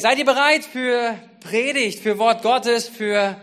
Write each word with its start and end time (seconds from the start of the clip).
Seid 0.00 0.20
ihr 0.20 0.24
bereit 0.24 0.62
für 0.62 1.18
Predigt, 1.40 1.98
für 1.98 2.20
Wort 2.20 2.42
Gottes, 2.42 2.88
für... 2.88 3.34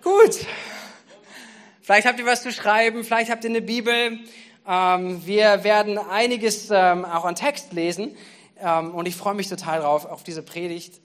Gut. 0.00 0.46
Vielleicht 1.82 2.06
habt 2.06 2.20
ihr 2.20 2.24
was 2.24 2.44
zu 2.44 2.52
schreiben, 2.52 3.02
vielleicht 3.02 3.32
habt 3.32 3.42
ihr 3.42 3.50
eine 3.50 3.62
Bibel. 3.62 4.20
Ähm, 4.64 5.26
wir 5.26 5.64
werden 5.64 5.98
einiges 5.98 6.70
ähm, 6.70 7.04
auch 7.04 7.24
an 7.24 7.34
Text 7.34 7.72
lesen 7.72 8.16
ähm, 8.60 8.94
und 8.94 9.08
ich 9.08 9.16
freue 9.16 9.34
mich 9.34 9.48
total 9.48 9.80
drauf, 9.80 10.04
auf 10.04 10.22
diese 10.22 10.44
Predigt. 10.44 11.00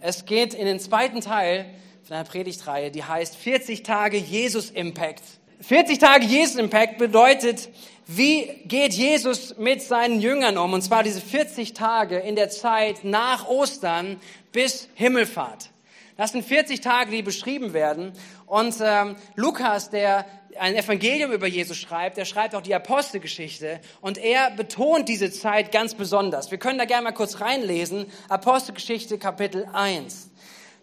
es 0.00 0.24
geht 0.24 0.54
in 0.54 0.64
den 0.64 0.80
zweiten 0.80 1.20
Teil 1.20 1.66
von 2.04 2.16
einer 2.16 2.24
Predigtreihe, 2.24 2.90
die 2.90 3.04
heißt 3.04 3.36
40 3.36 3.82
Tage 3.82 4.16
Jesus 4.16 4.70
Impact. 4.70 5.22
40 5.60 5.98
Tage 5.98 6.24
Jesus 6.24 6.56
Impact 6.56 6.98
bedeutet, 6.98 7.68
wie 8.06 8.48
geht 8.64 8.94
Jesus 8.94 9.58
mit 9.58 9.82
seinen 9.82 10.20
Jüngern 10.20 10.56
um? 10.56 10.72
Und 10.72 10.82
zwar 10.82 11.02
diese 11.02 11.20
40 11.20 11.74
Tage 11.74 12.18
in 12.18 12.36
der 12.36 12.48
Zeit 12.48 13.04
nach 13.04 13.46
Ostern 13.48 14.18
bis 14.52 14.88
Himmelfahrt. 14.94 15.70
Das 16.16 16.32
sind 16.32 16.44
40 16.44 16.80
Tage, 16.80 17.10
die 17.10 17.22
beschrieben 17.22 17.74
werden. 17.74 18.12
Und 18.46 18.76
ähm, 18.80 19.16
Lukas, 19.36 19.90
der 19.90 20.24
ein 20.58 20.74
Evangelium 20.74 21.32
über 21.32 21.46
Jesus 21.46 21.76
schreibt, 21.76 22.16
der 22.16 22.24
schreibt 22.24 22.54
auch 22.54 22.62
die 22.62 22.74
Apostelgeschichte 22.74 23.80
und 24.00 24.18
er 24.18 24.50
betont 24.52 25.08
diese 25.08 25.30
Zeit 25.30 25.70
ganz 25.70 25.94
besonders. 25.94 26.50
Wir 26.50 26.58
können 26.58 26.78
da 26.78 26.84
gerne 26.84 27.04
mal 27.04 27.12
kurz 27.12 27.40
reinlesen. 27.40 28.06
Apostelgeschichte 28.28 29.18
Kapitel 29.18 29.68
1. 29.72 30.30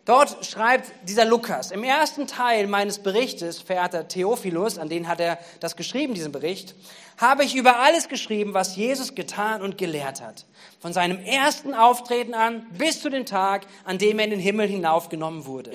Dort 0.06 0.46
schreibt 0.46 0.92
dieser 1.08 1.26
Lukas, 1.26 1.72
im 1.72 1.84
ersten 1.84 2.28
Teil 2.28 2.68
meines 2.68 3.00
Berichtes, 3.00 3.60
verehrter 3.60 4.08
Theophilus, 4.08 4.78
an 4.78 4.88
den 4.88 5.08
hat 5.08 5.20
er 5.20 5.40
das 5.60 5.76
geschrieben, 5.76 6.14
diesen 6.14 6.32
Bericht, 6.32 6.76
habe 7.18 7.44
ich 7.44 7.56
über 7.56 7.80
alles 7.80 8.08
geschrieben, 8.08 8.54
was 8.54 8.76
Jesus 8.76 9.16
getan 9.16 9.64
und 9.64 9.80
gelehrt 9.80 10.22
hat. 10.22 10.46
Von 10.80 10.94
seinem 10.94 11.20
ersten 11.20 11.74
Auftreten 11.74 12.36
an 12.36 12.68
bis 12.78 13.02
zu 13.02 13.10
dem 13.10 13.26
Tag, 13.26 13.66
an 13.84 13.98
dem 13.98 14.20
er 14.20 14.26
in 14.26 14.32
den 14.32 14.40
Himmel 14.40 14.68
hinaufgenommen 14.68 15.48
wurde. 15.48 15.72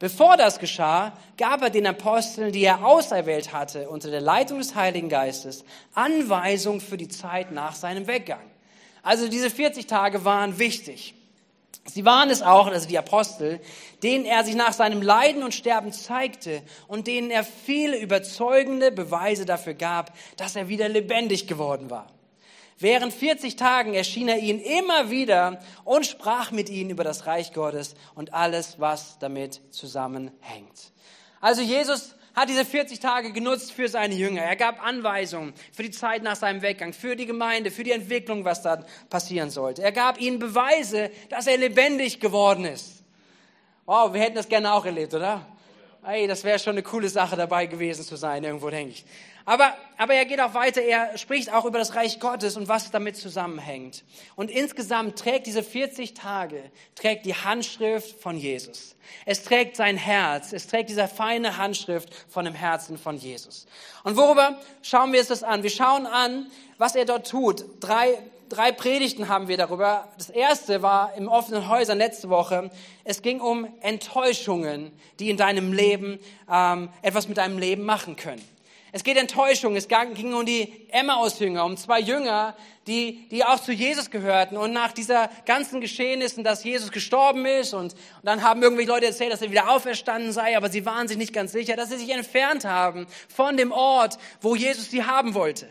Bevor 0.00 0.36
das 0.36 0.58
geschah, 0.58 1.12
gab 1.36 1.62
er 1.62 1.70
den 1.70 1.86
Aposteln, 1.86 2.50
die 2.52 2.64
er 2.64 2.84
auserwählt 2.84 3.52
hatte, 3.52 3.88
unter 3.88 4.10
der 4.10 4.20
Leitung 4.20 4.58
des 4.58 4.74
Heiligen 4.74 5.08
Geistes, 5.08 5.64
Anweisungen 5.94 6.80
für 6.80 6.96
die 6.96 7.08
Zeit 7.08 7.52
nach 7.52 7.76
seinem 7.76 8.08
Weggang. 8.08 8.42
Also 9.04 9.28
diese 9.28 9.50
40 9.50 9.86
Tage 9.86 10.24
waren 10.24 10.58
wichtig. 10.58 11.14
Sie 11.88 12.04
waren 12.04 12.28
es 12.28 12.42
auch, 12.42 12.66
also 12.66 12.86
die 12.86 12.98
Apostel, 12.98 13.60
denen 14.02 14.24
er 14.24 14.44
sich 14.44 14.54
nach 14.54 14.72
seinem 14.72 15.00
Leiden 15.00 15.42
und 15.42 15.54
Sterben 15.54 15.92
zeigte 15.92 16.62
und 16.86 17.06
denen 17.06 17.30
er 17.30 17.44
viele 17.44 17.98
überzeugende 17.98 18.92
Beweise 18.92 19.46
dafür 19.46 19.74
gab, 19.74 20.12
dass 20.36 20.54
er 20.54 20.68
wieder 20.68 20.88
lebendig 20.88 21.46
geworden 21.46 21.90
war. 21.90 22.06
Während 22.78 23.12
40 23.12 23.56
Tagen 23.56 23.94
erschien 23.94 24.28
er 24.28 24.38
ihnen 24.38 24.60
immer 24.60 25.10
wieder 25.10 25.60
und 25.84 26.06
sprach 26.06 26.52
mit 26.52 26.68
ihnen 26.68 26.90
über 26.90 27.02
das 27.02 27.26
Reich 27.26 27.52
Gottes 27.52 27.96
und 28.14 28.34
alles, 28.34 28.78
was 28.78 29.18
damit 29.18 29.60
zusammenhängt. 29.74 30.92
Also 31.40 31.62
Jesus 31.62 32.14
hat 32.38 32.48
diese 32.48 32.64
40 32.64 33.00
Tage 33.00 33.32
genutzt 33.32 33.72
für 33.72 33.88
seine 33.88 34.14
Jünger. 34.14 34.42
Er 34.42 34.54
gab 34.54 34.80
Anweisungen 34.80 35.52
für 35.72 35.82
die 35.82 35.90
Zeit 35.90 36.22
nach 36.22 36.36
seinem 36.36 36.62
Weggang, 36.62 36.92
für 36.92 37.16
die 37.16 37.26
Gemeinde, 37.26 37.72
für 37.72 37.82
die 37.82 37.90
Entwicklung, 37.90 38.44
was 38.44 38.62
da 38.62 38.84
passieren 39.10 39.50
sollte. 39.50 39.82
Er 39.82 39.90
gab 39.90 40.20
ihnen 40.20 40.38
Beweise, 40.38 41.10
dass 41.30 41.48
er 41.48 41.58
lebendig 41.58 42.20
geworden 42.20 42.64
ist. 42.64 43.02
Wow, 43.86 44.12
wir 44.12 44.20
hätten 44.20 44.36
das 44.36 44.48
gerne 44.48 44.72
auch 44.72 44.86
erlebt, 44.86 45.14
oder? 45.14 45.44
Ey, 46.06 46.28
das 46.28 46.44
wäre 46.44 46.60
schon 46.60 46.74
eine 46.74 46.82
coole 46.82 47.08
Sache 47.08 47.34
dabei 47.34 47.66
gewesen 47.66 48.04
zu 48.04 48.14
sein, 48.14 48.44
irgendwo 48.44 48.70
denke 48.70 48.92
ich. 48.92 49.04
Aber, 49.48 49.74
aber 49.96 50.12
er 50.12 50.26
geht 50.26 50.42
auch 50.42 50.52
weiter, 50.52 50.82
er 50.82 51.16
spricht 51.16 51.50
auch 51.50 51.64
über 51.64 51.78
das 51.78 51.94
Reich 51.94 52.20
Gottes 52.20 52.58
und 52.58 52.68
was 52.68 52.90
damit 52.90 53.16
zusammenhängt. 53.16 54.04
Und 54.36 54.50
insgesamt 54.50 55.18
trägt 55.18 55.46
diese 55.46 55.62
40 55.62 56.12
Tage, 56.12 56.70
trägt 56.94 57.24
die 57.24 57.34
Handschrift 57.34 58.20
von 58.20 58.36
Jesus. 58.36 58.94
Es 59.24 59.44
trägt 59.44 59.74
sein 59.74 59.96
Herz, 59.96 60.52
es 60.52 60.66
trägt 60.66 60.90
diese 60.90 61.08
feine 61.08 61.56
Handschrift 61.56 62.10
von 62.28 62.44
dem 62.44 62.52
Herzen 62.52 62.98
von 62.98 63.16
Jesus. 63.16 63.66
Und 64.04 64.18
worüber 64.18 64.58
schauen 64.82 65.14
wir 65.14 65.20
uns 65.20 65.28
das 65.28 65.42
an? 65.42 65.62
Wir 65.62 65.70
schauen 65.70 66.04
an, 66.04 66.50
was 66.76 66.94
er 66.94 67.06
dort 67.06 67.26
tut. 67.26 67.64
Drei, 67.80 68.18
drei 68.50 68.70
Predigten 68.70 69.28
haben 69.28 69.48
wir 69.48 69.56
darüber. 69.56 70.08
Das 70.18 70.28
erste 70.28 70.82
war 70.82 71.14
im 71.14 71.26
offenen 71.26 71.70
Häusern 71.70 71.96
letzte 71.96 72.28
Woche. 72.28 72.70
Es 73.02 73.22
ging 73.22 73.40
um 73.40 73.66
Enttäuschungen, 73.80 74.92
die 75.18 75.30
in 75.30 75.38
deinem 75.38 75.72
Leben 75.72 76.18
ähm, 76.52 76.90
etwas 77.00 77.28
mit 77.28 77.38
deinem 77.38 77.56
Leben 77.56 77.84
machen 77.84 78.16
können. 78.16 78.57
Es 78.92 79.04
geht 79.04 79.16
Enttäuschung. 79.16 79.76
Es 79.76 79.88
ging 79.88 80.32
um 80.34 80.46
die 80.46 80.88
Emmaus-Jünger, 80.90 81.64
um 81.64 81.76
zwei 81.76 82.00
Jünger, 82.00 82.56
die, 82.86 83.28
die 83.28 83.44
auch 83.44 83.60
zu 83.60 83.72
Jesus 83.72 84.10
gehörten. 84.10 84.56
Und 84.56 84.72
nach 84.72 84.92
dieser 84.92 85.30
ganzen 85.44 85.80
Geschehnissen, 85.80 86.42
dass 86.42 86.64
Jesus 86.64 86.90
gestorben 86.90 87.44
ist 87.44 87.74
und, 87.74 87.92
und 87.92 88.24
dann 88.24 88.42
haben 88.42 88.62
irgendwelche 88.62 88.90
Leute 88.90 89.06
erzählt, 89.06 89.32
dass 89.32 89.42
er 89.42 89.50
wieder 89.50 89.70
auferstanden 89.70 90.32
sei, 90.32 90.56
aber 90.56 90.70
sie 90.70 90.86
waren 90.86 91.06
sich 91.06 91.18
nicht 91.18 91.32
ganz 91.32 91.52
sicher, 91.52 91.76
dass 91.76 91.90
sie 91.90 91.98
sich 91.98 92.10
entfernt 92.10 92.64
haben 92.64 93.06
von 93.28 93.56
dem 93.56 93.72
Ort, 93.72 94.18
wo 94.40 94.56
Jesus 94.56 94.90
sie 94.90 95.04
haben 95.04 95.34
wollte. 95.34 95.68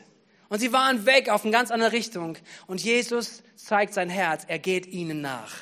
Und 0.50 0.60
sie 0.60 0.72
waren 0.72 1.06
weg 1.06 1.30
auf 1.30 1.44
eine 1.44 1.52
ganz 1.52 1.72
andere 1.72 1.92
Richtung. 1.92 2.38
Und 2.68 2.82
Jesus 2.82 3.44
zeigt 3.56 3.94
sein 3.94 4.10
Herz. 4.10 4.44
Er 4.48 4.60
geht 4.60 4.86
ihnen 4.86 5.22
nach. 5.22 5.56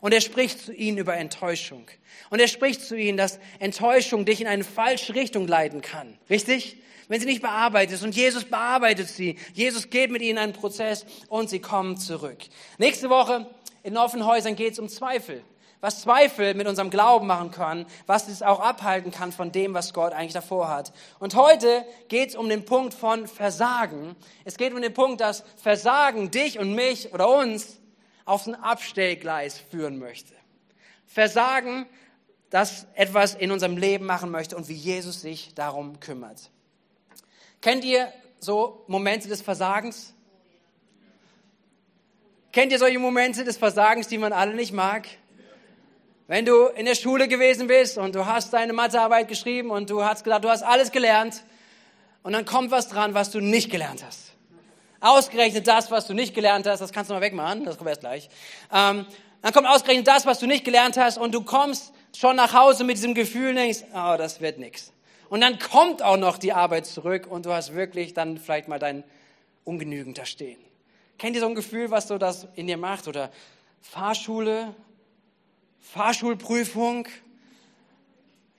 Und 0.00 0.12
er 0.12 0.20
spricht 0.20 0.60
zu 0.60 0.72
ihnen 0.72 0.98
über 0.98 1.16
Enttäuschung. 1.16 1.86
Und 2.30 2.40
er 2.40 2.48
spricht 2.48 2.82
zu 2.82 2.96
ihnen, 2.96 3.16
dass 3.16 3.38
Enttäuschung 3.58 4.24
dich 4.24 4.40
in 4.40 4.46
eine 4.46 4.64
falsche 4.64 5.14
Richtung 5.14 5.46
leiten 5.46 5.80
kann. 5.80 6.18
Richtig? 6.28 6.76
Wenn 7.08 7.20
sie 7.20 7.26
nicht 7.26 7.42
bearbeitet 7.42 7.94
ist. 7.94 8.04
Und 8.04 8.14
Jesus 8.14 8.44
bearbeitet 8.44 9.08
sie. 9.08 9.36
Jesus 9.54 9.90
geht 9.90 10.10
mit 10.10 10.22
ihnen 10.22 10.38
einen 10.38 10.52
Prozess 10.52 11.04
und 11.28 11.50
sie 11.50 11.60
kommen 11.60 11.96
zurück. 11.96 12.38
Nächste 12.78 13.10
Woche 13.10 13.46
in 13.82 13.96
offenen 13.96 14.26
Häusern 14.26 14.54
geht 14.54 14.74
es 14.74 14.78
um 14.78 14.88
Zweifel. 14.88 15.42
Was 15.80 16.02
Zweifel 16.02 16.54
mit 16.54 16.66
unserem 16.66 16.90
Glauben 16.90 17.28
machen 17.28 17.52
kann, 17.52 17.86
was 18.06 18.26
es 18.26 18.42
auch 18.42 18.58
abhalten 18.58 19.12
kann 19.12 19.30
von 19.30 19.52
dem, 19.52 19.74
was 19.74 19.94
Gott 19.94 20.12
eigentlich 20.12 20.32
davor 20.32 20.68
hat. 20.68 20.92
Und 21.20 21.36
heute 21.36 21.84
geht 22.08 22.30
es 22.30 22.36
um 22.36 22.48
den 22.48 22.64
Punkt 22.64 22.94
von 22.94 23.28
Versagen. 23.28 24.16
Es 24.44 24.56
geht 24.56 24.74
um 24.74 24.82
den 24.82 24.92
Punkt, 24.92 25.20
dass 25.20 25.44
Versagen 25.56 26.32
dich 26.32 26.58
und 26.58 26.74
mich 26.74 27.14
oder 27.14 27.28
uns 27.28 27.78
auf 28.24 28.46
ein 28.46 28.56
Abstellgleis 28.56 29.58
führen 29.70 29.98
möchte. 30.00 30.34
Versagen, 31.06 31.86
das 32.50 32.86
etwas 32.94 33.34
in 33.34 33.52
unserem 33.52 33.76
Leben 33.76 34.04
machen 34.04 34.30
möchte 34.30 34.56
und 34.56 34.68
wie 34.68 34.74
Jesus 34.74 35.20
sich 35.20 35.54
darum 35.54 36.00
kümmert. 36.00 36.50
Kennt 37.60 37.84
ihr 37.84 38.12
so 38.38 38.84
Momente 38.86 39.28
des 39.28 39.42
Versagens? 39.42 40.14
Kennt 42.52 42.72
ihr 42.72 42.78
solche 42.78 42.98
Momente 42.98 43.44
des 43.44 43.56
Versagens, 43.56 44.08
die 44.08 44.18
man 44.18 44.32
alle 44.32 44.54
nicht 44.54 44.72
mag? 44.72 45.06
Wenn 46.28 46.44
du 46.44 46.66
in 46.66 46.86
der 46.86 46.94
Schule 46.94 47.26
gewesen 47.26 47.66
bist 47.66 47.98
und 47.98 48.14
du 48.14 48.26
hast 48.26 48.52
deine 48.52 48.72
Mathearbeit 48.72 49.28
geschrieben 49.28 49.70
und 49.70 49.90
du 49.90 50.04
hast 50.04 50.24
gesagt, 50.24 50.44
du 50.44 50.50
hast 50.50 50.62
alles 50.62 50.92
gelernt 50.92 51.42
und 52.22 52.32
dann 52.32 52.44
kommt 52.44 52.70
was 52.70 52.88
dran, 52.88 53.14
was 53.14 53.30
du 53.30 53.40
nicht 53.40 53.70
gelernt 53.70 54.04
hast. 54.04 54.32
Ausgerechnet 55.00 55.66
das, 55.66 55.90
was 55.90 56.06
du 56.06 56.14
nicht 56.14 56.34
gelernt 56.34 56.66
hast, 56.66 56.80
das 56.80 56.92
kannst 56.92 57.10
du 57.10 57.14
mal 57.14 57.20
wegmachen, 57.20 57.64
das 57.64 57.78
kommt 57.78 57.88
erst 57.88 58.00
gleich. 58.00 58.28
Ähm, 58.72 59.06
dann 59.42 59.52
kommt 59.52 59.66
ausgerechnet 59.68 60.06
das, 60.06 60.26
was 60.26 60.38
du 60.38 60.46
nicht 60.46 60.64
gelernt 60.64 60.96
hast 60.96 61.18
und 61.18 61.34
du 61.34 61.42
kommst 61.42 61.92
schon 62.16 62.36
nach 62.36 62.52
Hause 62.52 62.84
mit 62.84 62.96
diesem 62.96 63.14
Gefühl 63.14 63.50
und 63.50 63.56
denkst, 63.56 63.84
oh, 63.94 64.16
das 64.18 64.40
wird 64.40 64.58
nix. 64.58 64.92
Und 65.28 65.40
dann 65.40 65.58
kommt 65.58 66.02
auch 66.02 66.16
noch 66.16 66.38
die 66.38 66.52
Arbeit 66.52 66.86
zurück 66.86 67.26
und 67.26 67.46
du 67.46 67.52
hast 67.52 67.74
wirklich 67.74 68.14
dann 68.14 68.38
vielleicht 68.38 68.68
mal 68.68 68.78
dein 68.78 69.04
Ungenügen 69.64 70.14
da 70.14 70.24
stehen. 70.24 70.58
Kennt 71.18 71.34
ihr 71.34 71.40
so 71.40 71.48
ein 71.48 71.54
Gefühl, 71.54 71.90
was 71.90 72.08
so 72.08 72.16
das 72.16 72.46
in 72.54 72.66
dir 72.66 72.76
macht? 72.76 73.08
Oder 73.08 73.30
Fahrschule, 73.82 74.74
Fahrschulprüfung. 75.80 77.08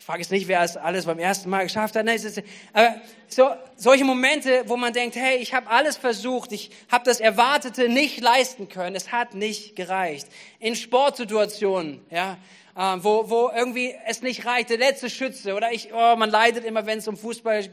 Frage 0.10 0.22
jetzt 0.24 0.32
nicht, 0.32 0.48
wer 0.48 0.64
es 0.64 0.76
alles 0.76 1.06
beim 1.06 1.20
ersten 1.20 1.52
Mal 1.52 1.62
geschafft 1.66 1.96
hat. 1.96 2.04
Nein, 2.04 2.20
aber 2.74 2.96
so, 3.28 3.52
solche 3.76 4.04
Momente, 4.04 4.64
wo 4.66 4.76
man 4.76 4.92
denkt, 4.92 5.16
hey, 5.16 5.38
ich 5.38 5.54
habe 5.54 5.70
alles 5.70 5.98
versucht, 5.98 6.52
ich 6.52 6.72
habe 6.92 7.06
das 7.06 7.20
Erwartete 7.20 7.90
nicht 7.90 8.20
leisten 8.20 8.70
können, 8.70 8.96
es 8.96 9.12
hat 9.12 9.36
nicht 9.36 9.76
gereicht. 9.76 10.28
In 10.58 10.76
Sportsituationen, 10.76 12.02
ja, 12.10 12.40
äh, 12.76 12.98
wo, 13.04 13.30
wo 13.30 13.52
irgendwie 13.56 13.94
es 14.08 14.24
nicht 14.24 14.48
reicht, 14.48 14.72
der 14.72 14.80
letzte 14.80 15.12
Schütze 15.12 15.54
oder 15.54 15.72
ich, 15.72 15.94
oh, 15.94 16.16
man 16.16 16.32
leidet 16.32 16.66
immer, 16.66 16.88
wenn 16.88 16.98
es 16.98 17.08
um 17.08 17.16
Fußball, 17.16 17.70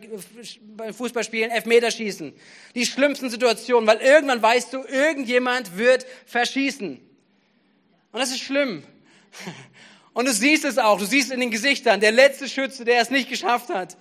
Fußballspielen, 0.93 1.51
Elfmeterschießen. 1.51 2.35
Die 2.75 2.85
schlimmsten 2.85 3.31
Situationen, 3.31 3.89
weil 3.89 4.03
irgendwann 4.03 4.43
weißt 4.43 4.75
du, 4.75 4.85
irgendjemand 4.85 5.79
wird 5.79 6.05
verschießen. 6.27 7.01
Und 8.13 8.21
das 8.21 8.29
ist 8.29 8.41
schlimm. 8.41 8.83
Und 10.17 10.25
du 10.25 10.33
siehst 10.33 10.65
es 10.65 10.79
auch, 10.79 10.99
du 10.99 11.05
siehst 11.05 11.31
in 11.31 11.41
den 11.41 11.51
Gesichtern, 11.51 12.01
der 12.01 12.11
letzte 12.11 12.49
Schütze, 12.49 12.87
der 12.87 13.03
es 13.03 13.11
nicht 13.11 13.29
geschafft 13.29 13.69
hat. 13.69 13.99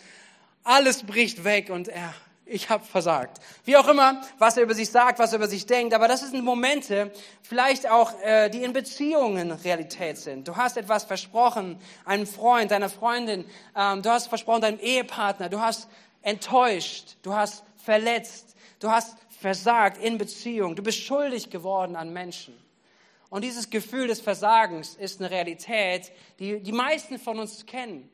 Alles 0.64 1.04
bricht 1.04 1.44
weg 1.44 1.70
und 1.70 1.90
er 1.90 2.14
ich 2.46 2.70
habe 2.70 2.86
versagt. 2.86 3.42
Wie 3.66 3.76
auch 3.76 3.88
immer, 3.90 4.22
was 4.38 4.56
er 4.56 4.64
über 4.64 4.74
sich 4.76 4.90
sagt, 4.90 5.20
was 5.20 5.34
er 5.34 5.40
über 5.40 5.50
sich 5.50 5.66
denkt, 5.66 5.94
aber 5.94 6.08
das 6.08 6.22
sind 6.22 6.46
Momente, 6.46 7.12
vielleicht 7.42 7.90
auch, 7.90 8.14
äh, 8.22 8.50
die 8.50 8.64
in 8.64 8.72
Beziehungen 8.72 9.52
Realität 9.52 10.18
sind. 10.18 10.48
Du 10.48 10.56
hast 10.56 10.78
etwas 10.78 11.04
versprochen, 11.04 11.78
einem 12.06 12.28
Freund, 12.28 12.72
deiner 12.72 12.90
Freundin, 12.90 13.44
ähm, 13.76 14.02
du 14.02 14.10
hast 14.10 14.28
versprochen 14.28 14.62
deinem 14.62 14.80
Ehepartner, 14.80 15.50
du 15.50 15.60
hast 15.60 15.90
enttäuscht, 16.22 17.18
du 17.24 17.34
hast 17.34 17.64
verletzt, 17.84 18.56
du 18.80 18.90
hast 18.90 19.18
versagt 19.42 20.02
in 20.02 20.18
Beziehung, 20.18 20.78
du 20.78 20.84
bist 20.84 21.00
schuldig 21.00 21.50
geworden 21.50 21.98
an 21.98 22.14
Menschen. 22.14 22.56
Und 23.30 23.44
dieses 23.44 23.70
Gefühl 23.70 24.08
des 24.08 24.22
Versagens 24.22 24.96
ist 24.96 25.20
eine 25.20 25.32
Realität, 25.32 26.12
die 26.40 26.62
die 26.62 26.72
meisten 26.72 27.20
von 27.20 27.40
uns 27.40 27.66
kennen. 27.66 28.10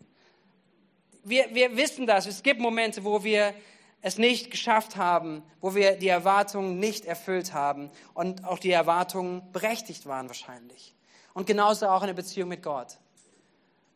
Wir, 1.23 1.53
wir 1.53 1.77
wissen 1.77 2.07
das. 2.07 2.25
Es 2.25 2.41
gibt 2.41 2.59
Momente, 2.59 3.03
wo 3.03 3.23
wir 3.23 3.53
es 4.01 4.17
nicht 4.17 4.49
geschafft 4.49 4.95
haben, 4.95 5.43
wo 5.59 5.75
wir 5.75 5.95
die 5.95 6.07
Erwartungen 6.07 6.79
nicht 6.79 7.05
erfüllt 7.05 7.53
haben 7.53 7.91
und 8.13 8.45
auch 8.45 8.57
die 8.57 8.71
Erwartungen 8.71 9.51
berechtigt 9.51 10.05
waren 10.07 10.27
wahrscheinlich. 10.27 10.95
Und 11.33 11.45
genauso 11.45 11.87
auch 11.87 12.01
in 12.01 12.07
der 12.07 12.13
Beziehung 12.15 12.49
mit 12.49 12.63
Gott. 12.63 12.97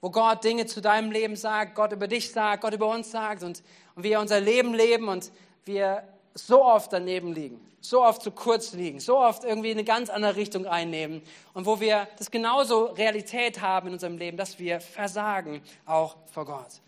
Wo 0.01 0.11
Gott 0.11 0.43
Dinge 0.43 0.67
zu 0.67 0.81
deinem 0.81 1.11
Leben 1.11 1.35
sagt, 1.35 1.73
Gott 1.73 1.91
über 1.91 2.07
dich 2.07 2.31
sagt, 2.31 2.61
Gott 2.61 2.73
über 2.73 2.87
uns 2.87 3.09
sagt 3.09 3.41
und, 3.41 3.63
und 3.95 4.03
wir 4.03 4.19
unser 4.19 4.39
Leben 4.39 4.73
leben 4.73 5.07
und 5.07 5.31
wir 5.65 6.03
so 6.35 6.63
oft 6.63 6.91
daneben 6.91 7.33
liegen, 7.33 7.59
so 7.79 8.03
oft 8.03 8.21
zu 8.21 8.29
kurz 8.29 8.73
liegen, 8.73 8.99
so 8.99 9.17
oft 9.17 9.43
irgendwie 9.43 9.71
eine 9.71 9.85
ganz 9.85 10.09
andere 10.09 10.35
Richtung 10.35 10.67
einnehmen 10.67 11.21
und 11.53 11.65
wo 11.65 11.79
wir 11.79 12.07
das 12.17 12.29
genauso 12.29 12.85
Realität 12.85 13.61
haben 13.61 13.87
in 13.87 13.93
unserem 13.93 14.17
Leben, 14.17 14.37
dass 14.37 14.59
wir 14.59 14.81
versagen, 14.81 15.61
auch 15.85 16.17
vor 16.31 16.45
Gott. 16.45 16.81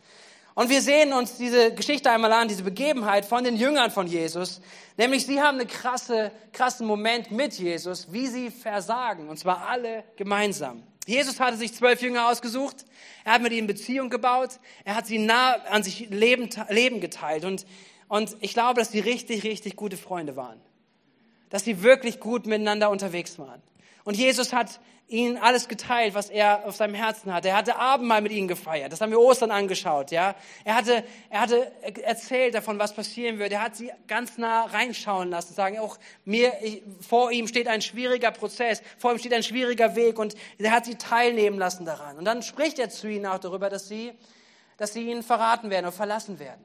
Und 0.53 0.69
wir 0.69 0.81
sehen 0.81 1.13
uns 1.13 1.37
diese 1.37 1.71
Geschichte 1.73 2.09
einmal 2.09 2.33
an, 2.33 2.47
diese 2.47 2.63
Begebenheit 2.63 3.25
von 3.25 3.43
den 3.43 3.55
Jüngern 3.55 3.91
von 3.91 4.07
Jesus. 4.07 4.59
Nämlich 4.97 5.25
sie 5.25 5.39
haben 5.39 5.59
einen 5.59 5.67
krasse, 5.67 6.31
krassen 6.51 6.87
Moment 6.87 7.29
mit 7.29 7.53
Jesus, 7.53 8.11
wie 8.11 8.25
sie 8.25 8.49
versagen. 8.49 9.29
Und 9.29 9.37
zwar 9.37 9.67
alle 9.67 10.03
gemeinsam. 10.15 10.81
Jesus 11.05 11.39
hatte 11.39 11.57
sich 11.57 11.75
zwölf 11.75 12.01
Jünger 12.01 12.27
ausgesucht. 12.27 12.85
Er 13.23 13.33
hat 13.33 13.43
mit 13.43 13.53
ihnen 13.53 13.67
Beziehung 13.67 14.09
gebaut. 14.09 14.59
Er 14.83 14.95
hat 14.95 15.05
sie 15.05 15.19
nah 15.19 15.53
an 15.69 15.83
sich 15.83 16.09
Leben, 16.09 16.49
Leben 16.69 17.01
geteilt. 17.01 17.45
Und 17.45 17.67
und 18.07 18.35
ich 18.39 18.53
glaube, 18.53 18.79
dass 18.79 18.91
die 18.91 18.99
richtig, 18.99 19.43
richtig 19.43 19.75
gute 19.75 19.97
Freunde 19.97 20.35
waren. 20.35 20.59
Dass 21.49 21.63
sie 21.63 21.83
wirklich 21.83 22.19
gut 22.19 22.45
miteinander 22.45 22.89
unterwegs 22.89 23.37
waren. 23.39 23.61
Und 24.03 24.15
Jesus 24.15 24.53
hat 24.53 24.79
ihnen 25.09 25.37
alles 25.37 25.69
geteilt, 25.69 26.15
was 26.15 26.29
er 26.29 26.65
auf 26.65 26.75
seinem 26.75 26.93
Herzen 26.93 27.33
hatte. 27.33 27.49
Er 27.49 27.55
hatte 27.55 27.77
Abendmahl 27.77 28.21
mit 28.21 28.33
ihnen 28.33 28.49
gefeiert. 28.49 28.91
Das 28.91 28.99
haben 28.99 29.11
wir 29.11 29.19
Ostern 29.19 29.51
angeschaut, 29.51 30.11
ja. 30.11 30.35
Er 30.65 30.75
hatte, 30.75 31.03
er 31.29 31.39
hatte 31.39 31.71
erzählt 32.03 32.53
davon, 32.53 32.77
was 32.77 32.93
passieren 32.93 33.39
wird. 33.39 33.53
Er 33.53 33.61
hat 33.61 33.77
sie 33.77 33.91
ganz 34.07 34.37
nah 34.37 34.65
reinschauen 34.65 35.29
lassen, 35.29 35.53
sagen 35.53 35.79
auch 35.79 35.97
mir, 36.25 36.53
ich, 36.61 36.83
vor 36.99 37.31
ihm 37.31 37.47
steht 37.47 37.69
ein 37.69 37.81
schwieriger 37.81 38.31
Prozess, 38.31 38.81
vor 38.97 39.13
ihm 39.13 39.19
steht 39.19 39.33
ein 39.33 39.43
schwieriger 39.43 39.95
Weg 39.95 40.19
und 40.19 40.35
er 40.57 40.71
hat 40.71 40.85
sie 40.85 40.95
teilnehmen 40.95 41.57
lassen 41.57 41.85
daran. 41.85 42.17
Und 42.17 42.25
dann 42.25 42.43
spricht 42.43 42.77
er 42.77 42.89
zu 42.89 43.07
ihnen 43.07 43.25
auch 43.27 43.39
darüber, 43.39 43.69
dass 43.69 43.87
sie, 43.87 44.11
dass 44.75 44.91
sie 44.91 45.09
ihn 45.09 45.23
verraten 45.23 45.69
werden 45.69 45.85
und 45.85 45.93
verlassen 45.93 46.37
werden 46.39 46.63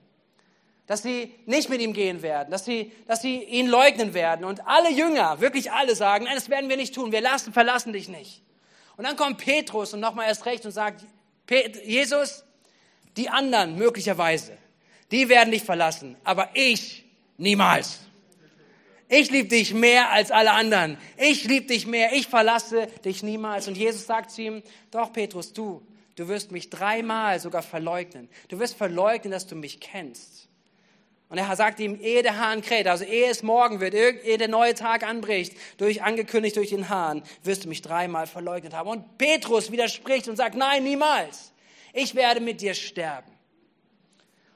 dass 0.86 1.02
sie 1.02 1.32
nicht 1.46 1.68
mit 1.68 1.80
ihm 1.80 1.92
gehen 1.92 2.22
werden, 2.22 2.50
dass 2.50 2.64
sie, 2.64 2.92
dass 3.06 3.22
sie 3.22 3.42
ihn 3.42 3.68
leugnen 3.68 4.14
werden. 4.14 4.44
Und 4.44 4.66
alle 4.66 4.90
Jünger, 4.90 5.40
wirklich 5.40 5.72
alle 5.72 5.94
sagen, 5.94 6.24
nein, 6.24 6.34
das 6.34 6.48
werden 6.48 6.68
wir 6.68 6.76
nicht 6.76 6.94
tun, 6.94 7.12
wir 7.12 7.20
lassen, 7.20 7.52
verlassen 7.52 7.92
dich 7.92 8.08
nicht. 8.08 8.42
Und 8.96 9.04
dann 9.04 9.16
kommt 9.16 9.38
Petrus 9.38 9.94
und 9.94 10.00
nochmal 10.00 10.28
erst 10.28 10.46
recht 10.46 10.64
und 10.66 10.72
sagt, 10.72 11.04
Jesus, 11.84 12.44
die 13.16 13.28
anderen 13.28 13.76
möglicherweise, 13.76 14.56
die 15.10 15.28
werden 15.28 15.50
dich 15.50 15.62
verlassen, 15.62 16.16
aber 16.24 16.50
ich 16.54 17.04
niemals. 17.36 18.00
Ich 19.08 19.30
liebe 19.30 19.48
dich 19.48 19.74
mehr 19.74 20.10
als 20.10 20.30
alle 20.30 20.52
anderen. 20.52 20.96
Ich 21.18 21.44
liebe 21.44 21.66
dich 21.66 21.86
mehr. 21.86 22.14
Ich 22.14 22.28
verlasse 22.28 22.86
dich 23.04 23.22
niemals. 23.22 23.68
Und 23.68 23.76
Jesus 23.76 24.06
sagt 24.06 24.30
zu 24.30 24.40
ihm, 24.40 24.62
doch 24.90 25.12
Petrus, 25.12 25.52
du, 25.52 25.82
du 26.16 26.28
wirst 26.28 26.50
mich 26.50 26.70
dreimal 26.70 27.38
sogar 27.38 27.60
verleugnen. 27.60 28.30
Du 28.48 28.58
wirst 28.58 28.74
verleugnen, 28.74 29.30
dass 29.30 29.46
du 29.46 29.54
mich 29.54 29.80
kennst. 29.80 30.48
Und 31.32 31.38
er 31.38 31.56
sagt 31.56 31.80
ihm, 31.80 31.98
ehe 31.98 32.22
der 32.22 32.36
Hahn 32.36 32.60
kräht, 32.60 32.86
also 32.86 33.04
ehe 33.04 33.30
es 33.30 33.42
morgen 33.42 33.80
wird, 33.80 33.94
ehe 33.94 34.36
der 34.36 34.48
neue 34.48 34.74
Tag 34.74 35.02
anbricht, 35.02 35.56
durch, 35.78 36.02
angekündigt 36.02 36.56
durch 36.56 36.68
den 36.68 36.90
Hahn, 36.90 37.22
wirst 37.42 37.64
du 37.64 37.70
mich 37.70 37.80
dreimal 37.80 38.26
verleugnet 38.26 38.74
haben. 38.74 38.90
Und 38.90 39.16
Petrus 39.16 39.72
widerspricht 39.72 40.28
und 40.28 40.36
sagt, 40.36 40.56
nein, 40.56 40.84
niemals. 40.84 41.54
Ich 41.94 42.14
werde 42.14 42.40
mit 42.40 42.60
dir 42.60 42.74
sterben. 42.74 43.32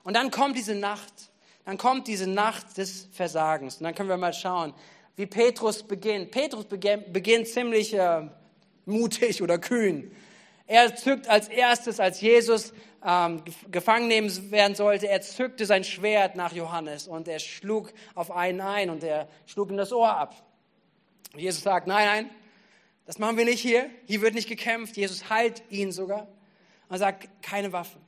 Und 0.05 0.12
dann 0.12 0.31
kommt 0.31 0.55
diese 0.58 0.75
Nacht, 0.75 1.14
dann 1.64 1.78
kommt 1.78 2.08
diese 2.08 2.26
Nacht 2.26 2.76
des 2.76 3.08
Versagens. 3.11 3.79
Und 3.79 3.84
dann 3.84 3.94
können 3.94 4.11
wir 4.11 4.19
mal 4.19 4.34
schauen, 4.34 4.75
wie 5.17 5.25
Petrus 5.25 5.82
beginnt. 5.82 6.31
Petrus 6.31 6.67
beginnt 6.67 7.49
ziemlich 7.49 7.94
äh, 7.94 8.29
mutig 8.84 9.43
oder 9.43 9.58
kühn. 9.58 10.14
Er 10.67 10.94
zückt 10.94 11.26
als 11.26 11.49
erstes, 11.49 12.00
als 12.00 12.20
Jesus 12.20 12.75
ähm, 13.04 13.43
gefangen 13.70 14.08
nehmen 14.08 14.50
werden 14.50 14.75
sollte, 14.75 15.08
er 15.08 15.20
zückte 15.20 15.66
sein 15.66 15.84
Schwert 15.84 16.37
nach 16.37 16.52
Johannes 16.52 17.08
und 17.08 17.28
er 17.28 17.38
schlug 17.38 17.93
auf 18.14 18.31
einen 18.31 18.60
ein 18.60 18.90
und 18.90 19.02
er 19.04 19.28
schlug 19.46 19.70
ihm 19.70 19.76
das 19.76 19.93
Ohr 19.93 20.16
ab. 20.16 20.34
Und 21.32 21.40
Jesus 21.40 21.62
sagt, 21.62 21.87
nein, 21.87 22.06
nein, 22.06 22.31
das 23.06 23.19
machen 23.19 23.37
wir 23.37 23.44
nicht 23.44 23.60
hier. 23.60 23.88
Hier 24.06 24.20
wird 24.20 24.34
nicht 24.34 24.48
gekämpft. 24.48 24.96
Jesus 24.96 25.31
heilt 25.31 25.62
ihn 25.70 25.93
sogar 25.93 26.26
und 26.88 26.98
sagt, 26.98 27.28
keine 27.43 27.72
Waffen. 27.72 28.00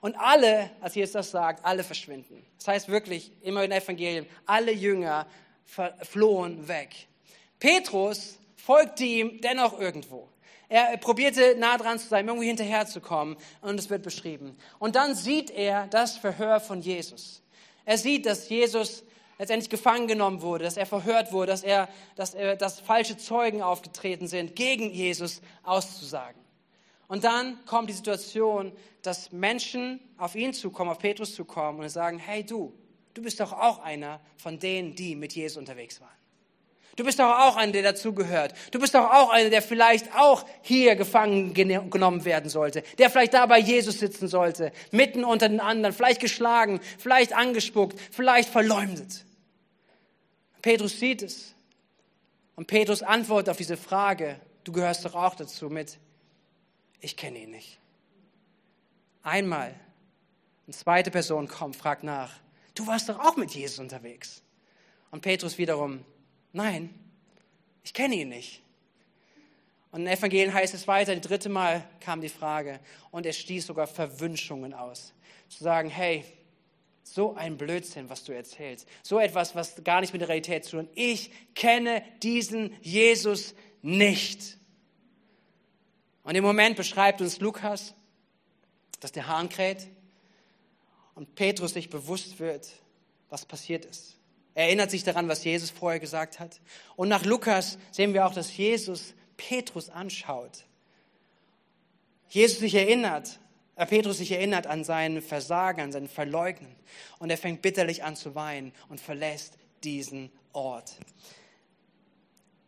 Und 0.00 0.16
alle, 0.16 0.70
als 0.80 0.94
Jesus 0.94 1.12
das 1.12 1.30
sagt, 1.30 1.64
alle 1.64 1.84
verschwinden. 1.84 2.44
Das 2.58 2.68
heißt 2.68 2.88
wirklich, 2.88 3.32
immer 3.42 3.64
in 3.64 3.72
Evangelium, 3.72 4.26
alle 4.46 4.72
Jünger 4.72 5.26
flohen 6.02 6.68
weg. 6.68 7.06
Petrus 7.58 8.38
folgte 8.56 9.04
ihm 9.04 9.40
dennoch 9.40 9.78
irgendwo. 9.78 10.28
Er 10.70 10.96
probierte 10.98 11.56
nah 11.58 11.76
dran 11.76 11.98
zu 11.98 12.06
sein, 12.06 12.28
irgendwie 12.28 12.46
hinterherzukommen 12.46 13.36
und 13.60 13.78
es 13.80 13.90
wird 13.90 14.04
beschrieben. 14.04 14.56
Und 14.78 14.94
dann 14.94 15.16
sieht 15.16 15.50
er 15.50 15.88
das 15.88 16.16
Verhör 16.16 16.60
von 16.60 16.80
Jesus. 16.80 17.42
Er 17.84 17.98
sieht, 17.98 18.24
dass 18.24 18.48
Jesus 18.48 19.02
letztendlich 19.36 19.68
gefangen 19.68 20.06
genommen 20.06 20.42
wurde, 20.42 20.62
dass 20.62 20.76
er 20.76 20.86
verhört 20.86 21.32
wurde, 21.32 21.50
dass 21.50 21.64
er, 21.64 21.88
dass 22.14 22.34
er, 22.34 22.54
dass 22.54 22.78
falsche 22.78 23.16
Zeugen 23.16 23.62
aufgetreten 23.62 24.28
sind, 24.28 24.54
gegen 24.54 24.92
Jesus 24.92 25.42
auszusagen. 25.64 26.40
Und 27.08 27.24
dann 27.24 27.58
kommt 27.66 27.88
die 27.88 27.94
Situation, 27.94 28.70
dass 29.02 29.32
Menschen 29.32 29.98
auf 30.18 30.36
ihn 30.36 30.52
zukommen, 30.52 30.92
auf 30.92 31.00
Petrus 31.00 31.34
zukommen 31.34 31.80
und 31.80 31.88
sagen, 31.88 32.20
hey 32.20 32.44
du, 32.46 32.72
du 33.14 33.22
bist 33.22 33.40
doch 33.40 33.52
auch 33.52 33.80
einer 33.80 34.20
von 34.36 34.60
denen, 34.60 34.94
die 34.94 35.16
mit 35.16 35.32
Jesus 35.32 35.56
unterwegs 35.56 36.00
waren. 36.00 36.19
Du 37.00 37.06
bist 37.06 37.18
doch 37.18 37.30
auch 37.30 37.56
einer, 37.56 37.72
der 37.72 37.82
dazugehört. 37.82 38.52
Du 38.72 38.78
bist 38.78 38.94
doch 38.94 39.10
auch 39.10 39.30
einer, 39.30 39.48
der 39.48 39.62
vielleicht 39.62 40.14
auch 40.14 40.44
hier 40.60 40.96
gefangen 40.96 41.54
genommen 41.54 42.26
werden 42.26 42.50
sollte. 42.50 42.82
Der 42.98 43.08
vielleicht 43.08 43.32
da 43.32 43.46
bei 43.46 43.58
Jesus 43.58 44.00
sitzen 44.00 44.28
sollte, 44.28 44.70
mitten 44.90 45.24
unter 45.24 45.48
den 45.48 45.60
anderen, 45.60 45.94
vielleicht 45.94 46.20
geschlagen, 46.20 46.78
vielleicht 46.98 47.32
angespuckt, 47.32 47.98
vielleicht 48.12 48.50
verleumdet. 48.50 49.24
Petrus 50.60 51.00
sieht 51.00 51.22
es. 51.22 51.54
Und 52.54 52.66
Petrus 52.66 53.02
antwortet 53.02 53.48
auf 53.48 53.56
diese 53.56 53.78
Frage, 53.78 54.38
du 54.64 54.72
gehörst 54.72 55.06
doch 55.06 55.14
auch 55.14 55.34
dazu 55.34 55.70
mit, 55.70 55.96
ich 57.00 57.16
kenne 57.16 57.38
ihn 57.38 57.52
nicht. 57.52 57.78
Einmal, 59.22 59.74
eine 60.66 60.76
zweite 60.76 61.10
Person 61.10 61.48
kommt, 61.48 61.76
fragt 61.76 62.04
nach, 62.04 62.34
du 62.74 62.86
warst 62.86 63.08
doch 63.08 63.20
auch 63.20 63.36
mit 63.36 63.52
Jesus 63.52 63.78
unterwegs. 63.78 64.42
Und 65.10 65.22
Petrus 65.22 65.56
wiederum, 65.56 66.04
Nein, 66.52 66.94
ich 67.82 67.94
kenne 67.94 68.16
ihn 68.16 68.28
nicht. 68.28 68.62
Und 69.92 70.02
in 70.02 70.06
Evangelien 70.06 70.54
heißt 70.54 70.74
es 70.74 70.86
weiter, 70.86 71.14
das 71.14 71.26
dritte 71.26 71.48
Mal 71.48 71.84
kam 72.00 72.20
die 72.20 72.28
Frage 72.28 72.80
und 73.10 73.26
er 73.26 73.32
stieß 73.32 73.66
sogar 73.66 73.86
Verwünschungen 73.86 74.72
aus. 74.72 75.12
Zu 75.48 75.64
sagen, 75.64 75.90
hey, 75.90 76.24
so 77.02 77.34
ein 77.34 77.56
Blödsinn, 77.56 78.08
was 78.08 78.22
du 78.22 78.32
erzählst. 78.32 78.86
So 79.02 79.18
etwas, 79.18 79.54
was 79.54 79.82
gar 79.82 80.00
nicht 80.00 80.12
mit 80.12 80.22
der 80.22 80.28
Realität 80.28 80.64
zu 80.64 80.76
tun. 80.76 80.88
Ich 80.94 81.32
kenne 81.54 82.04
diesen 82.22 82.76
Jesus 82.82 83.54
nicht. 83.82 84.58
Und 86.22 86.36
im 86.36 86.44
Moment 86.44 86.76
beschreibt 86.76 87.20
uns 87.20 87.40
Lukas, 87.40 87.94
dass 89.00 89.10
der 89.10 89.26
Hahn 89.26 89.48
kräht 89.48 89.88
und 91.14 91.34
Petrus 91.34 91.72
sich 91.72 91.90
bewusst 91.90 92.38
wird, 92.38 92.68
was 93.28 93.44
passiert 93.44 93.84
ist. 93.84 94.19
Er 94.60 94.66
erinnert 94.66 94.90
sich 94.90 95.04
daran, 95.04 95.26
was 95.26 95.42
Jesus 95.42 95.70
vorher 95.70 96.00
gesagt 96.00 96.38
hat. 96.38 96.60
Und 96.94 97.08
nach 97.08 97.24
Lukas 97.24 97.78
sehen 97.92 98.12
wir 98.12 98.26
auch, 98.26 98.34
dass 98.34 98.54
Jesus 98.54 99.14
Petrus 99.38 99.88
anschaut. 99.88 100.66
Jesus 102.28 102.58
sich 102.58 102.74
erinnert, 102.74 103.40
äh, 103.76 103.86
Petrus 103.86 104.18
sich 104.18 104.32
erinnert 104.32 104.66
an 104.66 104.84
seinen 104.84 105.22
Versagen, 105.22 105.80
an 105.80 105.92
sein 105.92 106.08
Verleugnen. 106.08 106.76
Und 107.20 107.30
er 107.30 107.38
fängt 107.38 107.62
bitterlich 107.62 108.04
an 108.04 108.16
zu 108.16 108.34
weinen 108.34 108.74
und 108.90 109.00
verlässt 109.00 109.54
diesen 109.82 110.30
Ort. 110.52 110.92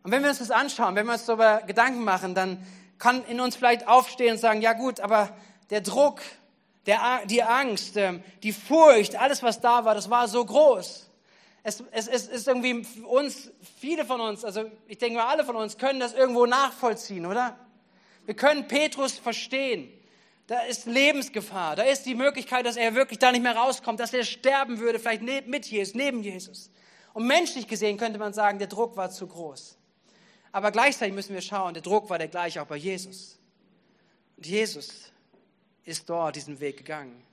Und 0.01 0.09
wenn 0.09 0.23
wir 0.23 0.29
uns 0.29 0.39
das 0.39 0.49
anschauen, 0.49 0.95
wenn 0.95 1.05
wir 1.05 1.13
uns 1.13 1.25
darüber 1.25 1.61
Gedanken 1.61 2.03
machen, 2.03 2.33
dann 2.33 2.65
kann 2.97 3.23
in 3.25 3.39
uns 3.39 3.55
vielleicht 3.55 3.87
aufstehen 3.87 4.31
und 4.31 4.39
sagen, 4.39 4.63
ja 4.63 4.73
gut, 4.73 4.99
aber 4.99 5.37
der 5.69 5.81
Druck, 5.81 6.23
der, 6.87 7.21
die 7.25 7.43
Angst, 7.43 7.97
ähm, 7.97 8.23
die 8.41 8.51
Furcht, 8.51 9.15
alles 9.15 9.43
was 9.43 9.61
da 9.61 9.85
war, 9.85 9.93
das 9.93 10.09
war 10.09 10.27
so 10.27 10.43
groß 10.43 11.12
es, 11.63 11.81
es, 11.91 12.07
es 12.07 12.27
ist 12.27 12.47
irgendwie 12.47 12.83
für 12.83 13.07
uns, 13.07 13.51
viele 13.79 14.05
von 14.05 14.19
uns, 14.19 14.43
also 14.43 14.69
ich 14.87 14.97
denke 14.97 15.17
mal 15.17 15.27
alle 15.27 15.45
von 15.45 15.55
uns, 15.55 15.77
können 15.77 15.99
das 15.99 16.13
irgendwo 16.13 16.45
nachvollziehen, 16.45 17.25
oder? 17.25 17.57
Wir 18.25 18.35
können 18.35 18.67
Petrus 18.67 19.13
verstehen. 19.13 19.91
Da 20.47 20.61
ist 20.63 20.85
Lebensgefahr. 20.85 21.77
Da 21.77 21.83
ist 21.83 22.05
die 22.05 22.15
Möglichkeit, 22.15 22.65
dass 22.65 22.75
er 22.75 22.95
wirklich 22.95 23.19
da 23.19 23.31
nicht 23.31 23.43
mehr 23.43 23.55
rauskommt, 23.55 23.99
dass 23.99 24.13
er 24.13 24.25
sterben 24.25 24.79
würde, 24.79 24.99
vielleicht 24.99 25.47
mit 25.47 25.65
Jesus, 25.65 25.95
neben 25.95 26.21
Jesus. 26.21 26.69
Und 27.13 27.27
menschlich 27.27 27.67
gesehen 27.67 27.97
könnte 27.97 28.19
man 28.19 28.33
sagen, 28.33 28.59
der 28.59 28.67
Druck 28.67 28.97
war 28.97 29.09
zu 29.09 29.27
groß. 29.27 29.77
Aber 30.51 30.71
gleichzeitig 30.71 31.13
müssen 31.13 31.33
wir 31.33 31.41
schauen, 31.41 31.73
der 31.73 31.83
Druck 31.83 32.09
war 32.09 32.17
der 32.17 32.27
gleiche 32.27 32.61
auch 32.61 32.67
bei 32.67 32.75
Jesus. 32.75 33.39
Und 34.35 34.45
Jesus 34.45 35.11
ist 35.85 36.09
dort 36.09 36.35
diesen 36.35 36.59
Weg 36.59 36.77
gegangen. 36.77 37.23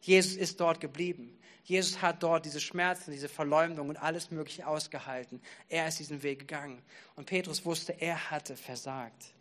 Jesus 0.00 0.36
ist 0.36 0.60
dort 0.60 0.80
geblieben. 0.80 1.35
Jesus 1.66 2.00
hat 2.00 2.22
dort 2.22 2.44
diese 2.44 2.60
Schmerzen, 2.60 3.10
diese 3.10 3.28
Verleumdung 3.28 3.88
und 3.88 4.00
alles 4.00 4.30
Mögliche 4.30 4.68
ausgehalten. 4.68 5.42
Er 5.68 5.88
ist 5.88 5.98
diesen 5.98 6.22
Weg 6.22 6.38
gegangen. 6.38 6.80
Und 7.16 7.26
Petrus 7.26 7.64
wusste, 7.64 7.92
er 8.00 8.30
hatte 8.30 8.56
versagt. 8.56 9.34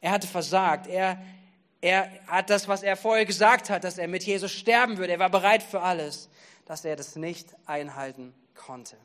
Er 0.00 0.12
hatte 0.12 0.26
versagt. 0.26 0.86
Er, 0.86 1.22
er 1.82 2.10
hat 2.26 2.48
das, 2.48 2.68
was 2.68 2.82
er 2.82 2.96
vorher 2.96 3.26
gesagt 3.26 3.68
hat, 3.68 3.84
dass 3.84 3.98
er 3.98 4.08
mit 4.08 4.22
Jesus 4.22 4.50
sterben 4.50 4.96
würde. 4.96 5.12
Er 5.12 5.18
war 5.18 5.28
bereit 5.28 5.62
für 5.62 5.82
alles, 5.82 6.30
dass 6.64 6.86
er 6.86 6.96
das 6.96 7.16
nicht 7.16 7.54
einhalten 7.66 8.32
konnte. 8.54 8.96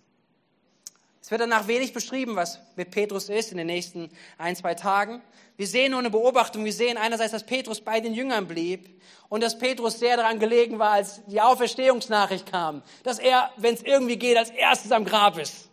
Es 1.28 1.32
wird 1.32 1.42
danach 1.42 1.68
wenig 1.68 1.92
beschrieben, 1.92 2.38
was 2.38 2.58
mit 2.78 2.90
Petrus 2.90 3.28
ist 3.28 3.52
in 3.52 3.58
den 3.58 3.68
nächsten 3.68 4.10
ein, 4.38 4.56
zwei 4.56 4.76
Tagen. 4.76 5.22
Wir 5.58 5.68
sehen 5.68 5.92
nur 5.92 6.00
eine 6.00 6.10
Beobachtung. 6.10 6.64
Wir 6.64 6.72
sehen 6.72 6.96
einerseits, 6.96 7.34
dass 7.34 7.46
Petrus 7.46 7.82
bei 7.82 8.00
den 8.00 8.14
Jüngern 8.14 8.48
blieb 8.48 9.02
und 9.28 9.44
dass 9.44 9.60
Petrus 9.60 10.00
sehr 10.00 10.16
daran 10.16 10.40
gelegen 10.40 10.80
war, 10.80 10.92
als 10.92 11.20
die 11.26 11.42
Auferstehungsnachricht 11.42 12.50
kam, 12.50 12.82
dass 13.04 13.20
er, 13.20 13.52
wenn 13.58 13.74
es 13.74 13.84
irgendwie 13.84 14.16
geht, 14.16 14.38
als 14.38 14.52
erstes 14.52 14.94
am 14.94 15.04
Grab 15.04 15.38
ist. 15.38 15.68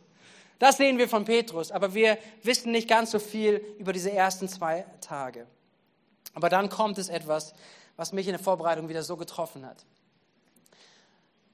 Das 0.58 0.76
sehen 0.76 0.98
wir 0.98 1.08
von 1.08 1.24
Petrus, 1.24 1.70
aber 1.70 1.94
wir 1.94 2.18
wissen 2.42 2.72
nicht 2.72 2.88
ganz 2.88 3.12
so 3.12 3.20
viel 3.20 3.64
über 3.78 3.92
diese 3.92 4.10
ersten 4.10 4.48
zwei 4.48 4.84
Tage. 5.00 5.46
Aber 6.32 6.48
dann 6.48 6.68
kommt 6.68 6.98
es 6.98 7.08
etwas, 7.08 7.54
was 7.94 8.12
mich 8.12 8.26
in 8.26 8.32
der 8.32 8.42
Vorbereitung 8.42 8.88
wieder 8.88 9.04
so 9.04 9.16
getroffen 9.16 9.64
hat. 9.64 9.86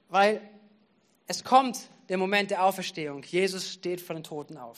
Weil 0.09 0.41
es 1.27 1.43
kommt 1.43 1.77
der 2.11 2.17
Moment 2.17 2.51
der 2.51 2.65
Auferstehung. 2.65 3.23
Jesus 3.23 3.71
steht 3.71 4.01
von 4.01 4.17
den 4.17 4.25
Toten 4.25 4.57
auf. 4.57 4.77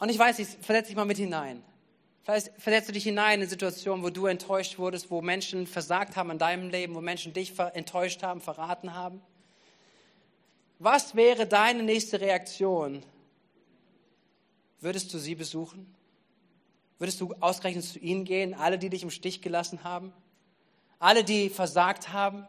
Und 0.00 0.08
ich 0.08 0.18
weiß 0.18 0.38
nicht, 0.38 0.50
versetz 0.60 0.88
dich 0.88 0.96
mal 0.96 1.04
mit 1.04 1.18
hinein. 1.18 1.62
Vielleicht 2.24 2.50
versetzt 2.60 2.88
du 2.88 2.92
dich 2.92 3.04
hinein 3.04 3.40
in 3.40 3.48
Situationen, 3.48 4.04
wo 4.04 4.10
du 4.10 4.26
enttäuscht 4.26 4.76
wurdest, 4.78 5.08
wo 5.08 5.22
Menschen 5.22 5.68
versagt 5.68 6.16
haben 6.16 6.32
in 6.32 6.38
deinem 6.38 6.68
Leben, 6.70 6.96
wo 6.96 7.00
Menschen 7.00 7.32
dich 7.32 7.56
enttäuscht 7.74 8.24
haben, 8.24 8.40
verraten 8.40 8.92
haben. 8.92 9.22
Was 10.80 11.14
wäre 11.14 11.46
deine 11.46 11.84
nächste 11.84 12.20
Reaktion? 12.20 13.04
Würdest 14.80 15.14
du 15.14 15.18
sie 15.18 15.36
besuchen? 15.36 15.94
Würdest 16.98 17.20
du 17.20 17.34
ausgerechnet 17.38 17.84
zu 17.84 18.00
ihnen 18.00 18.24
gehen, 18.24 18.52
alle, 18.52 18.80
die 18.80 18.90
dich 18.90 19.04
im 19.04 19.10
Stich 19.10 19.42
gelassen 19.42 19.84
haben? 19.84 20.12
Alle, 20.98 21.22
die 21.22 21.50
versagt 21.50 22.12
haben? 22.12 22.48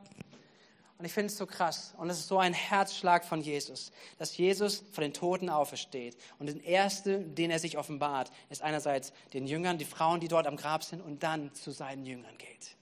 Und 0.99 1.05
ich 1.05 1.13
finde 1.13 1.27
es 1.27 1.37
so 1.37 1.45
krass. 1.45 1.93
Und 1.97 2.09
es 2.09 2.19
ist 2.19 2.27
so 2.27 2.39
ein 2.39 2.53
Herzschlag 2.53 3.23
von 3.23 3.39
Jesus, 3.39 3.93
dass 4.17 4.35
Jesus 4.35 4.83
von 4.91 5.01
den 5.01 5.13
Toten 5.13 5.49
aufersteht. 5.49 6.17
Und 6.39 6.47
der 6.47 6.61
erste, 6.65 7.21
den 7.21 7.51
er 7.51 7.59
sich 7.59 7.77
offenbart, 7.77 8.29
ist 8.49 8.61
einerseits 8.61 9.13
den 9.31 9.47
Jüngern, 9.47 9.77
die 9.77 9.85
Frauen, 9.85 10.19
die 10.19 10.27
dort 10.27 10.45
am 10.45 10.57
Grab 10.57 10.83
sind, 10.83 11.01
und 11.01 11.23
dann 11.23 11.53
zu 11.53 11.71
seinen 11.71 12.05
Jüngern 12.05 12.37
geht. 12.37 12.75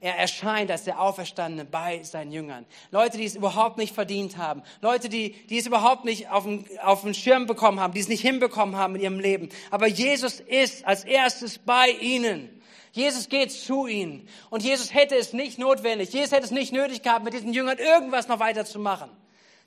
Er 0.00 0.18
erscheint 0.18 0.70
als 0.70 0.84
der 0.84 1.00
Auferstandene 1.00 1.64
bei 1.64 2.02
seinen 2.02 2.32
Jüngern. 2.32 2.66
Leute, 2.90 3.16
die 3.16 3.24
es 3.24 3.34
überhaupt 3.34 3.78
nicht 3.78 3.94
verdient 3.94 4.36
haben. 4.36 4.62
Leute, 4.82 5.08
die, 5.08 5.30
die 5.46 5.56
es 5.56 5.66
überhaupt 5.66 6.04
nicht 6.04 6.28
auf 6.28 6.44
den, 6.44 6.66
auf 6.82 7.00
den 7.00 7.14
Schirm 7.14 7.46
bekommen 7.46 7.80
haben, 7.80 7.94
die 7.94 8.00
es 8.00 8.08
nicht 8.08 8.20
hinbekommen 8.20 8.76
haben 8.76 8.94
in 8.96 9.00
ihrem 9.00 9.18
Leben. 9.18 9.48
Aber 9.70 9.86
Jesus 9.86 10.40
ist 10.40 10.84
als 10.84 11.04
erstes 11.04 11.56
bei 11.56 11.88
ihnen. 11.88 12.60
Jesus 12.94 13.28
geht 13.28 13.50
zu 13.50 13.88
ihnen. 13.88 14.28
Und 14.50 14.62
Jesus 14.62 14.94
hätte 14.94 15.16
es 15.16 15.32
nicht 15.32 15.58
notwendig, 15.58 16.12
Jesus 16.12 16.30
hätte 16.30 16.44
es 16.44 16.52
nicht 16.52 16.72
nötig 16.72 17.02
gehabt, 17.02 17.24
mit 17.24 17.34
diesen 17.34 17.52
Jüngern 17.52 17.78
irgendwas 17.78 18.28
noch 18.28 18.38
weiter 18.38 18.64
zu 18.64 18.78
machen. 18.78 19.10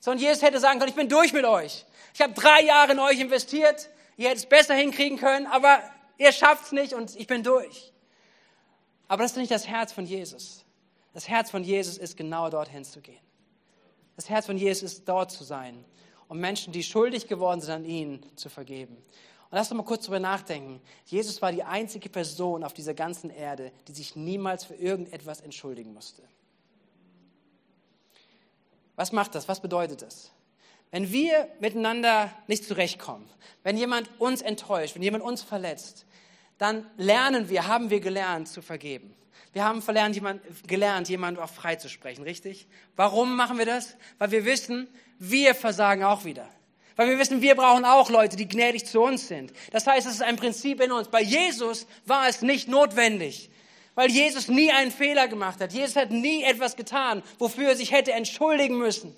Sondern 0.00 0.24
Jesus 0.24 0.40
hätte 0.40 0.58
sagen 0.60 0.78
können, 0.78 0.88
ich 0.88 0.96
bin 0.96 1.10
durch 1.10 1.34
mit 1.34 1.44
euch. 1.44 1.84
Ich 2.14 2.22
habe 2.22 2.32
drei 2.32 2.62
Jahre 2.62 2.92
in 2.92 2.98
euch 2.98 3.20
investiert. 3.20 3.90
Ihr 4.16 4.30
hättet 4.30 4.44
es 4.44 4.48
besser 4.48 4.74
hinkriegen 4.74 5.18
können, 5.18 5.46
aber 5.46 5.78
ihr 6.16 6.32
schafft 6.32 6.64
es 6.64 6.72
nicht 6.72 6.94
und 6.94 7.16
ich 7.16 7.26
bin 7.26 7.42
durch. 7.42 7.92
Aber 9.08 9.24
das 9.24 9.32
ist 9.32 9.36
nicht 9.36 9.50
das 9.50 9.68
Herz 9.68 9.92
von 9.92 10.06
Jesus. 10.06 10.64
Das 11.12 11.28
Herz 11.28 11.50
von 11.50 11.62
Jesus 11.62 11.98
ist 11.98 12.16
genau 12.16 12.48
dorthin 12.48 12.84
zu 12.84 13.02
gehen. 13.02 13.20
Das 14.16 14.30
Herz 14.30 14.46
von 14.46 14.56
Jesus 14.56 14.94
ist 14.94 15.06
dort 15.06 15.30
zu 15.30 15.44
sein, 15.44 15.84
um 16.28 16.38
Menschen, 16.38 16.72
die 16.72 16.82
schuldig 16.82 17.28
geworden 17.28 17.60
sind 17.60 17.74
an 17.74 17.84
ihn, 17.84 18.24
zu 18.36 18.48
vergeben. 18.48 18.96
Und 19.50 19.56
lass 19.56 19.70
doch 19.70 19.76
mal 19.76 19.82
kurz 19.82 20.04
drüber 20.04 20.20
nachdenken. 20.20 20.80
Jesus 21.06 21.40
war 21.40 21.52
die 21.52 21.62
einzige 21.62 22.10
Person 22.10 22.62
auf 22.64 22.74
dieser 22.74 22.92
ganzen 22.92 23.30
Erde, 23.30 23.72
die 23.86 23.92
sich 23.92 24.14
niemals 24.14 24.64
für 24.64 24.74
irgendetwas 24.74 25.40
entschuldigen 25.40 25.94
musste. 25.94 26.22
Was 28.94 29.12
macht 29.12 29.34
das? 29.34 29.48
Was 29.48 29.60
bedeutet 29.60 30.02
das? 30.02 30.32
Wenn 30.90 31.12
wir 31.12 31.48
miteinander 31.60 32.30
nicht 32.46 32.64
zurechtkommen, 32.64 33.28
wenn 33.62 33.76
jemand 33.76 34.10
uns 34.18 34.42
enttäuscht, 34.42 34.94
wenn 34.94 35.02
jemand 35.02 35.24
uns 35.24 35.42
verletzt, 35.42 36.04
dann 36.58 36.86
lernen 36.96 37.48
wir, 37.48 37.66
haben 37.68 37.90
wir 37.90 38.00
gelernt 38.00 38.48
zu 38.48 38.60
vergeben. 38.60 39.14
Wir 39.52 39.64
haben 39.64 39.80
verlernt, 39.80 40.14
jemand, 40.14 40.42
gelernt, 40.68 41.08
jemanden 41.08 41.40
auch 41.40 41.48
freizusprechen, 41.48 42.24
richtig? 42.24 42.66
Warum 42.96 43.36
machen 43.36 43.56
wir 43.56 43.66
das? 43.66 43.96
Weil 44.18 44.30
wir 44.30 44.44
wissen, 44.44 44.88
wir 45.18 45.54
versagen 45.54 46.04
auch 46.04 46.24
wieder. 46.24 46.48
Weil 46.98 47.10
wir 47.10 47.18
wissen, 47.20 47.42
wir 47.42 47.54
brauchen 47.54 47.84
auch 47.84 48.10
Leute, 48.10 48.36
die 48.36 48.48
gnädig 48.48 48.84
zu 48.84 49.00
uns 49.00 49.28
sind. 49.28 49.52
Das 49.70 49.86
heißt, 49.86 50.04
es 50.04 50.14
ist 50.14 50.22
ein 50.22 50.34
Prinzip 50.34 50.80
in 50.80 50.90
uns. 50.90 51.06
Bei 51.06 51.22
Jesus 51.22 51.86
war 52.06 52.26
es 52.26 52.42
nicht 52.42 52.66
notwendig, 52.66 53.50
weil 53.94 54.10
Jesus 54.10 54.48
nie 54.48 54.72
einen 54.72 54.90
Fehler 54.90 55.28
gemacht 55.28 55.60
hat. 55.60 55.72
Jesus 55.72 55.94
hat 55.94 56.10
nie 56.10 56.42
etwas 56.42 56.74
getan, 56.74 57.22
wofür 57.38 57.68
er 57.68 57.76
sich 57.76 57.92
hätte 57.92 58.10
entschuldigen 58.10 58.78
müssen. 58.78 59.14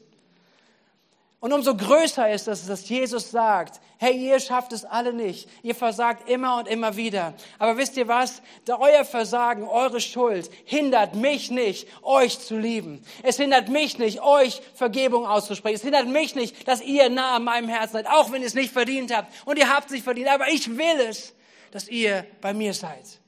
Und 1.41 1.55
umso 1.55 1.75
größer 1.75 2.31
ist 2.31 2.49
es, 2.49 2.67
dass 2.67 2.87
Jesus 2.87 3.31
sagt, 3.31 3.81
hey, 3.97 4.15
ihr 4.15 4.41
schafft 4.41 4.75
es 4.75 4.85
alle 4.85 5.15
nicht. 5.15 5.49
Ihr 5.63 5.75
versagt 5.75 6.29
immer 6.29 6.59
und 6.59 6.69
immer 6.69 6.97
wieder. 6.97 7.33
Aber 7.59 7.79
wisst 7.79 7.97
ihr 7.97 8.09
was? 8.09 8.43
Da 8.67 8.79
euer 8.79 9.07
Versagen, 9.07 9.67
eure 9.67 10.03
Schuld 10.03 10.51
hindert 10.67 11.15
mich 11.15 11.51
nicht, 11.51 11.89
euch 12.03 12.39
zu 12.39 12.59
lieben. 12.59 13.03
Es 13.23 13.39
hindert 13.39 13.71
mich 13.71 13.99
nicht, 13.99 14.21
euch 14.21 14.61
Vergebung 14.75 15.27
auszusprechen. 15.27 15.77
Es 15.77 15.83
hindert 15.83 16.09
mich 16.09 16.35
nicht, 16.35 16.69
dass 16.69 16.83
ihr 16.83 17.09
nah 17.09 17.37
an 17.37 17.45
meinem 17.45 17.71
Herzen 17.71 17.95
seid, 17.95 18.07
auch 18.07 18.31
wenn 18.33 18.43
ihr 18.43 18.49
es 18.49 18.55
nicht 18.55 18.73
verdient 18.73 19.15
habt. 19.17 19.33
Und 19.47 19.59
ihr 19.59 19.75
habt 19.75 19.87
es 19.87 19.93
nicht 19.93 20.05
verdient. 20.05 20.29
Aber 20.29 20.49
ich 20.49 20.77
will 20.77 21.01
es, 21.09 21.35
dass 21.71 21.89
ihr 21.89 22.27
bei 22.43 22.53
mir 22.53 22.75
seid. 22.75 23.20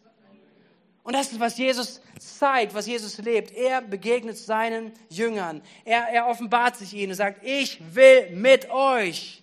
Und 1.04 1.14
das 1.14 1.32
ist, 1.32 1.40
was 1.40 1.58
Jesus 1.58 2.00
zeigt, 2.18 2.74
was 2.74 2.86
Jesus 2.86 3.18
lebt. 3.18 3.52
Er 3.52 3.82
begegnet 3.82 4.38
seinen 4.38 4.92
Jüngern. 5.08 5.62
Er, 5.84 6.08
er 6.08 6.28
offenbart 6.28 6.76
sich 6.76 6.94
ihnen 6.94 7.12
und 7.12 7.16
sagt, 7.16 7.44
ich 7.44 7.80
will 7.94 8.30
mit 8.30 8.70
euch 8.70 9.42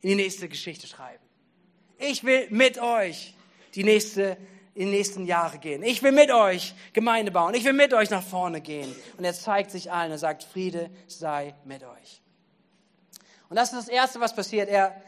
in 0.00 0.10
die 0.10 0.14
nächste 0.14 0.48
Geschichte 0.48 0.86
schreiben. 0.86 1.22
Ich 1.98 2.24
will 2.24 2.46
mit 2.50 2.78
euch 2.78 3.34
die 3.74 3.84
nächste, 3.84 4.36
in 4.74 4.86
die 4.86 4.96
nächsten 4.96 5.26
Jahre 5.26 5.58
gehen. 5.58 5.82
Ich 5.82 6.02
will 6.02 6.12
mit 6.12 6.30
euch 6.30 6.74
Gemeinde 6.92 7.32
bauen. 7.32 7.54
Ich 7.54 7.64
will 7.64 7.72
mit 7.72 7.92
euch 7.92 8.10
nach 8.10 8.22
vorne 8.22 8.60
gehen. 8.60 8.94
Und 9.18 9.24
er 9.24 9.34
zeigt 9.34 9.72
sich 9.72 9.90
allen 9.90 10.12
und 10.12 10.18
sagt, 10.18 10.44
Friede 10.44 10.88
sei 11.08 11.54
mit 11.64 11.82
euch. 11.82 12.22
Und 13.48 13.56
das 13.56 13.72
ist 13.72 13.78
das 13.78 13.88
Erste, 13.88 14.20
was 14.20 14.34
passiert. 14.34 14.68
Er, 14.68 15.02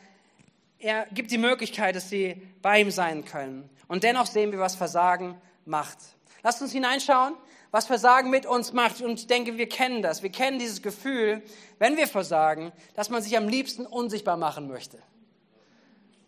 er 0.81 1.07
gibt 1.13 1.31
die 1.31 1.39
Möglichkeit, 1.39 1.95
dass 1.95 2.11
sie 2.11 2.43
bei 2.61 2.81
ihm 2.81 2.91
sein 2.91 3.25
können. 3.25 3.71
Und 3.87 4.03
dennoch 4.03 4.27
sehen 4.27 4.51
wir, 4.51 4.59
was 4.59 4.75
Versagen 4.75 5.41
macht. 5.65 5.99
Lasst 6.43 6.61
uns 6.63 6.73
hineinschauen, 6.73 7.35
was 7.71 7.87
Versagen 7.87 8.31
mit 8.31 8.47
uns 8.47 8.73
macht. 8.73 9.01
Und 9.01 9.19
ich 9.19 9.27
denke, 9.27 9.57
wir 9.57 9.69
kennen 9.69 10.03
das. 10.03 10.23
Wir 10.23 10.31
kennen 10.31 10.59
dieses 10.59 10.83
Gefühl, 10.83 11.43
wenn 11.79 11.97
wir 11.97 12.07
versagen, 12.07 12.73
dass 12.95 13.11
man 13.11 13.23
sich 13.23 13.37
am 13.37 13.49
liebsten 13.49 13.87
unsichtbar 13.87 14.37
machen 14.37 14.69
möchte. 14.69 14.99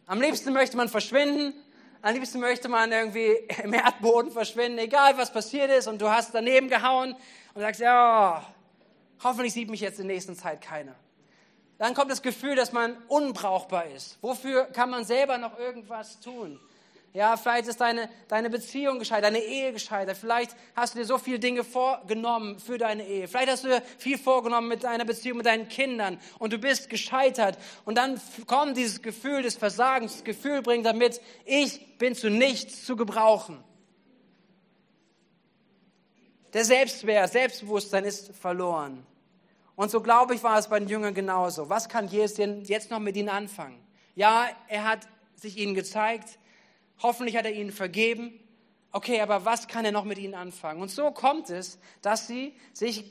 Am 0.06 0.20
liebsten 0.20 0.52
möchte 0.52 0.76
man 0.76 0.88
verschwinden. 0.88 1.54
Am 2.02 2.14
liebsten 2.14 2.40
möchte 2.40 2.68
man 2.68 2.92
irgendwie 2.92 3.30
im 3.62 3.72
Erdboden 3.72 4.30
verschwinden, 4.30 4.78
egal 4.78 5.16
was 5.16 5.32
passiert 5.32 5.70
ist. 5.70 5.86
Und 5.86 6.00
du 6.00 6.10
hast 6.10 6.34
daneben 6.34 6.68
gehauen 6.68 7.16
und 7.54 7.60
sagst, 7.60 7.80
ja, 7.80 8.44
hoffentlich 9.22 9.52
sieht 9.52 9.70
mich 9.70 9.80
jetzt 9.80 10.00
in 10.00 10.06
der 10.06 10.16
nächsten 10.16 10.36
Zeit 10.36 10.60
keiner. 10.60 10.94
Dann 11.78 11.94
kommt 11.94 12.10
das 12.10 12.22
Gefühl, 12.22 12.54
dass 12.54 12.72
man 12.72 12.96
unbrauchbar 13.08 13.86
ist. 13.86 14.18
Wofür 14.22 14.64
kann 14.66 14.90
man 14.90 15.04
selber 15.04 15.38
noch 15.38 15.58
irgendwas 15.58 16.20
tun? 16.20 16.60
Ja, 17.14 17.36
vielleicht 17.36 17.68
ist 17.68 17.80
deine, 17.80 18.10
deine 18.26 18.50
Beziehung 18.50 18.98
gescheitert, 18.98 19.26
deine 19.26 19.38
Ehe 19.38 19.72
gescheitert. 19.72 20.16
Vielleicht 20.16 20.56
hast 20.74 20.94
du 20.94 20.98
dir 20.98 21.04
so 21.04 21.16
viele 21.16 21.38
Dinge 21.38 21.62
vorgenommen 21.62 22.58
für 22.58 22.76
deine 22.76 23.06
Ehe. 23.06 23.28
Vielleicht 23.28 23.50
hast 23.52 23.62
du 23.62 23.68
dir 23.68 23.82
viel 23.98 24.18
vorgenommen 24.18 24.66
mit 24.66 24.82
deiner 24.82 25.04
Beziehung 25.04 25.36
mit 25.36 25.46
deinen 25.46 25.68
Kindern 25.68 26.18
und 26.40 26.52
du 26.52 26.58
bist 26.58 26.90
gescheitert. 26.90 27.56
Und 27.84 27.98
dann 27.98 28.20
kommt 28.48 28.76
dieses 28.76 29.00
Gefühl 29.00 29.42
des 29.42 29.56
Versagens. 29.56 30.14
Das 30.14 30.24
Gefühl 30.24 30.60
bringt 30.60 30.86
damit, 30.86 31.20
ich 31.44 31.98
bin 31.98 32.16
zu 32.16 32.30
nichts 32.30 32.84
zu 32.84 32.96
gebrauchen. 32.96 33.62
Der 36.52 36.64
Selbstwert, 36.64 37.30
Selbstbewusstsein 37.30 38.04
ist 38.04 38.34
verloren. 38.34 39.06
Und 39.76 39.92
so 39.92 40.00
glaube 40.00 40.34
ich, 40.34 40.42
war 40.42 40.58
es 40.58 40.66
bei 40.66 40.80
den 40.80 40.88
Jüngern 40.88 41.14
genauso. 41.14 41.70
Was 41.70 41.88
kann 41.88 42.08
Jesus 42.08 42.34
denn 42.34 42.64
jetzt 42.64 42.90
noch 42.90 42.98
mit 42.98 43.16
ihnen 43.16 43.28
anfangen? 43.28 43.78
Ja, 44.16 44.48
er 44.66 44.82
hat 44.82 45.06
sich 45.36 45.58
ihnen 45.58 45.74
gezeigt, 45.74 46.40
Hoffentlich 47.02 47.36
hat 47.36 47.44
er 47.44 47.52
ihnen 47.52 47.72
vergeben, 47.72 48.38
okay, 48.92 49.20
aber 49.20 49.44
was 49.44 49.66
kann 49.66 49.84
er 49.84 49.92
noch 49.92 50.04
mit 50.04 50.18
ihnen 50.18 50.34
anfangen? 50.34 50.80
Und 50.80 50.90
so 50.90 51.10
kommt 51.10 51.50
es, 51.50 51.78
dass 52.00 52.26
sie 52.26 52.54
sich 52.72 53.04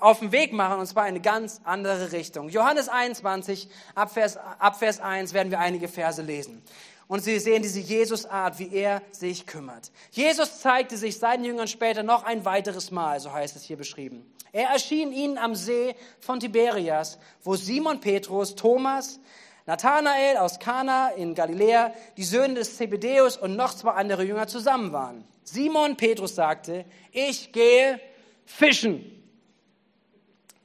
auf 0.00 0.20
den 0.20 0.32
Weg 0.32 0.52
machen, 0.52 0.80
und 0.80 0.86
zwar 0.86 1.04
in 1.04 1.10
eine 1.10 1.20
ganz 1.20 1.60
andere 1.64 2.12
Richtung. 2.12 2.48
Johannes 2.48 2.88
21, 2.88 3.68
Abvers, 3.94 4.36
Abvers 4.36 5.00
1 5.00 5.34
werden 5.34 5.50
wir 5.50 5.60
einige 5.60 5.88
Verse 5.88 6.22
lesen. 6.22 6.62
Und 7.08 7.22
sie 7.22 7.38
sehen 7.38 7.62
diese 7.62 7.78
Jesus-Art, 7.78 8.58
wie 8.58 8.72
er 8.72 9.02
sich 9.12 9.46
kümmert. 9.46 9.92
Jesus 10.10 10.58
zeigte 10.58 10.96
sich 10.96 11.18
seinen 11.18 11.44
Jüngern 11.44 11.68
später 11.68 12.02
noch 12.02 12.24
ein 12.24 12.44
weiteres 12.44 12.90
Mal, 12.90 13.20
so 13.20 13.32
heißt 13.32 13.54
es 13.54 13.62
hier 13.62 13.76
beschrieben. 13.76 14.24
Er 14.52 14.70
erschien 14.70 15.12
ihnen 15.12 15.38
am 15.38 15.54
See 15.54 15.94
von 16.18 16.40
Tiberias, 16.40 17.18
wo 17.44 17.54
Simon 17.54 18.00
Petrus, 18.00 18.54
Thomas, 18.54 19.20
Nathanael 19.66 20.36
aus 20.36 20.60
Kana 20.60 21.10
in 21.10 21.34
Galiläa, 21.34 21.92
die 22.16 22.24
Söhne 22.24 22.54
des 22.54 22.76
Zebedeus 22.76 23.36
und 23.36 23.56
noch 23.56 23.74
zwei 23.74 23.90
andere 23.92 24.22
Jünger 24.22 24.46
zusammen 24.46 24.92
waren. 24.92 25.24
Simon 25.42 25.96
Petrus 25.96 26.36
sagte, 26.36 26.84
ich 27.12 27.52
gehe 27.52 28.00
fischen. 28.44 29.12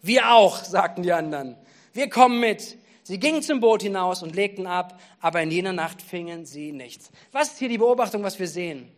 Wir 0.02 0.32
auch, 0.32 0.64
sagten 0.64 1.04
die 1.04 1.12
anderen. 1.12 1.58
Wir 1.94 2.10
kommen 2.10 2.40
mit. 2.40 2.78
Sie 3.04 3.20
gingen 3.20 3.42
zum 3.42 3.60
Boot 3.60 3.82
hinaus 3.82 4.22
und 4.22 4.36
legten 4.36 4.68
ab, 4.68 5.00
aber 5.20 5.42
in 5.42 5.52
jener 5.52 5.74
Nacht 5.74 6.02
fingen 6.02 6.46
sie 6.46 6.72
nichts. 6.72 7.12
Was 7.32 7.50
ist 7.50 7.60
hier 7.60 7.70
die 7.70 7.80
Beobachtung, 7.80 8.24
was 8.24 8.40
wir 8.40 8.48
sehen? 8.48 8.92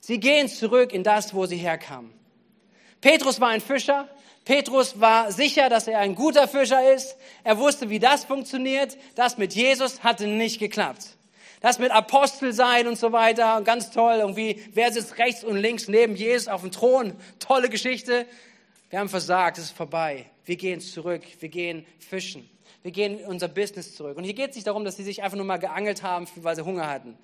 Sie 0.00 0.20
gehen 0.20 0.48
zurück 0.48 0.92
in 0.92 1.02
das, 1.02 1.34
wo 1.34 1.46
sie 1.46 1.56
herkamen. 1.56 2.12
Petrus 3.00 3.40
war 3.40 3.48
ein 3.48 3.60
Fischer. 3.60 4.08
Petrus 4.44 5.00
war 5.00 5.32
sicher, 5.32 5.68
dass 5.68 5.86
er 5.86 5.98
ein 5.98 6.14
guter 6.14 6.48
Fischer 6.48 6.92
ist. 6.92 7.16
Er 7.44 7.58
wusste, 7.58 7.90
wie 7.90 7.98
das 7.98 8.24
funktioniert. 8.24 8.96
Das 9.14 9.38
mit 9.38 9.54
Jesus 9.54 10.02
hatte 10.02 10.26
nicht 10.26 10.58
geklappt. 10.58 11.16
Das 11.60 11.78
mit 11.78 11.90
Apostel 11.90 12.52
sein 12.52 12.88
und 12.88 12.98
so 12.98 13.12
weiter, 13.12 13.60
ganz 13.62 13.90
toll. 13.90 14.16
Irgendwie, 14.18 14.62
wer 14.72 14.92
sitzt 14.92 15.18
rechts 15.18 15.44
und 15.44 15.56
links 15.56 15.88
neben 15.88 16.16
Jesus 16.16 16.48
auf 16.48 16.62
dem 16.62 16.70
Thron? 16.70 17.12
Tolle 17.38 17.68
Geschichte. 17.68 18.26
Wir 18.88 18.98
haben 18.98 19.10
versagt, 19.10 19.58
es 19.58 19.64
ist 19.64 19.76
vorbei. 19.76 20.26
Wir 20.46 20.56
gehen 20.56 20.80
zurück, 20.80 21.22
wir 21.38 21.48
gehen 21.48 21.86
fischen 21.98 22.48
wir 22.82 22.92
gehen 22.92 23.24
unser 23.26 23.48
Business 23.48 23.94
zurück. 23.94 24.16
Und 24.16 24.24
hier 24.24 24.34
geht 24.34 24.50
es 24.50 24.56
nicht 24.56 24.66
darum, 24.66 24.84
dass 24.84 24.96
sie 24.96 25.02
sich 25.02 25.22
einfach 25.22 25.36
nur 25.36 25.46
mal 25.46 25.58
geangelt 25.58 26.02
haben, 26.02 26.26
weil 26.36 26.56
sie 26.56 26.64
Hunger 26.64 26.88
hatten. 26.88 27.16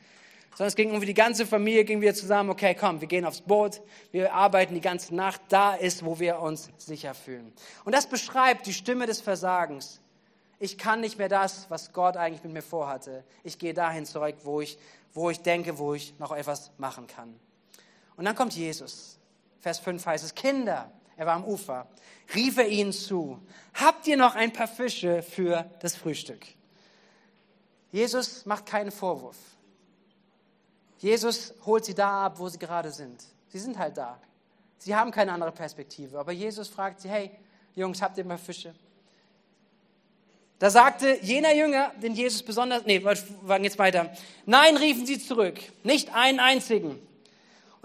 Sondern 0.57 0.69
es 0.69 0.75
ging 0.75 0.89
irgendwie 0.89 1.05
die 1.05 1.13
ganze 1.13 1.45
Familie, 1.45 1.85
ging 1.85 2.01
wieder 2.01 2.15
zusammen, 2.15 2.49
okay, 2.49 2.75
komm, 2.75 3.03
wir 3.03 3.09
gehen 3.09 3.27
aufs 3.27 3.43
Boot, 3.43 3.83
wir 4.11 4.33
arbeiten 4.33 4.73
die 4.73 4.81
ganze 4.81 5.15
Nacht, 5.15 5.43
da 5.51 5.75
ist, 5.75 6.03
wo 6.03 6.19
wir 6.19 6.41
uns 6.41 6.71
sicher 6.79 7.13
fühlen. 7.13 7.53
Und 7.85 7.95
das 7.95 8.07
beschreibt 8.07 8.67
die 8.67 8.73
Stimme 8.73 9.05
des 9.05 9.21
Versagens. 9.21 10.01
Ich 10.59 10.79
kann 10.79 11.03
nicht 11.03 11.19
mehr 11.19 11.29
das, 11.29 11.67
was 11.69 11.93
Gott 11.93 12.17
eigentlich 12.17 12.43
mit 12.43 12.55
mir 12.55 12.63
vorhatte. 12.63 13.23
Ich 13.45 13.59
gehe 13.59 13.75
dahin 13.75 14.07
zurück, 14.07 14.37
wo 14.45 14.63
ich, 14.63 14.79
wo 15.13 15.29
ich 15.29 15.43
denke, 15.43 15.77
wo 15.77 15.93
ich 15.93 16.19
noch 16.19 16.33
etwas 16.33 16.71
machen 16.79 17.07
kann. 17.07 17.39
Und 18.17 18.25
dann 18.25 18.35
kommt 18.35 18.55
Jesus. 18.55 19.19
Vers 19.61 19.79
5 19.81 20.07
heißt 20.07 20.25
es, 20.25 20.35
Kinder, 20.35 20.91
er 21.19 21.27
war 21.27 21.35
am 21.35 21.45
Ufer, 21.45 21.87
rief 22.35 22.57
er 22.57 22.69
ihnen 22.69 22.95
zu, 22.95 23.39
habt 23.75 24.07
ihr 24.07 24.17
noch 24.17 24.35
ein 24.35 24.55
paar 24.55 24.69
Fische 24.69 25.23
für 25.23 25.71
das 25.81 25.97
Frühstück? 25.97 26.47
Jesus 27.93 28.47
macht 28.47 28.65
keinen 28.65 28.91
Vorwurf. 28.91 29.37
Jesus 30.99 31.55
holt 31.65 31.85
sie 31.85 31.95
da 31.95 32.27
ab, 32.27 32.39
wo 32.39 32.49
sie 32.49 32.59
gerade 32.59 32.91
sind. 32.91 33.23
Sie 33.49 33.59
sind 33.59 33.79
halt 33.79 33.97
da. 33.97 34.19
Sie 34.79 34.95
haben 34.95 35.11
keine 35.11 35.33
andere 35.33 35.53
Perspektive. 35.53 36.19
Aber 36.19 36.33
Jesus 36.33 36.69
fragt 36.69 37.01
sie, 37.01 37.09
hey, 37.09 37.31
Jungs, 37.75 38.01
habt 38.01 38.19
ihr 38.19 38.25
mal 38.25 38.39
Fische? 38.39 38.75
Da 40.59 40.71
sagte 40.71 41.19
jener 41.21 41.55
Jünger, 41.55 41.93
den 42.03 42.15
Jesus 42.15 42.43
besonders, 42.43 42.87
nee, 42.87 43.03
wir 43.03 43.15
fangen 43.15 43.65
jetzt 43.65 43.79
weiter. 43.79 44.11
Nein, 44.47 44.77
riefen 44.77 45.05
sie 45.05 45.19
zurück. 45.19 45.59
Nicht 45.83 46.15
einen 46.15 46.41
einzigen. 46.41 46.99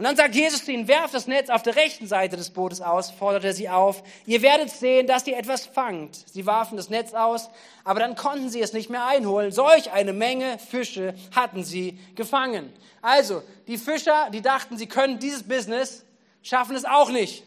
Und 0.02 0.06
dann 0.06 0.16
sagt 0.16 0.34
Jesus 0.34 0.66
zu 0.66 0.72
ihnen, 0.72 0.88
werft 0.88 1.14
das 1.14 1.28
Netz 1.28 1.52
auf 1.52 1.62
der 1.62 1.76
rechten 1.76 2.08
Seite 2.08 2.36
des 2.36 2.50
Bootes 2.50 2.82
aus, 2.82 3.12
fordert 3.12 3.44
er 3.44 3.54
sie 3.54 3.70
auf. 3.70 4.02
Ihr 4.26 4.42
werdet 4.42 4.72
sehen, 4.72 5.06
dass 5.06 5.28
ihr 5.28 5.38
etwas 5.38 5.68
fangt. 5.68 6.16
Sie 6.28 6.48
warfen 6.48 6.76
das 6.76 6.90
Netz 6.90 7.14
aus, 7.14 7.52
aber 7.84 8.00
dann 8.00 8.16
konnten 8.16 8.50
sie 8.50 8.62
es 8.62 8.74
nicht 8.74 8.90
mehr 8.90 9.06
einholen. 9.06 9.52
Solch 9.52 9.92
eine 9.92 10.12
Menge 10.12 10.58
Fische 10.58 11.14
hatten 11.36 11.64
sie 11.64 12.00
gefangen. 12.16 12.74
Also, 13.04 13.44
die 13.68 13.78
Fischer, 13.78 14.32
die 14.34 14.42
dachten, 14.42 14.76
sie 14.76 14.88
können 14.88 15.20
dieses 15.20 15.44
Business, 15.44 16.04
schaffen 16.42 16.76
es 16.76 16.84
auch 16.84 17.12
nicht. 17.12 17.44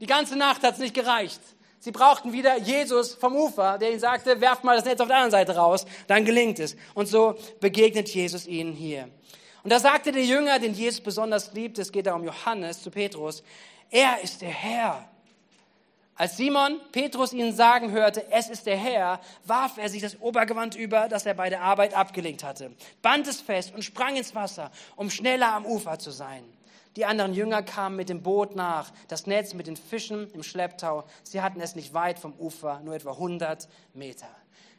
Die 0.00 0.06
ganze 0.06 0.34
Nacht 0.34 0.64
hat 0.64 0.74
es 0.74 0.80
nicht 0.80 0.94
gereicht. 0.94 1.40
Sie 1.78 1.92
brauchten 1.92 2.32
wieder 2.32 2.58
Jesus 2.58 3.14
vom 3.14 3.36
Ufer, 3.36 3.78
der 3.78 3.90
ihnen 3.90 4.00
sagte, 4.00 4.40
werft 4.40 4.64
mal 4.64 4.74
das 4.74 4.84
Netz 4.84 5.00
auf 5.00 5.06
der 5.06 5.18
anderen 5.18 5.30
Seite 5.30 5.54
raus, 5.54 5.86
dann 6.08 6.24
gelingt 6.24 6.58
es. 6.58 6.74
Und 6.94 7.06
so 7.06 7.36
begegnet 7.60 8.08
Jesus 8.08 8.48
ihnen 8.48 8.72
hier. 8.72 9.08
Und 9.64 9.70
da 9.70 9.80
sagte 9.80 10.12
der 10.12 10.24
Jünger, 10.24 10.58
den 10.58 10.74
Jesus 10.74 11.00
besonders 11.00 11.54
liebt, 11.54 11.78
es 11.78 11.90
geht 11.90 12.06
da 12.06 12.14
um 12.14 12.22
Johannes 12.22 12.82
zu 12.82 12.90
Petrus, 12.90 13.42
er 13.90 14.20
ist 14.22 14.42
der 14.42 14.50
Herr. 14.50 15.08
Als 16.16 16.36
Simon 16.36 16.78
Petrus 16.92 17.32
ihnen 17.32 17.54
sagen 17.54 17.90
hörte, 17.90 18.30
es 18.30 18.50
ist 18.50 18.66
der 18.66 18.76
Herr, 18.76 19.20
warf 19.44 19.78
er 19.78 19.88
sich 19.88 20.02
das 20.02 20.20
Obergewand 20.20 20.76
über, 20.76 21.08
das 21.08 21.24
er 21.24 21.34
bei 21.34 21.48
der 21.48 21.62
Arbeit 21.62 21.96
abgelegt 21.96 22.44
hatte, 22.44 22.72
band 23.00 23.26
es 23.26 23.40
fest 23.40 23.74
und 23.74 23.82
sprang 23.82 24.16
ins 24.16 24.34
Wasser, 24.34 24.70
um 24.96 25.10
schneller 25.10 25.54
am 25.54 25.64
Ufer 25.64 25.98
zu 25.98 26.10
sein. 26.10 26.44
Die 26.96 27.06
anderen 27.06 27.32
Jünger 27.32 27.62
kamen 27.62 27.96
mit 27.96 28.10
dem 28.10 28.22
Boot 28.22 28.54
nach, 28.54 28.92
das 29.08 29.26
Netz 29.26 29.54
mit 29.54 29.66
den 29.66 29.76
Fischen 29.76 30.30
im 30.32 30.42
Schlepptau. 30.42 31.04
Sie 31.24 31.40
hatten 31.40 31.60
es 31.60 31.74
nicht 31.74 31.94
weit 31.94 32.18
vom 32.20 32.34
Ufer, 32.38 32.80
nur 32.84 32.94
etwa 32.94 33.12
100 33.12 33.66
Meter. 33.94 34.28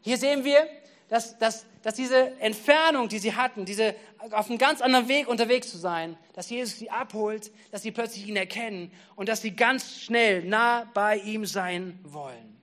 Hier 0.02 0.18
sehen 0.18 0.46
wir, 0.46 0.68
dass, 1.08 1.38
dass, 1.38 1.66
dass 1.84 1.94
diese 1.94 2.40
Entfernung, 2.40 3.10
die 3.10 3.20
sie 3.20 3.36
hatten, 3.36 3.66
diese 3.66 3.96
auf 4.32 4.50
einem 4.50 4.58
ganz 4.58 4.82
anderen 4.82 5.08
Weg 5.08 5.28
unterwegs 5.28 5.70
zu 5.70 5.78
sein, 5.78 6.18
dass 6.34 6.50
Jesus 6.50 6.80
sie 6.80 6.90
abholt, 6.90 7.52
dass 7.72 7.84
sie 7.84 7.92
plötzlich 7.92 8.28
ihn 8.28 8.36
erkennen 8.36 8.92
und 9.16 9.30
dass 9.30 9.42
sie 9.42 9.56
ganz 9.56 10.02
schnell 10.02 10.44
nah 10.44 10.90
bei 10.94 11.18
ihm 11.18 11.46
sein 11.46 12.00
wollen. 12.04 12.56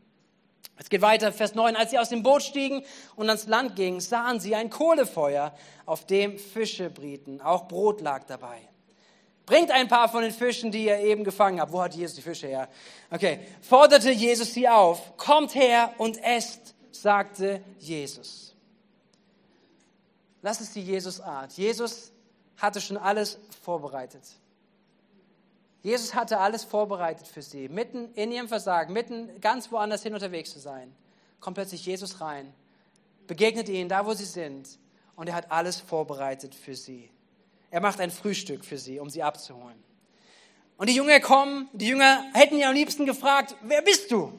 Es 0.77 0.89
geht 0.89 1.03
weiter, 1.03 1.33
Vers 1.33 1.55
9. 1.55 1.77
Als 1.77 1.93
sie 1.93 1.99
aus 1.99 2.09
dem 2.09 2.25
Boot 2.25 2.43
stiegen 2.43 2.83
und 3.15 3.29
ans 3.29 3.47
Land 3.47 3.77
gingen, 3.77 4.01
sahen 4.01 4.41
sie 4.41 4.57
ein 4.57 4.69
Kohlefeuer, 4.69 5.55
auf 5.87 6.07
dem 6.07 6.39
Fische 6.39 6.91
brieten. 6.91 7.41
Auch 7.41 7.69
Brot 7.69 8.01
lag 8.01 8.25
dabei. 8.25 8.59
Bringt 9.47 9.71
ein 9.71 9.87
paar 9.87 10.09
von 10.09 10.23
den 10.23 10.33
Fischen, 10.33 10.73
die 10.73 10.87
ihr 10.87 10.99
eben 10.99 11.25
gefangen 11.25 11.61
habt. 11.61 11.73
Wo 11.73 11.83
hat 11.83 11.95
Jesus 11.95 12.17
die 12.17 12.23
Fische 12.23 12.49
her? 12.49 12.69
Okay. 13.11 13.41
Forderte 13.61 14.11
Jesus 14.11 14.55
sie 14.55 14.69
auf. 14.69 15.17
Kommt 15.17 15.55
her 15.55 15.93
und 15.99 16.23
esst 16.23 16.75
sagte 16.95 17.63
Jesus. 17.79 18.55
Das 20.43 20.61
ist 20.61 20.75
die 20.75 20.83
Jesus-Art. 20.83 21.53
Jesus 21.53 22.13
hatte 22.57 22.81
schon 22.81 22.97
alles 22.97 23.39
vorbereitet. 23.63 24.23
Jesus 25.83 26.15
hatte 26.15 26.39
alles 26.39 26.65
vorbereitet 26.65 27.27
für 27.27 27.43
sie. 27.43 27.69
Mitten 27.69 28.13
in 28.15 28.31
ihrem 28.31 28.49
Versagen, 28.49 28.93
mitten 28.93 29.41
ganz 29.41 29.71
woanders 29.73 30.03
hin 30.03 30.15
unterwegs 30.15 30.53
zu 30.53 30.61
sein, 30.61 30.95
kommt 31.41 31.57
plötzlich 31.57 31.85
Jesus 31.85 32.21
rein, 32.21 32.55
begegnet 33.27 33.69
ihnen 33.69 33.89
da, 33.89 34.07
wo 34.07 34.15
sie 34.15 34.25
sind, 34.25 34.79
und 35.17 35.29
er 35.29 35.35
hat 35.35 35.51
alles 35.51 35.79
vorbereitet 35.81 36.55
für 36.55 36.75
sie. 36.75 37.11
Er 37.71 37.81
macht 37.81 38.01
ein 38.01 38.11
Frühstück 38.11 38.65
für 38.65 38.79
sie, 38.79 39.01
um 39.01 39.11
sie 39.11 39.23
abzuholen. 39.23 39.83
Und 40.77 40.89
die 40.89 40.95
Jünger 40.95 41.21
kommen, 41.21 41.69
die 41.73 41.87
Jünger 41.87 42.25
hätten 42.33 42.57
ihn 42.57 42.65
am 42.65 42.75
liebsten 42.75 43.07
gefragt, 43.07 43.57
wer 43.63 43.83
bist 43.83 44.11
du? 44.11 44.39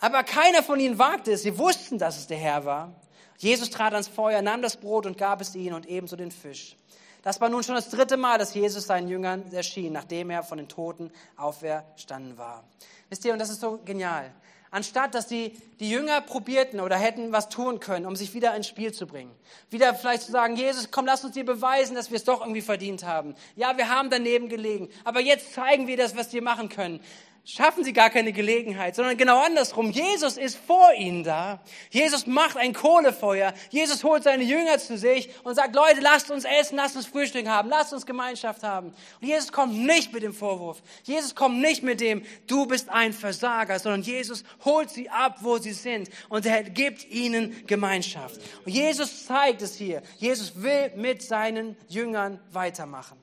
Aber 0.00 0.22
keiner 0.22 0.62
von 0.62 0.80
ihnen 0.80 0.98
wagte 0.98 1.32
es. 1.32 1.42
Sie 1.42 1.58
wussten, 1.58 1.98
dass 1.98 2.18
es 2.18 2.26
der 2.26 2.38
Herr 2.38 2.64
war. 2.64 2.94
Jesus 3.38 3.70
trat 3.70 3.92
ans 3.92 4.08
Feuer, 4.08 4.42
nahm 4.42 4.62
das 4.62 4.76
Brot 4.76 5.06
und 5.06 5.18
gab 5.18 5.40
es 5.40 5.54
ihnen 5.54 5.74
und 5.74 5.86
ebenso 5.86 6.16
den 6.16 6.30
Fisch. 6.30 6.76
Das 7.22 7.40
war 7.40 7.48
nun 7.48 7.62
schon 7.62 7.74
das 7.74 7.88
dritte 7.88 8.16
Mal, 8.16 8.38
dass 8.38 8.52
Jesus 8.52 8.86
seinen 8.86 9.08
Jüngern 9.08 9.50
erschien, 9.52 9.92
nachdem 9.92 10.28
er 10.30 10.42
von 10.42 10.58
den 10.58 10.68
Toten 10.68 11.10
auferstanden 11.36 12.36
war. 12.36 12.64
Wisst 13.08 13.24
ihr, 13.24 13.32
und 13.32 13.38
das 13.38 13.48
ist 13.48 13.60
so 13.60 13.80
genial. 13.84 14.30
Anstatt, 14.70 15.14
dass 15.14 15.26
die, 15.26 15.52
die 15.78 15.88
Jünger 15.88 16.20
probierten 16.20 16.80
oder 16.80 16.96
hätten 16.96 17.32
was 17.32 17.48
tun 17.48 17.80
können, 17.80 18.06
um 18.06 18.16
sich 18.16 18.34
wieder 18.34 18.54
ins 18.56 18.66
Spiel 18.66 18.92
zu 18.92 19.06
bringen. 19.06 19.30
Wieder 19.70 19.94
vielleicht 19.94 20.24
zu 20.24 20.32
sagen, 20.32 20.56
Jesus, 20.56 20.90
komm, 20.90 21.06
lass 21.06 21.24
uns 21.24 21.34
dir 21.34 21.46
beweisen, 21.46 21.94
dass 21.94 22.10
wir 22.10 22.16
es 22.16 22.24
doch 22.24 22.40
irgendwie 22.40 22.60
verdient 22.60 23.04
haben. 23.04 23.36
Ja, 23.56 23.76
wir 23.76 23.88
haben 23.88 24.10
daneben 24.10 24.48
gelegen, 24.48 24.88
aber 25.04 25.20
jetzt 25.20 25.54
zeigen 25.54 25.86
wir 25.86 25.96
das, 25.96 26.16
was 26.16 26.32
wir 26.32 26.42
machen 26.42 26.68
können 26.68 27.00
schaffen 27.44 27.84
sie 27.84 27.92
gar 27.92 28.08
keine 28.08 28.32
Gelegenheit, 28.32 28.96
sondern 28.96 29.18
genau 29.18 29.38
andersrum. 29.38 29.90
Jesus 29.90 30.38
ist 30.38 30.56
vor 30.56 30.92
ihnen 30.96 31.24
da. 31.24 31.60
Jesus 31.90 32.26
macht 32.26 32.56
ein 32.56 32.72
Kohlefeuer. 32.72 33.52
Jesus 33.70 34.02
holt 34.02 34.22
seine 34.22 34.44
Jünger 34.44 34.78
zu 34.78 34.96
sich 34.96 35.28
und 35.44 35.54
sagt, 35.54 35.74
Leute, 35.74 36.00
lasst 36.00 36.30
uns 36.30 36.44
essen, 36.44 36.76
lasst 36.76 36.96
uns 36.96 37.06
Frühstück 37.06 37.46
haben, 37.46 37.68
lasst 37.68 37.92
uns 37.92 38.06
Gemeinschaft 38.06 38.62
haben. 38.62 38.94
Und 39.20 39.28
Jesus 39.28 39.52
kommt 39.52 39.76
nicht 39.76 40.12
mit 40.14 40.22
dem 40.22 40.32
Vorwurf. 40.32 40.82
Jesus 41.02 41.34
kommt 41.34 41.60
nicht 41.60 41.82
mit 41.82 42.00
dem, 42.00 42.24
du 42.46 42.66
bist 42.66 42.88
ein 42.88 43.12
Versager, 43.12 43.78
sondern 43.78 44.02
Jesus 44.02 44.42
holt 44.64 44.88
sie 44.88 45.10
ab, 45.10 45.38
wo 45.40 45.58
sie 45.58 45.72
sind 45.72 46.08
und 46.30 46.46
er 46.46 46.62
gibt 46.62 47.04
ihnen 47.10 47.66
Gemeinschaft. 47.66 48.40
Und 48.64 48.72
Jesus 48.72 49.26
zeigt 49.26 49.60
es 49.60 49.74
hier. 49.76 50.02
Jesus 50.16 50.62
will 50.62 50.92
mit 50.96 51.22
seinen 51.22 51.76
Jüngern 51.88 52.40
weitermachen. 52.52 53.18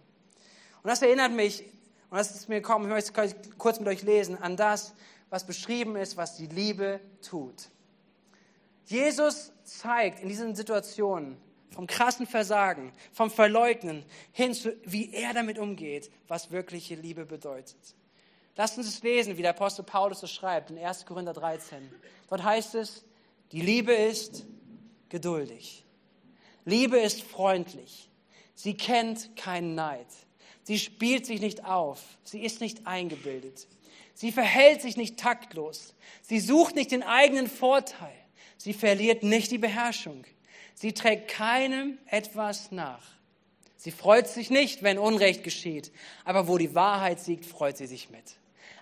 Und 0.83 0.89
das 0.89 1.01
erinnert 1.01 1.31
mich 1.31 1.63
und 2.11 2.17
das 2.17 2.35
ist 2.35 2.49
mir 2.49 2.55
gekommen, 2.55 2.85
ich 2.85 2.91
möchte 2.91 3.35
kurz 3.57 3.79
mit 3.79 3.87
euch 3.87 4.03
lesen, 4.03 4.37
an 4.37 4.57
das, 4.57 4.93
was 5.29 5.45
beschrieben 5.45 5.95
ist, 5.95 6.17
was 6.17 6.35
die 6.35 6.47
Liebe 6.47 6.99
tut. 7.21 7.69
Jesus 8.85 9.53
zeigt 9.63 10.19
in 10.19 10.27
diesen 10.27 10.53
Situationen, 10.53 11.37
vom 11.73 11.87
krassen 11.87 12.27
Versagen, 12.27 12.91
vom 13.13 13.31
Verleugnen 13.31 14.03
hin 14.33 14.53
zu, 14.53 14.75
wie 14.83 15.13
er 15.13 15.33
damit 15.33 15.57
umgeht, 15.57 16.11
was 16.27 16.51
wirkliche 16.51 16.95
Liebe 16.95 17.25
bedeutet. 17.25 17.95
Lasst 18.57 18.77
uns 18.77 18.89
es 18.89 19.01
lesen, 19.03 19.37
wie 19.37 19.41
der 19.41 19.51
Apostel 19.51 19.83
Paulus 19.83 20.21
es 20.21 20.31
schreibt 20.31 20.69
in 20.69 20.77
1. 20.77 21.05
Korinther 21.05 21.31
13. 21.31 21.89
Dort 22.29 22.43
heißt 22.43 22.75
es, 22.75 23.05
die 23.53 23.61
Liebe 23.61 23.93
ist 23.93 24.45
geduldig. 25.07 25.85
Liebe 26.65 26.99
ist 26.99 27.21
freundlich. 27.21 28.11
Sie 28.53 28.75
kennt 28.75 29.37
keinen 29.37 29.75
Neid. 29.75 30.07
Sie 30.71 30.79
spielt 30.79 31.25
sich 31.25 31.41
nicht 31.41 31.65
auf. 31.65 31.99
Sie 32.23 32.45
ist 32.45 32.61
nicht 32.61 32.87
eingebildet. 32.87 33.67
Sie 34.13 34.31
verhält 34.31 34.81
sich 34.81 34.95
nicht 34.95 35.19
taktlos. 35.19 35.93
Sie 36.21 36.39
sucht 36.39 36.75
nicht 36.75 36.91
den 36.91 37.03
eigenen 37.03 37.47
Vorteil. 37.47 38.15
Sie 38.55 38.71
verliert 38.71 39.21
nicht 39.21 39.51
die 39.51 39.57
Beherrschung. 39.57 40.23
Sie 40.73 40.93
trägt 40.93 41.27
keinem 41.27 41.97
etwas 42.05 42.71
nach. 42.71 43.03
Sie 43.75 43.91
freut 43.91 44.29
sich 44.29 44.49
nicht, 44.49 44.81
wenn 44.81 44.97
Unrecht 44.97 45.43
geschieht, 45.43 45.91
aber 46.23 46.47
wo 46.47 46.57
die 46.57 46.73
Wahrheit 46.73 47.19
siegt, 47.19 47.45
freut 47.45 47.75
sie 47.75 47.87
sich 47.87 48.09
mit. 48.09 48.37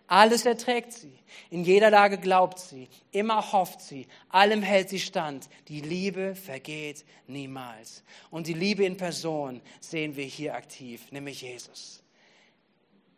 Alles 0.09 0.43
erträgt 0.47 0.91
sie. 0.91 1.13
In 1.51 1.63
jeder 1.63 1.91
Lage 1.91 2.17
glaubt 2.17 2.57
sie. 2.57 2.89
Immer 3.11 3.51
hofft 3.51 3.79
sie. 3.79 4.07
Allem 4.29 4.63
hält 4.63 4.89
sie 4.89 4.99
stand. 4.99 5.47
Die 5.67 5.81
Liebe 5.81 6.33
vergeht 6.33 7.05
niemals. 7.27 8.03
Und 8.31 8.47
die 8.47 8.55
Liebe 8.55 8.83
in 8.85 8.97
Person 8.97 9.61
sehen 9.79 10.15
wir 10.15 10.25
hier 10.25 10.55
aktiv, 10.55 11.11
nämlich 11.11 11.43
Jesus. 11.43 12.01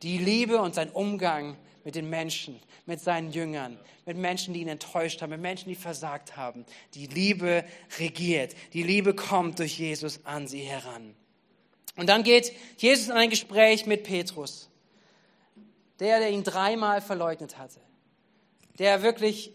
Die 0.03 0.17
Liebe 0.17 0.61
und 0.61 0.75
sein 0.75 0.89
Umgang 0.89 1.55
mit 1.85 1.95
den 1.95 2.09
Menschen, 2.09 2.59
mit 2.85 2.99
seinen 2.99 3.31
Jüngern, 3.31 3.79
mit 4.05 4.17
Menschen, 4.17 4.53
die 4.53 4.59
ihn 4.59 4.67
enttäuscht 4.67 5.21
haben, 5.21 5.29
mit 5.29 5.39
Menschen, 5.39 5.69
die 5.69 5.75
versagt 5.75 6.35
haben. 6.35 6.65
Die 6.95 7.07
Liebe 7.07 7.63
regiert. 7.99 8.53
Die 8.73 8.83
Liebe 8.83 9.15
kommt 9.15 9.59
durch 9.59 9.79
Jesus 9.79 10.25
an 10.25 10.45
sie 10.45 10.63
heran. 10.63 11.15
Und 11.95 12.09
dann 12.09 12.23
geht 12.23 12.51
Jesus 12.79 13.07
in 13.07 13.13
ein 13.13 13.29
Gespräch 13.29 13.85
mit 13.85 14.03
Petrus. 14.03 14.70
Der, 16.01 16.19
der 16.19 16.31
ihn 16.31 16.43
dreimal 16.43 16.99
verleugnet 16.99 17.57
hatte. 17.57 17.79
Der 18.77 19.03
wirklich 19.03 19.53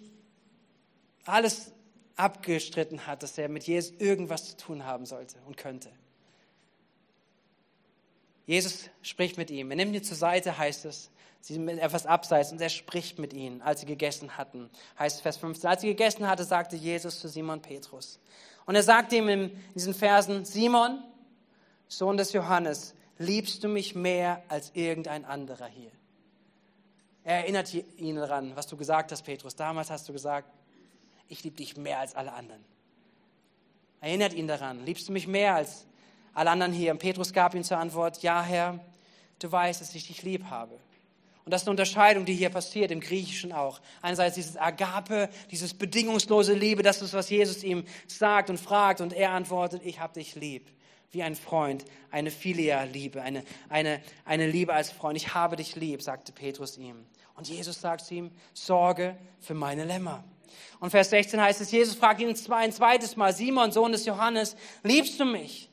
alles 1.26 1.72
abgestritten 2.16 3.06
hat, 3.06 3.22
dass 3.22 3.36
er 3.36 3.48
mit 3.48 3.64
Jesus 3.64 3.92
irgendwas 3.98 4.50
zu 4.50 4.56
tun 4.56 4.84
haben 4.86 5.04
sollte 5.04 5.36
und 5.46 5.58
könnte. 5.58 5.90
Jesus 8.46 8.88
spricht 9.02 9.36
mit 9.36 9.50
ihm. 9.50 9.70
Er 9.70 9.76
nimmt 9.76 9.94
ihn 9.94 10.04
zur 10.04 10.16
Seite, 10.16 10.56
heißt 10.56 10.84
es. 10.86 11.10
Sie 11.40 11.54
sind 11.54 11.68
etwas 11.68 12.06
abseits 12.06 12.52
und 12.52 12.60
er 12.60 12.68
spricht 12.68 13.18
mit 13.18 13.32
ihnen, 13.32 13.60
als 13.62 13.80
sie 13.80 13.86
gegessen 13.86 14.36
hatten. 14.36 14.70
Heißt 14.98 15.20
Vers 15.20 15.36
15. 15.36 15.68
Als 15.68 15.80
sie 15.82 15.88
gegessen 15.88 16.26
hatte, 16.26 16.44
sagte 16.44 16.76
Jesus 16.76 17.20
zu 17.20 17.28
Simon 17.28 17.60
Petrus. 17.60 18.18
Und 18.64 18.74
er 18.74 18.82
sagte 18.82 19.16
ihm 19.16 19.28
in 19.28 19.64
diesen 19.74 19.94
Versen, 19.94 20.44
Simon, 20.44 21.02
Sohn 21.88 22.16
des 22.16 22.32
Johannes, 22.32 22.94
liebst 23.18 23.62
du 23.62 23.68
mich 23.68 23.94
mehr 23.94 24.42
als 24.48 24.72
irgendein 24.74 25.24
anderer 25.24 25.66
hier? 25.66 25.92
Er 27.26 27.38
erinnert 27.38 27.74
ihn 27.74 28.14
daran, 28.14 28.54
was 28.54 28.68
du 28.68 28.76
gesagt 28.76 29.10
hast, 29.10 29.22
Petrus. 29.22 29.56
Damals 29.56 29.90
hast 29.90 30.08
du 30.08 30.12
gesagt, 30.12 30.48
ich 31.26 31.42
liebe 31.42 31.56
dich 31.56 31.76
mehr 31.76 31.98
als 31.98 32.14
alle 32.14 32.32
anderen. 32.32 32.64
Erinnert 34.00 34.32
ihn 34.32 34.46
daran, 34.46 34.86
liebst 34.86 35.08
du 35.08 35.12
mich 35.12 35.26
mehr 35.26 35.56
als 35.56 35.88
alle 36.34 36.50
anderen 36.50 36.72
hier? 36.72 36.92
Und 36.92 36.98
Petrus 36.98 37.32
gab 37.32 37.56
ihm 37.56 37.64
zur 37.64 37.78
Antwort, 37.78 38.22
ja 38.22 38.44
Herr, 38.44 38.78
du 39.40 39.50
weißt, 39.50 39.80
dass 39.80 39.92
ich 39.92 40.06
dich 40.06 40.22
lieb 40.22 40.44
habe. 40.50 40.78
Und 41.44 41.50
das 41.50 41.62
ist 41.62 41.66
eine 41.66 41.72
Unterscheidung, 41.72 42.26
die 42.26 42.34
hier 42.34 42.50
passiert, 42.50 42.92
im 42.92 43.00
Griechischen 43.00 43.52
auch. 43.52 43.80
Einerseits 44.02 44.36
dieses 44.36 44.56
Agape, 44.56 45.28
dieses 45.50 45.74
bedingungslose 45.74 46.54
Liebe, 46.54 46.84
das 46.84 47.02
ist, 47.02 47.12
was 47.12 47.28
Jesus 47.28 47.64
ihm 47.64 47.86
sagt 48.06 48.50
und 48.50 48.60
fragt. 48.60 49.00
Und 49.00 49.12
er 49.12 49.32
antwortet, 49.32 49.82
ich 49.84 49.98
habe 49.98 50.14
dich 50.14 50.36
lieb. 50.36 50.70
Wie 51.10 51.24
ein 51.24 51.34
Freund, 51.34 51.84
eine 52.12 52.30
Filia-Liebe, 52.30 53.20
eine, 53.20 53.42
eine, 53.68 54.00
eine 54.24 54.46
Liebe 54.48 54.74
als 54.74 54.92
Freund. 54.92 55.16
Ich 55.16 55.34
habe 55.34 55.56
dich 55.56 55.74
lieb, 55.74 56.02
sagte 56.02 56.30
Petrus 56.30 56.78
ihm. 56.78 57.04
Und 57.36 57.48
Jesus 57.48 57.80
sagt 57.80 58.04
zu 58.04 58.14
ihm, 58.14 58.30
sorge 58.54 59.16
für 59.40 59.54
meine 59.54 59.84
Lämmer. 59.84 60.24
Und 60.80 60.90
Vers 60.90 61.10
16 61.10 61.40
heißt 61.40 61.60
es, 61.60 61.70
Jesus 61.70 61.94
fragt 61.94 62.20
ihn 62.20 62.28
ein 62.28 62.72
zweites 62.72 63.16
Mal, 63.16 63.32
Simon, 63.32 63.72
Sohn 63.72 63.92
des 63.92 64.06
Johannes, 64.06 64.56
liebst 64.82 65.20
du 65.20 65.24
mich? 65.24 65.70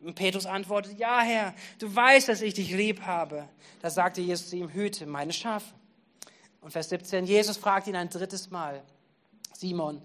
Und 0.00 0.14
Petrus 0.14 0.46
antwortet, 0.46 0.98
ja 0.98 1.20
Herr, 1.20 1.54
du 1.78 1.94
weißt, 1.94 2.28
dass 2.28 2.40
ich 2.40 2.54
dich 2.54 2.70
lieb 2.70 3.02
habe. 3.02 3.48
Da 3.80 3.90
sagte 3.90 4.20
Jesus 4.20 4.50
zu 4.50 4.56
ihm, 4.56 4.72
hüte 4.72 5.06
meine 5.06 5.32
Schafe. 5.32 5.74
Und 6.60 6.70
Vers 6.70 6.88
17, 6.90 7.24
Jesus 7.24 7.56
fragt 7.56 7.86
ihn 7.86 7.96
ein 7.96 8.08
drittes 8.08 8.50
Mal, 8.50 8.82
Simon, 9.54 10.02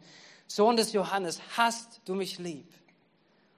Sohn 0.48 0.78
des 0.78 0.94
Johannes, 0.94 1.42
hast 1.58 2.02
du 2.06 2.16
mich 2.16 2.40
lieb? 2.40 2.72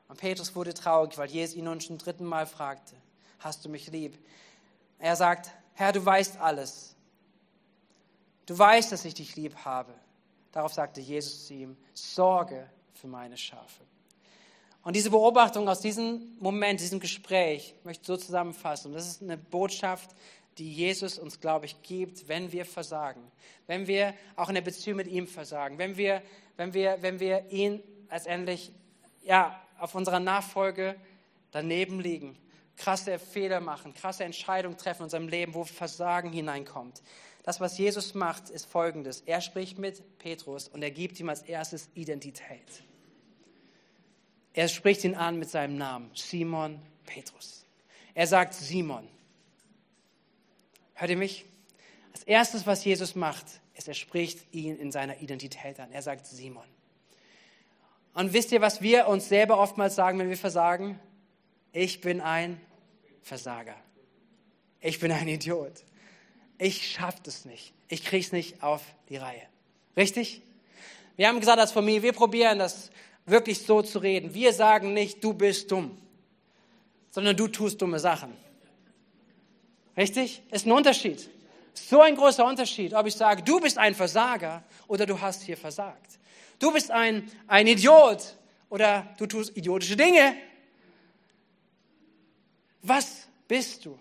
Und 0.08 0.20
Petrus 0.20 0.56
wurde 0.56 0.74
traurig, 0.74 1.18
weil 1.18 1.30
Jesus 1.30 1.56
ihn 1.56 1.66
nun 1.66 1.80
zum 1.80 1.98
dritten 1.98 2.26
Mal 2.26 2.46
fragte, 2.46 2.96
hast 3.40 3.66
du 3.66 3.70
mich 3.70 3.88
lieb? 3.88 4.18
Er 5.00 5.16
sagt, 5.16 5.52
Herr, 5.74 5.92
du 5.92 6.06
weißt 6.06 6.38
alles. 6.38 6.95
Du 8.46 8.58
weißt, 8.58 8.92
dass 8.92 9.06
ich 9.06 9.14
dich 9.14 9.36
lieb 9.36 9.56
habe. 9.66 9.94
Darauf 10.52 10.74
sagte 10.74 11.02
Jesus 11.02 11.48
zu 11.48 11.54
ihm, 11.54 11.78
sorge 11.94 12.70
für 12.94 13.08
meine 13.08 13.38
Schafe. 13.38 13.84
Und 14.84 14.96
diese 14.96 15.10
Beobachtung 15.10 15.68
aus 15.68 15.82
diesem 15.82 16.36
Moment, 16.40 16.80
diesem 16.80 17.00
Gespräch, 17.00 17.74
möchte 17.84 18.02
ich 18.04 18.08
so 18.08 18.18
zusammenfassen. 18.18 18.94
Das 18.94 19.08
ist 19.08 19.22
eine 19.22 19.38
Botschaft, 19.38 20.12
die 20.58 20.72
Jesus 20.72 21.18
uns, 21.18 21.40
glaube 21.40 21.66
ich, 21.66 21.82
gibt, 21.82 22.28
wenn 22.28 22.52
wir 22.52 22.66
versagen. 22.66 23.32
Wenn 23.68 23.88
wir 23.88 24.14
auch 24.36 24.48
in 24.48 24.56
der 24.56 24.62
Beziehung 24.62 24.98
mit 24.98 25.08
ihm 25.08 25.28
versagen. 25.28 25.78
Wenn 25.78 25.98
wir, 25.98 26.22
wenn 26.56 26.74
wir, 26.74 26.98
wenn 27.02 27.20
wir 27.20 27.50
ihn 27.50 27.82
letztendlich, 28.10 28.72
ja, 29.24 29.60
auf 29.80 29.96
unserer 29.96 30.20
Nachfolge 30.20 30.96
daneben 31.52 32.00
liegen. 32.00 32.38
Krasse 32.78 33.20
Fehler 33.20 33.62
machen, 33.62 33.94
krasse 33.94 34.24
Entscheidungen 34.24 34.78
treffen 34.78 35.02
in 35.02 35.06
unserem 35.06 35.28
Leben, 35.28 35.54
wo 35.54 35.64
Versagen 35.64 36.32
hineinkommt. 36.32 37.02
Das, 37.46 37.60
was 37.60 37.78
Jesus 37.78 38.16
macht, 38.16 38.50
ist 38.50 38.66
folgendes. 38.66 39.22
Er 39.22 39.40
spricht 39.40 39.78
mit 39.78 40.18
Petrus 40.18 40.68
und 40.68 40.82
er 40.82 40.90
gibt 40.90 41.20
ihm 41.20 41.30
als 41.30 41.44
erstes 41.44 41.90
Identität. 41.94 42.84
Er 44.56 44.68
spricht 44.68 45.04
ihn 45.04 45.14
an 45.14 45.38
mit 45.38 45.48
seinem 45.52 45.78
Namen, 45.78 46.10
Simon 46.16 46.82
Petrus. 47.06 47.64
Er 48.16 48.26
sagt 48.26 48.56
Simon. 48.56 49.08
Hört 50.96 51.12
ihr 51.12 51.18
mich? 51.18 51.46
Als 52.14 52.24
erstes, 52.24 52.66
was 52.66 52.84
Jesus 52.84 53.14
macht, 53.14 53.46
ist, 53.76 53.88
er 53.88 53.94
spricht 53.94 54.52
ihn 54.52 54.76
in 54.78 54.92
seiner 54.92 55.22
Identität 55.22 55.80
an. 55.80 55.92
Er 55.92 56.02
sagt 56.02 56.26
Simon. 56.26 56.66
Und 58.16 58.34
wisst 58.34 58.54
ihr, 58.54 58.62
was 58.62 58.82
wir 58.82 59.08
uns 59.08 59.30
selber 59.30 59.60
oftmals 59.60 59.94
sagen, 59.94 60.18
wenn 60.18 60.30
wir 60.30 60.38
versagen? 60.38 61.00
Ich 61.74 62.02
bin 62.02 62.22
ein 62.22 62.60
Versager. 63.22 63.76
Ich 64.82 65.00
bin 65.00 65.12
ein 65.12 65.28
Idiot 65.28 65.84
ich 66.58 66.92
schaffe 66.92 67.20
das 67.24 67.46
nicht. 67.46 67.74
Ich 67.88 68.04
kriege 68.04 68.26
es 68.26 68.32
nicht 68.32 68.64
auf 68.64 68.82
die 69.10 69.18
Reihe. 69.18 69.42
Richtig? 69.96 70.42
Wir 71.16 71.28
haben 71.28 71.40
gesagt 71.40 71.60
als 71.60 71.72
Familie, 71.72 72.04
wir 72.04 72.14
probieren 72.14 72.60
das 72.60 72.92
wirklich 73.26 73.62
so 73.62 73.82
zu 73.82 74.00
reden. 74.00 74.34
Wir 74.34 74.54
sagen 74.54 74.94
nicht, 74.94 75.24
du 75.24 75.34
bist 75.34 75.72
dumm, 75.72 75.98
sondern 77.12 77.36
du 77.36 77.48
tust 77.48 77.82
dumme 77.82 78.00
Sachen. 78.00 78.34
Richtig? 79.96 80.42
Ist 80.52 80.66
ein 80.66 80.72
Unterschied. 80.72 81.30
So 81.74 82.02
ein 82.02 82.16
großer 82.16 82.46
Unterschied, 82.46 82.94
ob 82.94 83.06
ich 83.06 83.16
sage, 83.16 83.44
du 83.44 83.60
bist 83.60 83.78
ein 83.78 83.96
Versager 83.96 84.64
oder 84.88 85.06
du 85.06 85.20
hast 85.20 85.44
hier 85.44 85.58
versagt. 85.58 86.20
Du 86.60 86.72
bist 86.72 86.92
ein, 86.92 87.30
ein 87.48 87.68
Idiot 87.68 88.36
oder 88.70 89.14
du 89.18 89.26
tust 89.26 89.56
idiotische 89.58 89.98
Dinge. 89.98 90.36
Was 92.82 93.28
bist 93.48 93.86
du? 93.86 93.98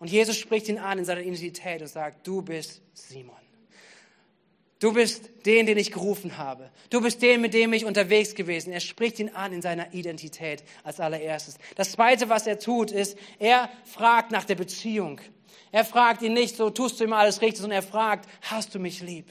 Und 0.00 0.10
Jesus 0.10 0.38
spricht 0.38 0.68
ihn 0.68 0.78
an 0.78 0.98
in 0.98 1.04
seiner 1.04 1.20
Identität 1.20 1.82
und 1.82 1.88
sagt, 1.88 2.26
du 2.26 2.42
bist 2.42 2.80
Simon. 2.94 3.36
Du 4.78 4.94
bist 4.94 5.30
den, 5.44 5.66
den 5.66 5.76
ich 5.76 5.92
gerufen 5.92 6.38
habe. 6.38 6.70
Du 6.88 7.02
bist 7.02 7.20
den, 7.20 7.42
mit 7.42 7.52
dem 7.52 7.74
ich 7.74 7.84
unterwegs 7.84 8.34
gewesen. 8.34 8.72
Er 8.72 8.80
spricht 8.80 9.18
ihn 9.18 9.28
an 9.28 9.52
in 9.52 9.60
seiner 9.60 9.92
Identität 9.92 10.64
als 10.84 11.00
allererstes. 11.00 11.58
Das 11.76 11.92
Zweite, 11.92 12.30
was 12.30 12.46
er 12.46 12.58
tut, 12.58 12.90
ist, 12.90 13.18
er 13.38 13.68
fragt 13.84 14.30
nach 14.30 14.44
der 14.44 14.54
Beziehung. 14.54 15.20
Er 15.70 15.84
fragt 15.84 16.22
ihn 16.22 16.32
nicht, 16.32 16.56
so 16.56 16.70
tust 16.70 16.98
du 16.98 17.04
immer 17.04 17.18
alles 17.18 17.42
richtig, 17.42 17.60
sondern 17.60 17.82
er 17.82 17.86
fragt, 17.86 18.26
hast 18.40 18.74
du 18.74 18.78
mich 18.78 19.02
lieb? 19.02 19.26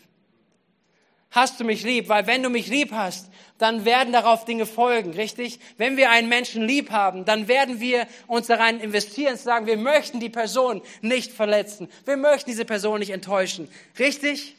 Hast 1.31 1.59
du 1.59 1.63
mich 1.63 1.83
lieb? 1.83 2.09
Weil 2.09 2.27
wenn 2.27 2.43
du 2.43 2.49
mich 2.49 2.67
lieb 2.67 2.91
hast, 2.91 3.29
dann 3.57 3.85
werden 3.85 4.13
darauf 4.13 4.45
Dinge 4.45 4.65
folgen, 4.65 5.11
richtig? 5.11 5.59
Wenn 5.77 5.97
wir 5.97 6.09
einen 6.09 6.29
Menschen 6.29 6.65
lieb 6.65 6.91
haben, 6.91 7.25
dann 7.25 7.47
werden 7.47 7.79
wir 7.79 8.07
uns 8.27 8.47
daran 8.47 8.79
investieren, 8.79 9.37
zu 9.37 9.43
sagen, 9.43 9.65
wir 9.65 9.77
möchten 9.77 10.19
die 10.19 10.29
Person 10.29 10.81
nicht 11.01 11.31
verletzen. 11.31 11.89
Wir 12.05 12.17
möchten 12.17 12.49
diese 12.49 12.65
Person 12.65 12.99
nicht 12.99 13.11
enttäuschen. 13.11 13.69
Richtig? 13.99 14.55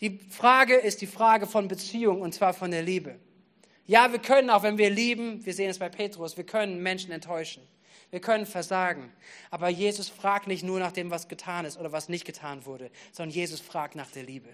Die 0.00 0.18
Frage 0.28 0.74
ist 0.74 1.00
die 1.00 1.06
Frage 1.06 1.46
von 1.46 1.68
Beziehung 1.68 2.20
und 2.20 2.34
zwar 2.34 2.52
von 2.52 2.70
der 2.70 2.82
Liebe. 2.82 3.16
Ja, 3.86 4.12
wir 4.12 4.18
können 4.18 4.50
auch, 4.50 4.62
wenn 4.62 4.78
wir 4.78 4.90
lieben, 4.90 5.44
wir 5.46 5.54
sehen 5.54 5.70
es 5.70 5.78
bei 5.78 5.88
Petrus, 5.88 6.36
wir 6.36 6.44
können 6.44 6.82
Menschen 6.82 7.12
enttäuschen. 7.12 7.62
Wir 8.10 8.20
können 8.20 8.46
versagen. 8.46 9.12
Aber 9.50 9.68
Jesus 9.68 10.08
fragt 10.08 10.46
nicht 10.46 10.62
nur 10.62 10.78
nach 10.78 10.92
dem, 10.92 11.10
was 11.10 11.28
getan 11.28 11.64
ist 11.64 11.78
oder 11.78 11.92
was 11.92 12.08
nicht 12.08 12.24
getan 12.24 12.64
wurde, 12.64 12.90
sondern 13.12 13.34
Jesus 13.34 13.60
fragt 13.60 13.94
nach 13.94 14.10
der 14.10 14.22
Liebe. 14.22 14.50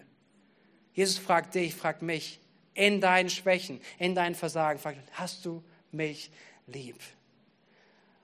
Jesus 0.95 1.19
fragt 1.19 1.55
dich, 1.55 1.75
fragt 1.75 2.03
mich, 2.03 2.41
in 2.75 3.01
deinen 3.01 3.31
Schwächen, 3.31 3.81
in 3.99 4.15
deinen 4.15 4.35
Versagen, 4.35 4.79
fragt, 4.79 4.99
hast 5.13 5.45
du 5.45 5.63
mich 5.93 6.31
lieb? 6.67 6.97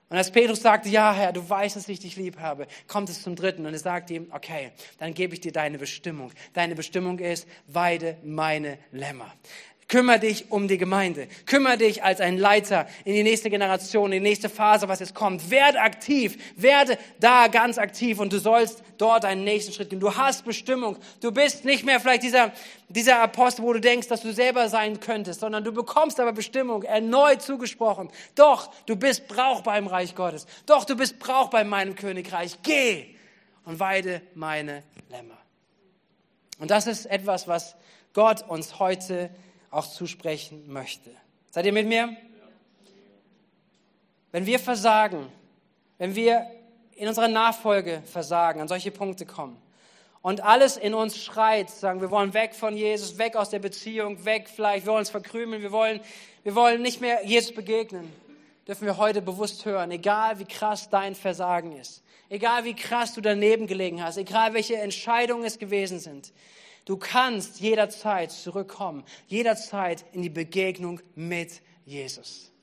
Und 0.09 0.15
als 0.15 0.31
Petrus 0.31 0.61
sagte, 0.61 0.87
ja 0.87 1.13
Herr, 1.13 1.33
du 1.33 1.47
weißt, 1.47 1.75
dass 1.75 1.89
ich 1.89 1.99
dich 1.99 2.15
lieb 2.15 2.39
habe, 2.39 2.67
kommt 2.87 3.09
es 3.09 3.21
zum 3.21 3.35
dritten 3.35 3.65
und 3.65 3.73
er 3.73 3.79
sagt 3.79 4.09
ihm, 4.09 4.27
okay, 4.31 4.71
dann 4.99 5.13
gebe 5.13 5.33
ich 5.33 5.41
dir 5.41 5.51
deine 5.51 5.77
Bestimmung. 5.77 6.31
Deine 6.53 6.75
Bestimmung 6.75 7.19
ist, 7.19 7.45
weide 7.67 8.17
meine 8.23 8.77
Lämmer. 8.91 9.33
Kümmer 9.87 10.17
dich 10.17 10.51
um 10.51 10.67
die 10.67 10.77
Gemeinde. 10.77 11.29
Kümmer 11.45 11.77
dich 11.77 12.03
als 12.03 12.19
ein 12.19 12.37
Leiter 12.37 12.87
in 13.05 13.13
die 13.13 13.23
nächste 13.23 13.49
Generation, 13.49 14.11
in 14.11 14.21
die 14.21 14.29
nächste 14.29 14.49
Phase, 14.49 14.89
was 14.89 14.99
jetzt 14.99 15.15
kommt. 15.15 15.49
Werde 15.49 15.79
aktiv. 15.79 16.37
Werde 16.57 16.97
da 17.21 17.47
ganz 17.47 17.77
aktiv 17.77 18.19
und 18.19 18.33
du 18.33 18.39
sollst 18.39 18.83
dort 18.97 19.23
einen 19.23 19.45
nächsten 19.45 19.71
Schritt 19.71 19.89
gehen. 19.89 20.01
Du 20.01 20.17
hast 20.17 20.43
Bestimmung. 20.43 20.97
Du 21.21 21.31
bist 21.31 21.63
nicht 21.63 21.85
mehr 21.85 22.01
vielleicht 22.01 22.23
dieser, 22.23 22.51
dieser 22.89 23.21
Apostel, 23.21 23.63
wo 23.63 23.71
du 23.71 23.79
denkst, 23.79 24.09
dass 24.09 24.23
du 24.23 24.33
selber 24.33 24.67
sein 24.67 24.99
könntest, 24.99 25.39
sondern 25.39 25.63
du 25.63 25.71
bekommst 25.71 26.19
aber 26.19 26.33
Bestimmung 26.33 26.83
erneut 26.83 27.41
zugesprochen. 27.41 28.09
Doch, 28.35 28.69
du 28.87 28.97
bist 28.97 29.29
brauchbar 29.29 29.77
im 29.77 29.87
Reich 29.87 30.15
Gottes. 30.15 30.47
Doch, 30.65 30.83
du 30.83 30.97
bist 30.97 31.17
brauchbar 31.17 31.61
in 31.61 31.69
meinem 31.69 31.95
Königreich. 31.95 32.57
Geh 32.61 33.15
und 33.63 33.79
weide 33.79 34.21
meine 34.35 34.83
Lämmer. 35.09 35.37
Und 36.59 36.71
das 36.71 36.87
ist 36.87 37.05
etwas, 37.05 37.47
was 37.47 37.77
Gott 38.11 38.43
uns 38.49 38.79
heute 38.79 39.29
auch 39.77 39.87
zusprechen 39.87 40.63
möchte. 40.67 41.11
Seid 41.51 41.65
ihr 41.67 41.73
mit 41.73 41.87
mir? 41.87 42.15
Wenn 44.31 44.45
wir 44.45 44.59
versagen, 44.59 45.27
wenn 45.99 46.15
wir 46.15 46.47
in 46.95 47.07
unserer 47.07 47.27
Nachfolge 47.27 48.01
versagen, 48.05 48.59
an 48.59 48.67
solche 48.67 48.89
Punkte 48.91 49.25
kommen 49.25 49.61
und 50.23 50.43
alles 50.43 50.77
in 50.77 50.95
uns 50.95 51.23
schreit, 51.23 51.69
sagen, 51.69 52.01
wir 52.01 52.09
wollen 52.09 52.33
weg 52.33 52.55
von 52.55 52.75
Jesus, 52.75 53.19
weg 53.19 53.35
aus 53.35 53.51
der 53.51 53.59
Beziehung, 53.59 54.25
weg 54.25 54.49
vielleicht, 54.53 54.85
wir 54.85 54.91
wollen 54.91 55.01
uns 55.01 55.11
verkrümeln, 55.11 55.61
wir 55.61 55.71
wollen, 55.71 56.01
wir 56.43 56.55
wollen 56.55 56.81
nicht 56.81 56.99
mehr 56.99 57.23
Jesus 57.23 57.53
begegnen, 57.53 58.11
dürfen 58.67 58.85
wir 58.85 58.97
heute 58.97 59.21
bewusst 59.21 59.63
hören, 59.65 59.91
egal 59.91 60.39
wie 60.39 60.45
krass 60.45 60.89
dein 60.89 61.13
Versagen 61.13 61.77
ist, 61.77 62.03
egal 62.29 62.63
wie 62.65 62.75
krass 62.75 63.13
du 63.13 63.21
daneben 63.21 63.67
gelegen 63.67 64.03
hast, 64.03 64.17
egal 64.17 64.53
welche 64.53 64.77
Entscheidungen 64.77 65.45
es 65.45 65.59
gewesen 65.59 65.99
sind, 65.99 66.31
Du 66.87 66.95
kannst 66.95 67.59
jederzeit 67.59 68.31
zurückkommen, 68.31 69.03
jederzeit 69.27 70.05
in 70.13 70.21
die 70.21 70.29
Begegnung 70.29 71.01
mit 71.15 71.61
Jesus. 71.85 72.53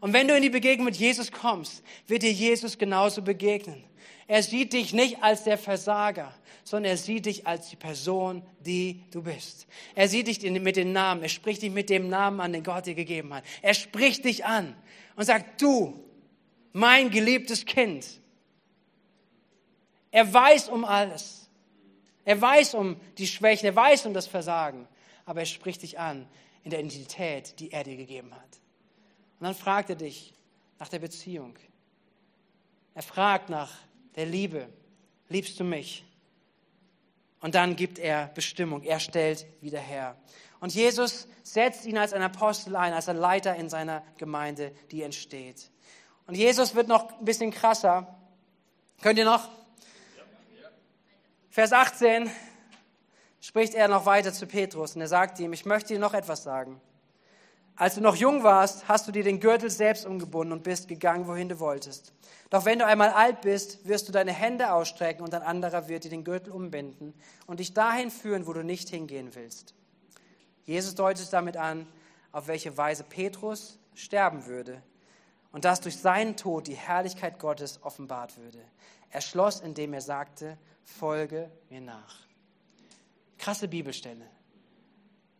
Und 0.00 0.12
wenn 0.12 0.26
du 0.26 0.34
in 0.34 0.42
die 0.42 0.50
Begegnung 0.50 0.86
mit 0.86 0.96
Jesus 0.96 1.30
kommst, 1.30 1.84
wird 2.08 2.24
dir 2.24 2.32
Jesus 2.32 2.78
genauso 2.78 3.22
begegnen. 3.22 3.84
Er 4.26 4.42
sieht 4.42 4.72
dich 4.72 4.92
nicht 4.92 5.22
als 5.22 5.44
der 5.44 5.56
Versager, 5.56 6.34
sondern 6.64 6.90
er 6.90 6.96
sieht 6.96 7.26
dich 7.26 7.46
als 7.46 7.70
die 7.70 7.76
Person, 7.76 8.42
die 8.58 9.04
du 9.12 9.22
bist. 9.22 9.68
Er 9.94 10.08
sieht 10.08 10.26
dich 10.26 10.42
mit 10.42 10.74
dem 10.74 10.92
Namen, 10.92 11.22
er 11.22 11.28
spricht 11.28 11.62
dich 11.62 11.70
mit 11.70 11.90
dem 11.90 12.08
Namen 12.08 12.40
an, 12.40 12.52
den 12.52 12.64
Gott 12.64 12.86
dir 12.86 12.96
gegeben 12.96 13.32
hat. 13.32 13.44
Er 13.62 13.74
spricht 13.74 14.24
dich 14.24 14.46
an 14.46 14.74
und 15.14 15.26
sagt, 15.26 15.62
du, 15.62 15.96
mein 16.72 17.10
geliebtes 17.10 17.66
Kind. 17.66 18.04
Er 20.10 20.32
weiß 20.32 20.68
um 20.68 20.84
alles. 20.84 21.48
Er 22.24 22.40
weiß 22.40 22.74
um 22.74 23.00
die 23.16 23.26
Schwächen, 23.26 23.66
er 23.66 23.76
weiß 23.76 24.06
um 24.06 24.14
das 24.14 24.26
Versagen, 24.26 24.86
aber 25.24 25.40
er 25.40 25.46
spricht 25.46 25.82
dich 25.82 25.98
an 25.98 26.28
in 26.62 26.70
der 26.70 26.80
Identität, 26.80 27.58
die 27.60 27.72
er 27.72 27.84
dir 27.84 27.96
gegeben 27.96 28.34
hat. 28.34 28.58
Und 29.40 29.46
dann 29.46 29.54
fragt 29.54 29.90
er 29.90 29.96
dich 29.96 30.34
nach 30.78 30.88
der 30.88 30.98
Beziehung. 30.98 31.54
Er 32.94 33.02
fragt 33.02 33.48
nach 33.48 33.72
der 34.16 34.26
Liebe. 34.26 34.68
Liebst 35.28 35.58
du 35.60 35.64
mich? 35.64 36.04
Und 37.40 37.54
dann 37.54 37.76
gibt 37.76 37.98
er 37.98 38.26
Bestimmung. 38.28 38.82
Er 38.82 39.00
stellt 39.00 39.46
wieder 39.60 39.78
her. 39.78 40.16
Und 40.60 40.74
Jesus 40.74 41.28
setzt 41.44 41.86
ihn 41.86 41.96
als 41.96 42.12
ein 42.12 42.22
Apostel 42.22 42.74
ein, 42.74 42.92
als 42.92 43.08
ein 43.08 43.16
Leiter 43.16 43.54
in 43.54 43.68
seiner 43.68 44.02
Gemeinde, 44.18 44.72
die 44.90 45.02
entsteht. 45.02 45.70
Und 46.26 46.36
Jesus 46.36 46.74
wird 46.74 46.88
noch 46.88 47.18
ein 47.18 47.24
bisschen 47.24 47.52
krasser. 47.52 48.18
Könnt 49.00 49.18
ihr 49.18 49.24
noch? 49.24 49.48
Vers 51.58 51.72
18 51.72 52.30
spricht 53.40 53.74
er 53.74 53.88
noch 53.88 54.06
weiter 54.06 54.32
zu 54.32 54.46
Petrus 54.46 54.94
und 54.94 55.00
er 55.00 55.08
sagt 55.08 55.40
ihm, 55.40 55.52
ich 55.52 55.66
möchte 55.66 55.92
dir 55.92 55.98
noch 55.98 56.14
etwas 56.14 56.44
sagen. 56.44 56.80
Als 57.74 57.96
du 57.96 58.00
noch 58.00 58.14
jung 58.14 58.44
warst, 58.44 58.86
hast 58.86 59.08
du 59.08 59.10
dir 59.10 59.24
den 59.24 59.40
Gürtel 59.40 59.68
selbst 59.68 60.06
umgebunden 60.06 60.52
und 60.52 60.62
bist 60.62 60.86
gegangen, 60.86 61.26
wohin 61.26 61.48
du 61.48 61.58
wolltest. 61.58 62.12
Doch 62.50 62.64
wenn 62.64 62.78
du 62.78 62.86
einmal 62.86 63.08
alt 63.08 63.40
bist, 63.40 63.88
wirst 63.88 64.06
du 64.06 64.12
deine 64.12 64.30
Hände 64.30 64.72
ausstrecken 64.72 65.24
und 65.24 65.34
ein 65.34 65.42
anderer 65.42 65.88
wird 65.88 66.04
dir 66.04 66.10
den 66.10 66.22
Gürtel 66.22 66.52
umbinden 66.52 67.12
und 67.48 67.58
dich 67.58 67.74
dahin 67.74 68.12
führen, 68.12 68.46
wo 68.46 68.52
du 68.52 68.62
nicht 68.62 68.88
hingehen 68.88 69.34
willst. 69.34 69.74
Jesus 70.64 70.94
deutet 70.94 71.32
damit 71.32 71.56
an, 71.56 71.88
auf 72.30 72.46
welche 72.46 72.76
Weise 72.76 73.02
Petrus 73.02 73.80
sterben 73.96 74.46
würde 74.46 74.80
und 75.50 75.64
dass 75.64 75.80
durch 75.80 75.96
seinen 75.96 76.36
Tod 76.36 76.68
die 76.68 76.76
Herrlichkeit 76.76 77.40
Gottes 77.40 77.82
offenbart 77.82 78.36
würde. 78.36 78.60
Er 79.10 79.22
schloss, 79.22 79.58
indem 79.58 79.92
er 79.92 80.02
sagte, 80.02 80.56
folge 80.88 81.50
mir 81.70 81.80
nach. 81.80 82.16
Krasse 83.38 83.68
Bibelstelle. 83.68 84.26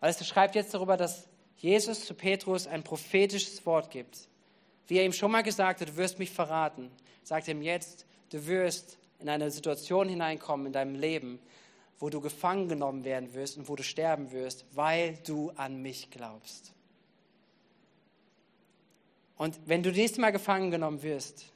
Es 0.00 0.26
schreibt 0.26 0.54
jetzt 0.54 0.74
darüber, 0.74 0.96
dass 0.96 1.28
Jesus 1.56 2.04
zu 2.04 2.14
Petrus 2.14 2.66
ein 2.66 2.84
prophetisches 2.84 3.64
Wort 3.66 3.90
gibt. 3.90 4.28
Wie 4.86 4.98
er 4.98 5.04
ihm 5.04 5.12
schon 5.12 5.32
mal 5.32 5.42
gesagt 5.42 5.80
hat, 5.80 5.88
du 5.88 5.96
wirst 5.96 6.18
mich 6.18 6.30
verraten, 6.30 6.90
sagt 7.24 7.48
er 7.48 7.54
ihm 7.54 7.62
jetzt, 7.62 8.06
du 8.30 8.46
wirst 8.46 8.98
in 9.18 9.28
eine 9.28 9.50
Situation 9.50 10.08
hineinkommen 10.08 10.66
in 10.66 10.72
deinem 10.72 10.94
Leben, 10.94 11.40
wo 11.98 12.10
du 12.10 12.20
gefangen 12.20 12.68
genommen 12.68 13.04
werden 13.04 13.34
wirst 13.34 13.58
und 13.58 13.68
wo 13.68 13.74
du 13.74 13.82
sterben 13.82 14.30
wirst, 14.30 14.64
weil 14.72 15.18
du 15.26 15.50
an 15.56 15.82
mich 15.82 16.10
glaubst. 16.10 16.72
Und 19.36 19.58
wenn 19.66 19.82
du 19.82 19.90
nächstes 19.90 20.18
Mal 20.18 20.30
gefangen 20.30 20.70
genommen 20.70 21.02
wirst, 21.02 21.46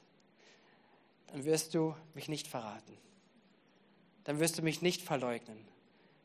dann 1.28 1.44
wirst 1.44 1.74
du 1.74 1.94
mich 2.14 2.28
nicht 2.28 2.48
verraten 2.48 2.98
dann 4.24 4.40
wirst 4.40 4.58
du 4.58 4.62
mich 4.62 4.82
nicht 4.82 5.02
verleugnen, 5.02 5.58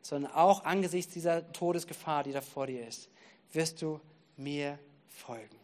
sondern 0.02 0.32
auch 0.32 0.66
angesichts 0.66 1.14
dieser 1.14 1.52
Todesgefahr, 1.52 2.24
die 2.24 2.32
da 2.32 2.42
vor 2.42 2.68
dir 2.68 2.88
ist, 2.88 3.10
wirst 3.54 3.82
du 3.82 4.00
mir 4.36 4.78
folgen. 5.08 5.56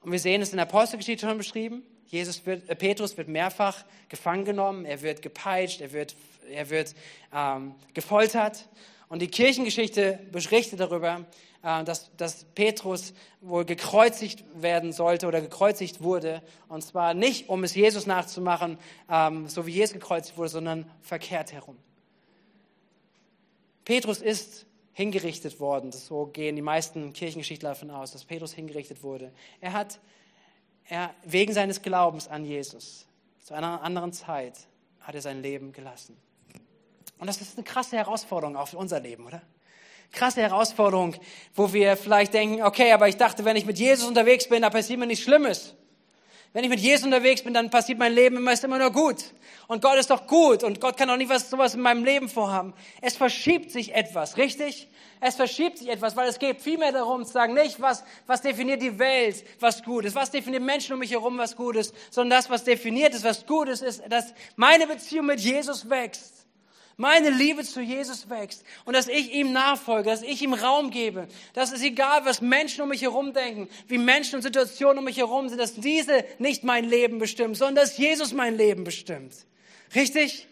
Und 0.00 0.12
wir 0.12 0.18
sehen 0.18 0.42
es 0.42 0.50
in 0.50 0.58
der 0.58 0.66
Apostelgeschichte 0.66 1.26
schon 1.26 1.38
beschrieben. 1.38 1.82
Jesus 2.06 2.44
wird, 2.44 2.68
äh, 2.68 2.76
Petrus 2.76 3.16
wird 3.16 3.28
mehrfach 3.28 3.84
gefangen 4.08 4.44
genommen, 4.44 4.84
er 4.84 5.00
wird 5.00 5.22
gepeitscht, 5.22 5.80
er 5.80 5.92
wird, 5.92 6.14
er 6.50 6.68
wird 6.68 6.94
ähm, 7.32 7.74
gefoltert. 7.94 8.68
Und 9.08 9.22
die 9.22 9.28
Kirchengeschichte 9.28 10.20
berichtet 10.30 10.80
darüber, 10.80 11.24
dass, 11.64 12.14
dass 12.16 12.44
Petrus 12.54 13.14
wohl 13.40 13.64
gekreuzigt 13.64 14.44
werden 14.54 14.92
sollte 14.92 15.26
oder 15.26 15.40
gekreuzigt 15.40 16.02
wurde. 16.02 16.42
Und 16.68 16.82
zwar 16.82 17.14
nicht, 17.14 17.48
um 17.48 17.64
es 17.64 17.74
Jesus 17.74 18.06
nachzumachen, 18.06 18.78
ähm, 19.10 19.48
so 19.48 19.66
wie 19.66 19.72
Jesus 19.72 19.94
gekreuzigt 19.94 20.36
wurde, 20.36 20.50
sondern 20.50 20.90
verkehrt 21.00 21.52
herum. 21.52 21.78
Petrus 23.84 24.20
ist 24.20 24.66
hingerichtet 24.92 25.58
worden. 25.58 25.90
so 25.90 26.26
gehen 26.26 26.54
die 26.54 26.62
meisten 26.62 27.12
Kirchengeschichtler 27.12 27.70
davon 27.70 27.90
aus, 27.90 28.12
dass 28.12 28.24
Petrus 28.24 28.52
hingerichtet 28.52 29.02
wurde. 29.02 29.32
Er 29.60 29.72
hat, 29.72 29.98
er, 30.86 31.14
wegen 31.24 31.52
seines 31.52 31.82
Glaubens 31.82 32.28
an 32.28 32.44
Jesus, 32.44 33.06
zu 33.40 33.54
einer 33.54 33.82
anderen 33.82 34.12
Zeit, 34.12 34.68
hat 35.00 35.14
er 35.14 35.20
sein 35.20 35.42
Leben 35.42 35.72
gelassen. 35.72 36.16
Und 37.18 37.26
das 37.26 37.40
ist 37.40 37.56
eine 37.56 37.64
krasse 37.64 37.96
Herausforderung 37.96 38.56
auch 38.56 38.68
für 38.68 38.78
unser 38.78 39.00
Leben, 39.00 39.26
oder? 39.26 39.42
Krasse 40.12 40.42
Herausforderung, 40.42 41.16
wo 41.54 41.72
wir 41.72 41.96
vielleicht 41.96 42.34
denken, 42.34 42.62
okay, 42.62 42.92
aber 42.92 43.08
ich 43.08 43.16
dachte, 43.16 43.44
wenn 43.44 43.56
ich 43.56 43.66
mit 43.66 43.78
Jesus 43.78 44.06
unterwegs 44.06 44.48
bin, 44.48 44.62
da 44.62 44.70
passiert 44.70 44.98
mir 44.98 45.06
nichts 45.06 45.24
Schlimmes. 45.24 45.74
Wenn 46.54 46.62
ich 46.62 46.70
mit 46.70 46.78
Jesus 46.78 47.04
unterwegs 47.04 47.42
bin, 47.42 47.52
dann 47.52 47.68
passiert 47.68 47.98
mein 47.98 48.12
Leben 48.12 48.36
immer, 48.36 48.52
ist 48.52 48.62
immer 48.62 48.78
nur 48.78 48.92
gut. 48.92 49.24
Und 49.66 49.82
Gott 49.82 49.98
ist 49.98 50.10
doch 50.10 50.28
gut 50.28 50.62
und 50.62 50.80
Gott 50.80 50.96
kann 50.96 51.08
doch 51.08 51.16
nicht 51.16 51.28
was, 51.28 51.50
sowas 51.50 51.74
in 51.74 51.80
meinem 51.80 52.04
Leben 52.04 52.28
vorhaben. 52.28 52.74
Es 53.00 53.16
verschiebt 53.16 53.72
sich 53.72 53.92
etwas, 53.92 54.36
richtig? 54.36 54.88
Es 55.20 55.34
verschiebt 55.34 55.78
sich 55.78 55.88
etwas, 55.88 56.14
weil 56.14 56.28
es 56.28 56.38
geht 56.38 56.60
vielmehr 56.60 56.92
darum 56.92 57.24
zu 57.24 57.32
sagen, 57.32 57.54
nicht 57.54 57.80
was, 57.80 58.04
was 58.28 58.40
definiert 58.40 58.82
die 58.82 59.00
Welt, 59.00 59.44
was 59.58 59.82
gut 59.82 60.04
ist, 60.04 60.14
was 60.14 60.30
definiert 60.30 60.62
Menschen 60.62 60.92
um 60.92 61.00
mich 61.00 61.10
herum, 61.10 61.38
was 61.38 61.56
gut 61.56 61.74
ist, 61.74 61.92
sondern 62.10 62.38
das, 62.38 62.50
was 62.50 62.62
definiert 62.62 63.14
ist, 63.14 63.24
was 63.24 63.46
gut 63.46 63.68
ist, 63.68 63.82
ist, 63.82 64.02
dass 64.08 64.32
meine 64.54 64.86
Beziehung 64.86 65.26
mit 65.26 65.40
Jesus 65.40 65.90
wächst 65.90 66.43
meine 66.96 67.30
Liebe 67.30 67.64
zu 67.64 67.80
Jesus 67.80 68.28
wächst 68.30 68.64
und 68.84 68.94
dass 68.94 69.08
ich 69.08 69.32
ihm 69.32 69.52
nachfolge, 69.52 70.10
dass 70.10 70.22
ich 70.22 70.42
ihm 70.42 70.54
Raum 70.54 70.90
gebe, 70.90 71.28
dass 71.52 71.72
es 71.72 71.82
egal, 71.82 72.24
was 72.24 72.40
Menschen 72.40 72.82
um 72.82 72.88
mich 72.88 73.02
herum 73.02 73.32
denken, 73.32 73.68
wie 73.88 73.98
Menschen 73.98 74.36
und 74.36 74.42
Situationen 74.42 74.98
um 74.98 75.04
mich 75.04 75.16
herum 75.16 75.48
sind, 75.48 75.58
dass 75.58 75.74
diese 75.74 76.24
nicht 76.38 76.64
mein 76.64 76.84
Leben 76.84 77.18
bestimmen, 77.18 77.54
sondern 77.54 77.84
dass 77.84 77.98
Jesus 77.98 78.32
mein 78.32 78.56
Leben 78.56 78.84
bestimmt. 78.84 79.34
Richtig? 79.94 80.46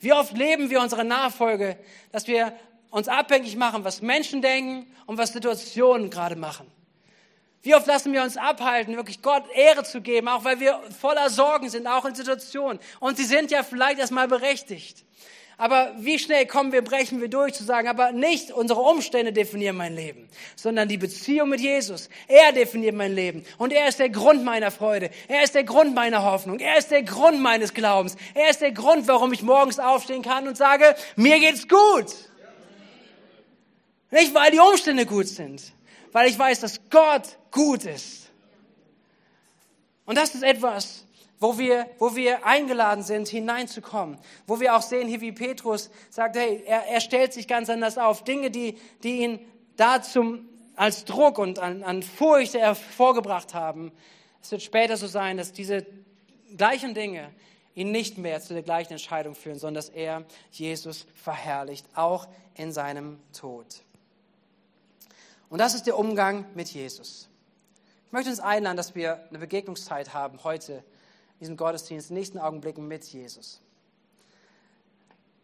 Wie 0.00 0.12
oft 0.12 0.36
leben 0.36 0.70
wir 0.70 0.80
unsere 0.80 1.04
Nachfolge, 1.04 1.78
dass 2.12 2.26
wir 2.26 2.52
uns 2.90 3.08
abhängig 3.08 3.56
machen, 3.56 3.84
was 3.84 4.02
Menschen 4.02 4.42
denken 4.42 4.86
und 5.06 5.18
was 5.18 5.32
Situationen 5.32 6.10
gerade 6.10 6.36
machen. 6.36 6.70
Wie 7.62 7.74
oft 7.74 7.86
lassen 7.86 8.12
wir 8.12 8.22
uns 8.22 8.36
abhalten, 8.36 8.96
wirklich 8.96 9.20
Gott 9.22 9.44
Ehre 9.54 9.84
zu 9.84 10.00
geben, 10.00 10.28
auch 10.28 10.44
weil 10.44 10.60
wir 10.60 10.80
voller 10.98 11.28
Sorgen 11.28 11.68
sind, 11.68 11.86
auch 11.86 12.06
in 12.06 12.14
Situationen. 12.14 12.80
Und 13.00 13.18
sie 13.18 13.24
sind 13.24 13.50
ja 13.50 13.62
vielleicht 13.62 13.98
erstmal 13.98 14.28
berechtigt. 14.28 15.04
Aber 15.60 15.92
wie 15.98 16.18
schnell 16.18 16.46
kommen 16.46 16.72
wir, 16.72 16.80
brechen 16.80 17.20
wir 17.20 17.28
durch 17.28 17.52
zu 17.52 17.64
sagen, 17.64 17.86
aber 17.86 18.12
nicht 18.12 18.50
unsere 18.50 18.80
Umstände 18.80 19.30
definieren 19.30 19.76
mein 19.76 19.94
Leben, 19.94 20.26
sondern 20.56 20.88
die 20.88 20.96
Beziehung 20.96 21.50
mit 21.50 21.60
Jesus. 21.60 22.08
Er 22.28 22.52
definiert 22.52 22.94
mein 22.94 23.14
Leben. 23.14 23.44
Und 23.58 23.74
er 23.74 23.86
ist 23.86 23.98
der 23.98 24.08
Grund 24.08 24.42
meiner 24.42 24.70
Freude. 24.70 25.10
Er 25.28 25.42
ist 25.42 25.54
der 25.54 25.64
Grund 25.64 25.94
meiner 25.94 26.24
Hoffnung. 26.24 26.60
Er 26.60 26.78
ist 26.78 26.90
der 26.90 27.02
Grund 27.02 27.42
meines 27.42 27.74
Glaubens. 27.74 28.16
Er 28.32 28.48
ist 28.48 28.62
der 28.62 28.72
Grund, 28.72 29.06
warum 29.06 29.34
ich 29.34 29.42
morgens 29.42 29.78
aufstehen 29.78 30.22
kann 30.22 30.48
und 30.48 30.56
sage, 30.56 30.96
mir 31.16 31.38
geht's 31.40 31.68
gut. 31.68 32.06
Nicht, 34.10 34.34
weil 34.34 34.52
die 34.52 34.60
Umstände 34.60 35.04
gut 35.04 35.28
sind, 35.28 35.74
weil 36.12 36.30
ich 36.30 36.38
weiß, 36.38 36.60
dass 36.60 36.80
Gott 36.88 37.36
gut 37.50 37.84
ist. 37.84 38.30
Und 40.06 40.16
das 40.16 40.34
ist 40.34 40.42
etwas, 40.42 41.04
wo 41.40 41.58
wir, 41.58 41.88
wo 41.98 42.14
wir 42.14 42.46
eingeladen 42.46 43.02
sind, 43.02 43.26
hineinzukommen, 43.26 44.18
wo 44.46 44.60
wir 44.60 44.76
auch 44.76 44.82
sehen, 44.82 45.08
hier 45.08 45.22
wie 45.22 45.32
Petrus 45.32 45.90
sagt, 46.10 46.36
hey, 46.36 46.62
er, 46.66 46.86
er 46.86 47.00
stellt 47.00 47.32
sich 47.32 47.48
ganz 47.48 47.70
anders 47.70 47.96
auf. 47.96 48.22
Dinge, 48.22 48.50
die, 48.50 48.78
die 49.02 49.22
ihn 49.22 49.40
da 49.76 50.02
zum, 50.02 50.46
als 50.76 51.06
Druck 51.06 51.38
und 51.38 51.58
an, 51.58 51.82
an 51.82 52.02
Furcht 52.02 52.54
hervorgebracht 52.54 53.54
haben. 53.54 53.90
Es 54.42 54.52
wird 54.52 54.62
später 54.62 54.98
so 54.98 55.06
sein, 55.06 55.38
dass 55.38 55.52
diese 55.52 55.86
gleichen 56.56 56.92
Dinge 56.94 57.30
ihn 57.74 57.90
nicht 57.90 58.18
mehr 58.18 58.40
zu 58.40 58.52
der 58.52 58.62
gleichen 58.62 58.92
Entscheidung 58.92 59.34
führen, 59.34 59.58
sondern 59.58 59.76
dass 59.76 59.88
er 59.88 60.24
Jesus 60.50 61.06
verherrlicht, 61.14 61.86
auch 61.94 62.28
in 62.54 62.72
seinem 62.72 63.18
Tod. 63.32 63.82
Und 65.48 65.58
das 65.58 65.74
ist 65.74 65.86
der 65.86 65.98
Umgang 65.98 66.44
mit 66.54 66.68
Jesus. 66.68 67.28
Ich 68.06 68.12
möchte 68.12 68.28
uns 68.28 68.40
einladen, 68.40 68.76
dass 68.76 68.94
wir 68.94 69.24
eine 69.30 69.38
Begegnungszeit 69.38 70.12
haben 70.12 70.44
heute 70.44 70.84
diesem 71.40 71.56
Gottesdienst 71.56 72.10
in 72.10 72.14
den 72.14 72.20
nächsten 72.20 72.38
Augenblicken 72.38 72.86
mit 72.86 73.04
Jesus. 73.04 73.60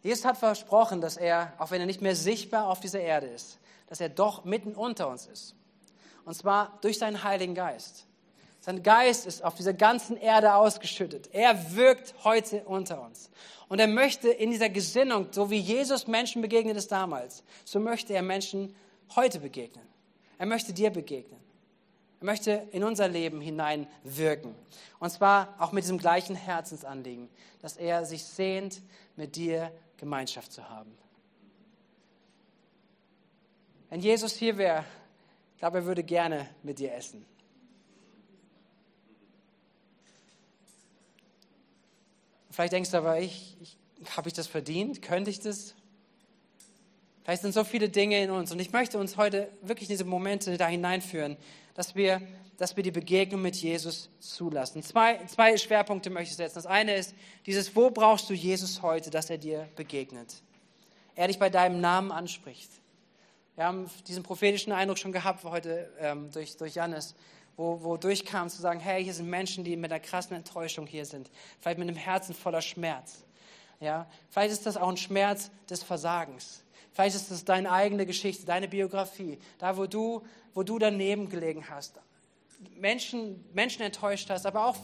Jesus 0.02 0.24
hat 0.24 0.36
versprochen, 0.36 1.00
dass 1.00 1.16
er, 1.16 1.52
auch 1.58 1.70
wenn 1.70 1.80
er 1.80 1.86
nicht 1.86 2.02
mehr 2.02 2.14
sichtbar 2.14 2.68
auf 2.68 2.80
dieser 2.80 3.00
Erde 3.00 3.26
ist, 3.26 3.58
dass 3.88 4.00
er 4.00 4.08
doch 4.08 4.44
mitten 4.44 4.74
unter 4.74 5.08
uns 5.08 5.26
ist. 5.26 5.54
Und 6.24 6.34
zwar 6.34 6.78
durch 6.82 6.98
seinen 6.98 7.24
Heiligen 7.24 7.54
Geist. 7.54 8.06
Sein 8.60 8.82
Geist 8.82 9.26
ist 9.26 9.44
auf 9.44 9.54
dieser 9.54 9.74
ganzen 9.74 10.16
Erde 10.16 10.54
ausgeschüttet. 10.54 11.30
Er 11.32 11.76
wirkt 11.76 12.14
heute 12.24 12.64
unter 12.64 13.00
uns. 13.00 13.30
Und 13.68 13.78
er 13.78 13.86
möchte 13.86 14.28
in 14.28 14.50
dieser 14.50 14.68
Gesinnung, 14.68 15.28
so 15.30 15.50
wie 15.50 15.58
Jesus 15.58 16.06
Menschen 16.06 16.42
begegnet 16.42 16.76
ist 16.76 16.90
damals, 16.90 17.42
so 17.64 17.78
möchte 17.78 18.12
er 18.12 18.22
Menschen 18.22 18.74
heute 19.14 19.40
begegnen. 19.40 19.86
Er 20.38 20.46
möchte 20.46 20.72
dir 20.72 20.90
begegnen. 20.90 21.40
Möchte 22.26 22.68
in 22.72 22.84
unser 22.84 23.08
Leben 23.08 23.40
hineinwirken. 23.40 24.54
Und 24.98 25.10
zwar 25.10 25.54
auch 25.58 25.72
mit 25.72 25.84
diesem 25.84 25.98
gleichen 25.98 26.36
Herzensanliegen, 26.36 27.28
dass 27.62 27.76
er 27.76 28.04
sich 28.04 28.24
sehnt, 28.24 28.82
mit 29.16 29.36
dir 29.36 29.72
Gemeinschaft 29.96 30.52
zu 30.52 30.68
haben. 30.68 30.92
Wenn 33.88 34.00
Jesus 34.00 34.34
hier 34.34 34.58
wäre, 34.58 34.84
glaube, 35.58 35.78
er 35.78 35.84
würde 35.86 36.04
gerne 36.04 36.48
mit 36.62 36.78
dir 36.78 36.94
essen. 36.94 37.24
Vielleicht 42.50 42.72
denkst 42.72 42.90
du 42.90 42.98
aber, 42.98 43.20
ich, 43.20 43.56
ich 43.60 44.16
habe 44.16 44.28
ich 44.28 44.34
das 44.34 44.46
verdient? 44.46 45.02
Könnte 45.02 45.30
ich 45.30 45.40
das? 45.40 45.74
Vielleicht 47.24 47.42
sind 47.42 47.52
so 47.52 47.64
viele 47.64 47.88
Dinge 47.88 48.22
in 48.22 48.30
uns 48.30 48.52
und 48.52 48.60
ich 48.60 48.72
möchte 48.72 48.98
uns 48.98 49.16
heute 49.16 49.50
wirklich 49.60 49.88
diese 49.88 50.04
Momente 50.04 50.56
da 50.56 50.68
hineinführen, 50.68 51.36
dass 51.76 51.94
wir, 51.94 52.22
dass 52.56 52.74
wir 52.74 52.82
die 52.82 52.90
Begegnung 52.90 53.42
mit 53.42 53.54
Jesus 53.54 54.08
zulassen. 54.18 54.82
Zwei, 54.82 55.22
zwei 55.26 55.56
Schwerpunkte 55.56 56.08
möchte 56.08 56.30
ich 56.30 56.36
setzen. 56.36 56.54
Das 56.54 56.66
eine 56.66 56.96
ist 56.96 57.14
dieses, 57.44 57.76
wo 57.76 57.90
brauchst 57.90 58.28
du 58.30 58.34
Jesus 58.34 58.80
heute, 58.82 59.10
dass 59.10 59.28
er 59.28 59.36
dir 59.36 59.68
begegnet? 59.76 60.42
Er 61.14 61.28
dich 61.28 61.38
bei 61.38 61.50
deinem 61.50 61.80
Namen 61.80 62.10
anspricht. 62.10 62.70
Wir 63.56 63.64
haben 63.64 63.90
diesen 64.08 64.22
prophetischen 64.22 64.72
Eindruck 64.72 64.98
schon 64.98 65.12
gehabt 65.12 65.44
heute 65.44 65.90
ähm, 65.98 66.30
durch, 66.32 66.56
durch 66.56 66.74
Jannis, 66.74 67.14
wo, 67.56 67.82
wo 67.82 67.96
durchkam 67.98 68.48
zu 68.48 68.60
sagen, 68.60 68.80
hey, 68.80 69.04
hier 69.04 69.14
sind 69.14 69.28
Menschen, 69.28 69.62
die 69.62 69.76
mit 69.76 69.92
einer 69.92 70.00
krassen 70.00 70.34
Enttäuschung 70.34 70.86
hier 70.86 71.04
sind. 71.04 71.30
Vielleicht 71.60 71.78
mit 71.78 71.88
einem 71.88 71.96
Herzen 71.96 72.34
voller 72.34 72.62
Schmerz. 72.62 73.24
Ja, 73.80 74.06
vielleicht 74.30 74.52
ist 74.52 74.64
das 74.64 74.78
auch 74.78 74.88
ein 74.88 74.96
Schmerz 74.96 75.50
des 75.68 75.82
Versagens. 75.82 76.62
Vielleicht 76.96 77.16
ist 77.16 77.30
es 77.30 77.44
deine 77.44 77.70
eigene 77.70 78.06
Geschichte, 78.06 78.46
deine 78.46 78.68
Biografie, 78.68 79.36
da 79.58 79.76
wo 79.76 79.84
du, 79.84 80.22
wo 80.54 80.62
du 80.62 80.78
daneben 80.78 81.28
gelegen 81.28 81.68
hast, 81.68 82.00
Menschen, 82.80 83.44
Menschen 83.52 83.82
enttäuscht 83.82 84.30
hast, 84.30 84.46
aber 84.46 84.64
auch 84.64 84.78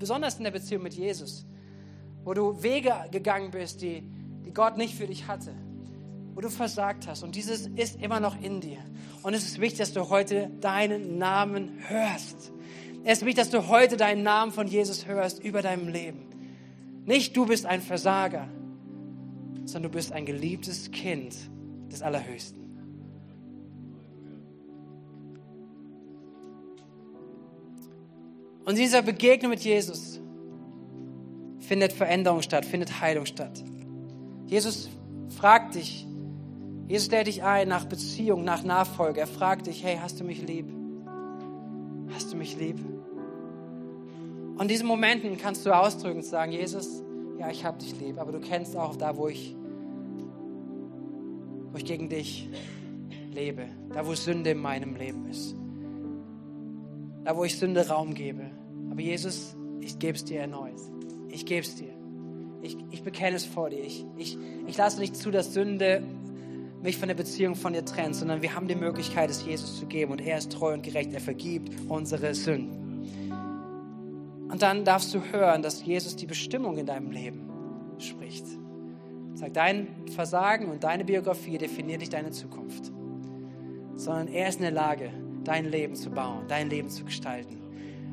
besonders 0.00 0.38
in 0.38 0.42
der 0.42 0.50
Beziehung 0.50 0.82
mit 0.82 0.94
Jesus, 0.94 1.46
wo 2.24 2.34
du 2.34 2.60
Wege 2.64 2.92
gegangen 3.12 3.52
bist, 3.52 3.82
die, 3.82 4.02
die 4.44 4.52
Gott 4.52 4.76
nicht 4.76 4.96
für 4.96 5.06
dich 5.06 5.28
hatte, 5.28 5.54
wo 6.34 6.40
du 6.40 6.50
versagt 6.50 7.06
hast. 7.06 7.22
Und 7.22 7.36
dieses 7.36 7.68
ist 7.68 8.02
immer 8.02 8.18
noch 8.18 8.42
in 8.42 8.60
dir. 8.60 8.84
Und 9.22 9.32
es 9.32 9.44
ist 9.44 9.60
wichtig, 9.60 9.78
dass 9.78 9.92
du 9.92 10.08
heute 10.08 10.50
deinen 10.60 11.18
Namen 11.18 11.78
hörst. 11.86 12.50
Es 13.04 13.18
ist 13.18 13.24
wichtig, 13.24 13.44
dass 13.44 13.50
du 13.50 13.68
heute 13.68 13.96
deinen 13.96 14.24
Namen 14.24 14.50
von 14.50 14.66
Jesus 14.66 15.06
hörst 15.06 15.38
über 15.44 15.62
deinem 15.62 15.86
Leben. 15.86 16.26
Nicht 17.06 17.36
du 17.36 17.46
bist 17.46 17.64
ein 17.64 17.80
Versager, 17.80 18.48
sondern 19.68 19.92
du 19.92 19.96
bist 19.96 20.12
ein 20.12 20.24
geliebtes 20.24 20.90
Kind 20.90 21.36
des 21.92 22.00
Allerhöchsten. 22.00 22.58
Und 28.64 28.74
in 28.74 28.82
dieser 28.82 29.02
Begegnung 29.02 29.50
mit 29.50 29.60
Jesus 29.60 30.20
findet 31.60 31.92
Veränderung 31.92 32.40
statt, 32.40 32.64
findet 32.64 33.00
Heilung 33.00 33.26
statt. 33.26 33.62
Jesus 34.46 34.88
fragt 35.28 35.74
dich, 35.74 36.06
Jesus 36.86 37.06
stellt 37.06 37.26
dich 37.26 37.42
ein 37.42 37.68
nach 37.68 37.84
Beziehung, 37.84 38.44
nach 38.44 38.62
Nachfolge. 38.62 39.20
Er 39.20 39.26
fragt 39.26 39.66
dich, 39.66 39.84
hey, 39.84 39.98
hast 40.00 40.18
du 40.18 40.24
mich 40.24 40.46
lieb? 40.46 40.66
Hast 42.14 42.32
du 42.32 42.36
mich 42.36 42.56
lieb? 42.56 42.78
Und 44.54 44.62
in 44.62 44.68
diesen 44.68 44.86
Momenten 44.86 45.36
kannst 45.36 45.66
du 45.66 45.76
ausdrücken 45.76 46.18
und 46.18 46.24
sagen, 46.24 46.52
Jesus, 46.52 47.02
ja, 47.38 47.50
ich 47.50 47.66
habe 47.66 47.78
dich 47.78 47.98
lieb, 48.00 48.18
aber 48.18 48.32
du 48.32 48.40
kennst 48.40 48.76
auch 48.76 48.96
da, 48.96 49.16
wo 49.16 49.28
ich 49.28 49.57
wo 51.78 51.80
ich 51.80 51.84
gegen 51.84 52.08
dich 52.08 52.48
lebe, 53.32 53.66
da 53.94 54.04
wo 54.04 54.12
Sünde 54.12 54.50
in 54.50 54.58
meinem 54.58 54.96
Leben 54.96 55.28
ist, 55.28 55.54
da 57.24 57.36
wo 57.36 57.44
ich 57.44 57.56
Sünde 57.56 57.86
Raum 57.86 58.14
gebe. 58.14 58.50
Aber 58.90 59.00
Jesus, 59.00 59.54
ich 59.78 59.96
gebe 60.00 60.14
es 60.14 60.24
dir 60.24 60.40
erneut. 60.40 60.80
Ich 61.28 61.46
gebe 61.46 61.60
es 61.60 61.76
dir. 61.76 61.94
Ich, 62.62 62.76
ich 62.90 63.04
bekenne 63.04 63.36
es 63.36 63.44
vor 63.44 63.70
dir. 63.70 63.80
Ich, 63.80 64.04
ich, 64.16 64.36
ich 64.66 64.76
lasse 64.76 64.98
nicht 64.98 65.14
zu, 65.14 65.30
dass 65.30 65.54
Sünde 65.54 66.02
mich 66.82 66.96
von 66.96 67.06
der 67.06 67.14
Beziehung 67.14 67.54
von 67.54 67.74
dir 67.74 67.84
trennt, 67.84 68.16
sondern 68.16 68.42
wir 68.42 68.56
haben 68.56 68.66
die 68.66 68.74
Möglichkeit, 68.74 69.30
es 69.30 69.46
Jesus 69.46 69.78
zu 69.78 69.86
geben 69.86 70.10
und 70.10 70.20
er 70.20 70.38
ist 70.38 70.50
treu 70.50 70.74
und 70.74 70.82
gerecht. 70.82 71.12
Er 71.12 71.20
vergibt 71.20 71.72
unsere 71.88 72.34
Sünden. 72.34 73.06
Und 74.50 74.62
dann 74.62 74.84
darfst 74.84 75.14
du 75.14 75.20
hören, 75.30 75.62
dass 75.62 75.84
Jesus 75.84 76.16
die 76.16 76.26
Bestimmung 76.26 76.76
in 76.76 76.86
deinem 76.86 77.12
Leben 77.12 77.48
spricht. 77.98 78.46
Sag, 79.38 79.54
dein 79.54 79.86
Versagen 80.16 80.68
und 80.68 80.82
deine 80.82 81.04
Biografie 81.04 81.58
definiert 81.58 82.00
nicht 82.00 82.12
deine 82.12 82.32
Zukunft, 82.32 82.90
sondern 83.94 84.26
er 84.26 84.48
ist 84.48 84.56
in 84.56 84.62
der 84.62 84.72
Lage, 84.72 85.12
dein 85.44 85.66
Leben 85.66 85.94
zu 85.94 86.10
bauen, 86.10 86.46
dein 86.48 86.68
Leben 86.68 86.88
zu 86.88 87.04
gestalten. 87.04 87.56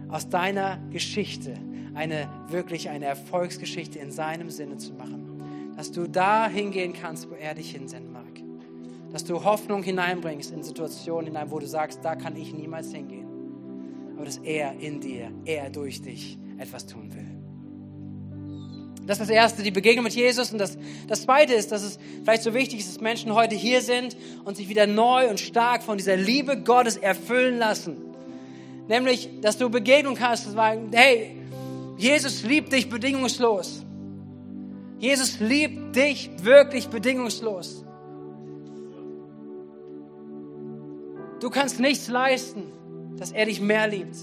Aus 0.08 0.30
deiner 0.30 0.78
Geschichte 0.92 1.56
eine 1.96 2.30
wirklich 2.50 2.90
eine 2.90 3.06
Erfolgsgeschichte 3.06 3.98
in 3.98 4.12
seinem 4.12 4.52
Sinne 4.52 4.78
zu 4.78 4.94
machen. 4.94 5.74
Dass 5.76 5.92
du 5.92 6.08
da 6.08 6.48
hingehen 6.48 6.94
kannst, 6.94 7.28
wo 7.32 7.34
er 7.34 7.56
dich 7.56 7.72
hinsenden 7.72 8.14
mag. 8.14 8.44
Dass 9.12 9.24
du 9.24 9.44
Hoffnung 9.44 9.82
hineinbringst 9.82 10.52
in 10.52 10.62
Situationen 10.62 11.26
hinein, 11.26 11.50
wo 11.50 11.58
du 11.58 11.66
sagst, 11.66 12.06
da 12.06 12.16
kann 12.16 12.36
ich 12.36 12.54
niemals 12.54 12.92
hingehen. 12.92 13.28
Aber 14.16 14.26
dass 14.26 14.38
er 14.38 14.80
in 14.80 15.02
dir, 15.02 15.32
er 15.46 15.72
durch 15.72 16.04
dich 16.04 16.38
etwas 16.60 16.86
tun 16.86 17.12
will. 17.16 17.35
Das 19.06 19.20
ist 19.20 19.30
das 19.30 19.36
Erste, 19.36 19.62
die 19.62 19.72
Begegnung 19.72 20.04
mit 20.04 20.14
Jesus. 20.14 20.52
Und 20.52 20.58
das, 20.58 20.78
das 21.08 21.24
Zweite 21.24 21.54
ist, 21.54 21.72
dass 21.72 21.84
es 21.84 22.00
vielleicht 22.24 22.44
so 22.44 22.54
wichtig 22.54 22.80
ist, 22.80 22.90
dass 22.90 23.02
Menschen 23.02 23.34
heute 23.34 23.56
hier 23.56 23.82
sind 23.82 24.18
und 24.46 24.58
sich 24.58 24.68
wieder 24.68 24.88
neu 24.88 25.30
und 25.30 25.40
stark 25.40 25.84
von 25.84 25.98
dieser 25.98 26.16
Liebe 26.16 26.62
Gottes 26.62 26.98
erfüllen 26.98 27.60
lassen. 27.60 27.98
Nämlich, 28.88 29.30
dass 29.42 29.58
du 29.58 29.70
Begegnung 29.70 30.20
hast, 30.20 30.46
zu 30.46 30.52
sagen, 30.52 30.90
hey, 30.92 31.38
Jesus 31.98 32.44
liebt 32.44 32.74
dich 32.74 32.90
bedingungslos. 32.90 33.84
Jesus 35.00 35.40
liebt 35.40 35.96
dich 35.96 36.30
wirklich 36.42 36.88
bedingungslos. 36.88 37.84
Du 41.40 41.50
kannst 41.50 41.80
nichts 41.80 42.08
leisten, 42.08 42.64
dass 43.18 43.32
er 43.32 43.46
dich 43.46 43.62
mehr 43.62 43.88
liebt. 43.88 44.16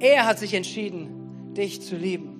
Er 0.00 0.26
hat 0.26 0.38
sich 0.38 0.54
entschieden, 0.54 1.52
dich 1.54 1.82
zu 1.82 1.96
lieben. 1.96 2.33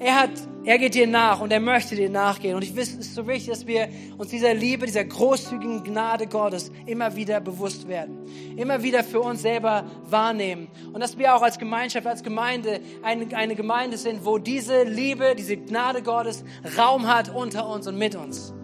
Er 0.00 0.14
hat, 0.14 0.30
er 0.64 0.78
geht 0.78 0.94
dir 0.94 1.08
nach 1.08 1.40
und 1.40 1.52
er 1.52 1.58
möchte 1.58 1.96
dir 1.96 2.08
nachgehen. 2.08 2.54
Und 2.54 2.62
ich 2.62 2.76
weiß, 2.76 2.90
es 2.90 2.98
ist 2.98 3.14
so 3.16 3.26
wichtig, 3.26 3.48
dass 3.48 3.66
wir 3.66 3.88
uns 4.16 4.30
dieser 4.30 4.54
Liebe, 4.54 4.86
dieser 4.86 5.04
großzügigen 5.04 5.82
Gnade 5.82 6.28
Gottes 6.28 6.70
immer 6.86 7.16
wieder 7.16 7.40
bewusst 7.40 7.88
werden. 7.88 8.16
Immer 8.56 8.80
wieder 8.84 9.02
für 9.02 9.20
uns 9.20 9.42
selber 9.42 9.84
wahrnehmen. 10.04 10.68
Und 10.92 11.00
dass 11.00 11.18
wir 11.18 11.34
auch 11.34 11.42
als 11.42 11.58
Gemeinschaft, 11.58 12.06
als 12.06 12.22
Gemeinde 12.22 12.80
eine, 13.02 13.36
eine 13.36 13.56
Gemeinde 13.56 13.96
sind, 13.96 14.24
wo 14.24 14.38
diese 14.38 14.84
Liebe, 14.84 15.34
diese 15.36 15.56
Gnade 15.56 16.00
Gottes 16.02 16.44
Raum 16.76 17.08
hat 17.08 17.34
unter 17.34 17.68
uns 17.68 17.88
und 17.88 17.98
mit 17.98 18.14
uns. 18.14 18.54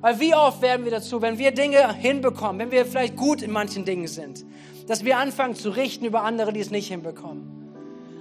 Weil 0.00 0.20
wie 0.20 0.34
oft 0.36 0.62
werden 0.62 0.84
wir 0.84 0.92
dazu, 0.92 1.20
wenn 1.20 1.36
wir 1.36 1.50
Dinge 1.50 1.94
hinbekommen, 1.94 2.60
wenn 2.60 2.70
wir 2.70 2.86
vielleicht 2.86 3.16
gut 3.16 3.42
in 3.42 3.50
manchen 3.50 3.84
Dingen 3.84 4.06
sind, 4.06 4.44
dass 4.86 5.04
wir 5.04 5.18
anfangen 5.18 5.56
zu 5.56 5.70
richten 5.70 6.04
über 6.04 6.22
andere, 6.22 6.52
die 6.52 6.60
es 6.60 6.70
nicht 6.70 6.86
hinbekommen. 6.86 7.55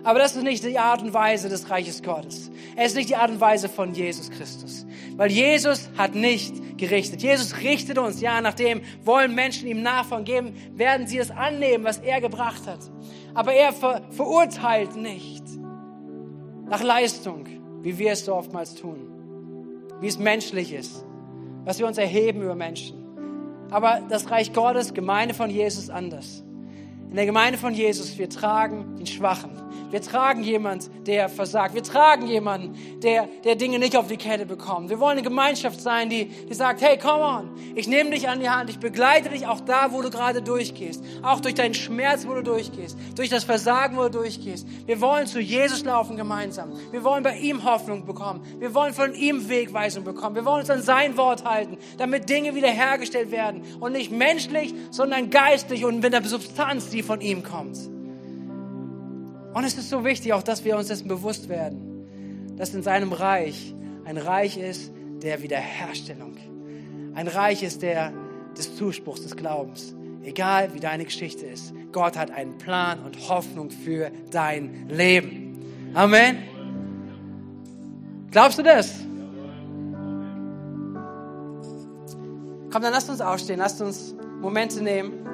Aber 0.05 0.19
das 0.19 0.35
ist 0.35 0.43
nicht 0.43 0.63
die 0.63 0.77
Art 0.77 1.01
und 1.01 1.15
Weise 1.15 1.49
des 1.49 1.67
Reiches 1.71 2.03
Gottes. 2.03 2.51
Es 2.75 2.91
ist 2.91 2.95
nicht 2.95 3.09
die 3.09 3.15
Art 3.15 3.31
und 3.31 3.41
Weise 3.41 3.67
von 3.67 3.91
Jesus 3.95 4.29
Christus. 4.29 4.85
Weil 5.17 5.31
Jesus 5.31 5.89
hat 5.97 6.13
nicht 6.13 6.77
gerichtet. 6.77 7.23
Jesus 7.23 7.57
richtet 7.61 7.97
uns, 7.97 8.21
ja, 8.21 8.39
nachdem 8.39 8.81
wollen 9.03 9.33
Menschen 9.33 9.67
ihm 9.67 9.81
Nachfolgen 9.81 10.25
geben, 10.25 10.53
werden 10.75 11.07
sie 11.07 11.17
es 11.17 11.31
annehmen, 11.31 11.85
was 11.85 11.97
er 11.97 12.21
gebracht 12.21 12.67
hat. 12.67 12.79
Aber 13.33 13.53
er 13.53 13.73
ver 13.73 14.03
verurteilt 14.11 14.95
nicht 14.95 15.43
nach 16.69 16.83
Leistung, 16.83 17.47
wie 17.81 17.97
wir 17.97 18.11
es 18.11 18.25
so 18.25 18.35
oftmals 18.35 18.75
tun. 18.75 19.09
Wie 20.01 20.07
es 20.07 20.19
menschlich 20.19 20.71
ist. 20.71 21.03
Was 21.63 21.79
wir 21.79 21.87
uns 21.87 21.97
erheben 21.97 22.43
über 22.43 22.53
Menschen. 22.53 22.95
Aber 23.71 24.01
das 24.07 24.29
Reich 24.29 24.53
Gottes, 24.53 24.93
Gemeinde 24.93 25.33
von 25.33 25.49
Jesus 25.49 25.89
anders. 25.89 26.43
In 27.09 27.15
der 27.15 27.25
Gemeinde 27.25 27.57
von 27.57 27.73
Jesus, 27.73 28.19
wir 28.19 28.29
tragen 28.29 28.97
den 28.97 29.07
Schwachen. 29.07 29.64
Wir 29.91 30.01
tragen 30.01 30.43
jemand, 30.43 30.89
der 31.07 31.29
versagt. 31.29 31.73
Wir 31.73 31.83
tragen 31.83 32.27
jemanden, 32.27 32.75
der, 33.01 33.29
der 33.43 33.55
Dinge 33.55 33.79
nicht 33.79 33.95
auf 33.95 34.07
die 34.07 34.17
Kette 34.17 34.45
bekommt. 34.45 34.89
Wir 34.89 34.99
wollen 34.99 35.13
eine 35.13 35.21
Gemeinschaft 35.21 35.79
sein, 35.79 36.09
die, 36.09 36.25
die 36.25 36.53
sagt, 36.53 36.81
hey, 36.81 36.97
come 36.97 37.23
on, 37.23 37.49
ich 37.75 37.87
nehme 37.87 38.09
dich 38.09 38.27
an 38.27 38.39
die 38.39 38.49
Hand, 38.49 38.69
ich 38.69 38.79
begleite 38.79 39.29
dich 39.29 39.47
auch 39.47 39.61
da, 39.61 39.91
wo 39.91 40.01
du 40.01 40.09
gerade 40.09 40.41
durchgehst. 40.41 41.03
Auch 41.23 41.39
durch 41.39 41.53
deinen 41.53 41.73
Schmerz, 41.73 42.27
wo 42.27 42.33
du 42.33 42.43
durchgehst. 42.43 42.97
Durch 43.15 43.29
das 43.29 43.43
Versagen, 43.43 43.95
wo 43.95 44.03
du 44.03 44.09
durchgehst. 44.09 44.67
Wir 44.85 44.99
wollen 45.01 45.27
zu 45.27 45.39
Jesus 45.39 45.83
laufen 45.85 46.17
gemeinsam. 46.17 46.73
Wir 46.91 47.03
wollen 47.03 47.23
bei 47.23 47.37
ihm 47.37 47.63
Hoffnung 47.63 48.05
bekommen. 48.05 48.41
Wir 48.59 48.73
wollen 48.73 48.93
von 48.93 49.13
ihm 49.13 49.47
Wegweisung 49.49 50.03
bekommen. 50.03 50.35
Wir 50.35 50.45
wollen 50.45 50.61
uns 50.61 50.69
an 50.69 50.81
sein 50.81 51.15
Wort 51.15 51.45
halten, 51.45 51.77
damit 51.97 52.29
Dinge 52.29 52.55
wiederhergestellt 52.55 53.31
werden. 53.31 53.61
Und 53.79 53.93
nicht 53.93 54.11
menschlich, 54.11 54.73
sondern 54.91 55.29
geistlich 55.29 55.85
und 55.85 56.01
mit 56.01 56.13
der 56.13 56.23
Substanz, 56.23 56.89
die 56.89 57.03
von 57.03 57.21
ihm 57.21 57.43
kommt. 57.43 57.77
Und 59.55 59.63
es 59.63 59.77
ist 59.77 59.89
so 59.89 60.03
wichtig, 60.03 60.33
auch 60.33 60.43
dass 60.43 60.65
wir 60.65 60.75
uns 60.75 60.89
dessen 60.89 61.07
bewusst 61.07 61.47
werden, 61.47 62.57
dass 62.57 62.73
in 62.73 62.83
seinem 62.83 63.13
Reich 63.13 63.73
ein 64.03 64.17
Reich 64.17 64.57
ist 64.57 64.91
der 65.23 65.41
Wiederherstellung. 65.41 66.35
Ein 67.13 67.29
Reich 67.29 67.63
ist 67.63 67.81
der 67.81 68.11
des 68.57 68.75
Zuspruchs, 68.75 69.21
des 69.21 69.37
Glaubens. 69.37 69.95
Egal 70.23 70.73
wie 70.73 70.81
deine 70.81 71.05
Geschichte 71.05 71.45
ist, 71.45 71.73
Gott 71.93 72.17
hat 72.17 72.31
einen 72.31 72.57
Plan 72.57 72.99
und 72.99 73.29
Hoffnung 73.29 73.69
für 73.69 74.11
dein 74.29 74.89
Leben. 74.89 75.57
Amen. 75.93 76.39
Glaubst 78.31 78.59
du 78.59 78.63
das? 78.63 78.93
Komm, 82.73 82.81
dann 82.81 82.91
lasst 82.91 83.09
uns 83.09 83.21
aufstehen, 83.21 83.59
lasst 83.59 83.81
uns 83.81 84.13
Momente 84.41 84.83
nehmen. 84.83 85.24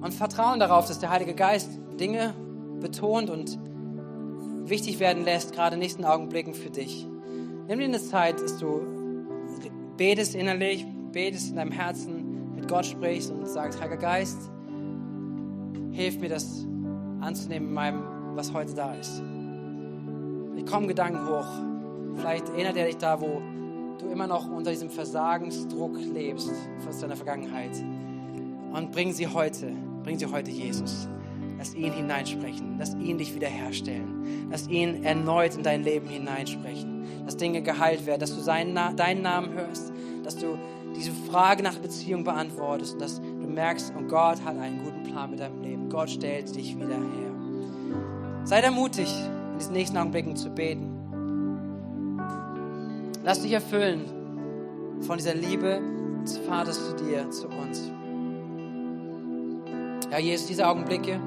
Und 0.00 0.14
vertrauen 0.14 0.60
darauf, 0.60 0.86
dass 0.86 0.98
der 0.98 1.10
Heilige 1.10 1.34
Geist 1.34 1.70
Dinge 1.98 2.34
betont 2.80 3.30
und 3.30 3.58
wichtig 4.68 5.00
werden 5.00 5.24
lässt, 5.24 5.52
gerade 5.52 5.74
in 5.74 5.80
nächsten 5.80 6.04
Augenblicken 6.04 6.54
für 6.54 6.70
dich. 6.70 7.06
Nimm 7.68 7.78
dir 7.78 7.84
eine 7.84 8.00
Zeit, 8.00 8.40
dass 8.40 8.58
du 8.58 8.80
betest 9.96 10.34
innerlich, 10.34 10.86
betest 11.12 11.50
in 11.50 11.56
deinem 11.56 11.72
Herzen, 11.72 12.54
mit 12.54 12.68
Gott 12.68 12.86
sprichst 12.86 13.30
und 13.30 13.46
sagst, 13.46 13.80
Heiliger 13.80 13.98
Geist, 13.98 14.50
hilf 15.92 16.18
mir 16.18 16.28
das 16.28 16.66
anzunehmen 17.20 17.68
in 17.68 17.74
meinem, 17.74 18.02
was 18.34 18.52
heute 18.52 18.74
da 18.74 18.94
ist. 18.94 19.22
Ich 20.56 20.66
komme 20.66 20.86
Gedanken 20.86 21.28
hoch. 21.28 21.46
Vielleicht 22.16 22.48
erinnert 22.48 22.76
er 22.76 22.86
dich 22.86 22.96
da, 22.96 23.20
wo 23.20 23.40
du 23.98 24.06
immer 24.06 24.26
noch 24.26 24.50
unter 24.50 24.70
diesem 24.70 24.90
Versagensdruck 24.90 25.98
lebst 25.98 26.50
aus 26.88 27.00
deiner 27.00 27.16
Vergangenheit. 27.16 27.72
Und 28.72 28.92
bring 28.92 29.12
sie 29.12 29.26
heute 29.26 29.72
Bring 30.02 30.18
sie 30.18 30.26
heute 30.26 30.50
Jesus. 30.50 31.08
Lass 31.58 31.74
ihn 31.74 31.92
hineinsprechen. 31.92 32.76
Lass 32.78 32.94
ihn 32.94 33.18
dich 33.18 33.34
wiederherstellen. 33.34 34.48
Lass 34.50 34.66
ihn 34.68 35.04
erneut 35.04 35.54
in 35.56 35.62
dein 35.62 35.84
Leben 35.84 36.08
hineinsprechen. 36.08 37.04
Dass 37.26 37.36
Dinge 37.36 37.62
geheilt 37.62 38.06
werden, 38.06 38.20
dass 38.20 38.34
du 38.34 38.40
seinen, 38.40 38.74
deinen 38.96 39.22
Namen 39.22 39.52
hörst. 39.52 39.92
Dass 40.24 40.36
du 40.36 40.58
diese 40.96 41.12
Frage 41.30 41.62
nach 41.62 41.76
Beziehung 41.76 42.24
beantwortest. 42.24 42.94
Und 42.94 43.02
dass 43.02 43.20
du 43.20 43.46
merkst, 43.46 43.94
und 43.94 44.08
Gott 44.08 44.42
hat 44.44 44.56
einen 44.58 44.82
guten 44.84 45.02
Plan 45.02 45.30
mit 45.30 45.40
deinem 45.40 45.60
Leben. 45.62 45.88
Gott 45.90 46.08
stellt 46.08 46.54
dich 46.54 46.76
wieder 46.76 46.88
her. 46.88 47.30
Sei 48.44 48.62
da 48.62 48.70
mutig, 48.70 49.12
in 49.52 49.58
diesen 49.58 49.72
nächsten 49.74 49.98
Augenblicken 49.98 50.36
zu 50.36 50.48
beten. 50.50 50.96
Lass 53.22 53.42
dich 53.42 53.52
erfüllen 53.52 54.06
von 55.02 55.18
dieser 55.18 55.34
Liebe 55.34 55.80
des 56.22 56.38
Vaters 56.38 56.88
zu 56.88 56.96
dir, 57.04 57.30
zu 57.30 57.48
uns. 57.48 57.90
Ja, 60.10 60.18
Jesus, 60.18 60.48
diese 60.48 60.66
Augenblicke, 60.66 61.20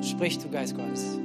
sprich 0.00 0.38
du 0.38 0.48
Geist 0.48 0.76
Gottes. 0.76 1.18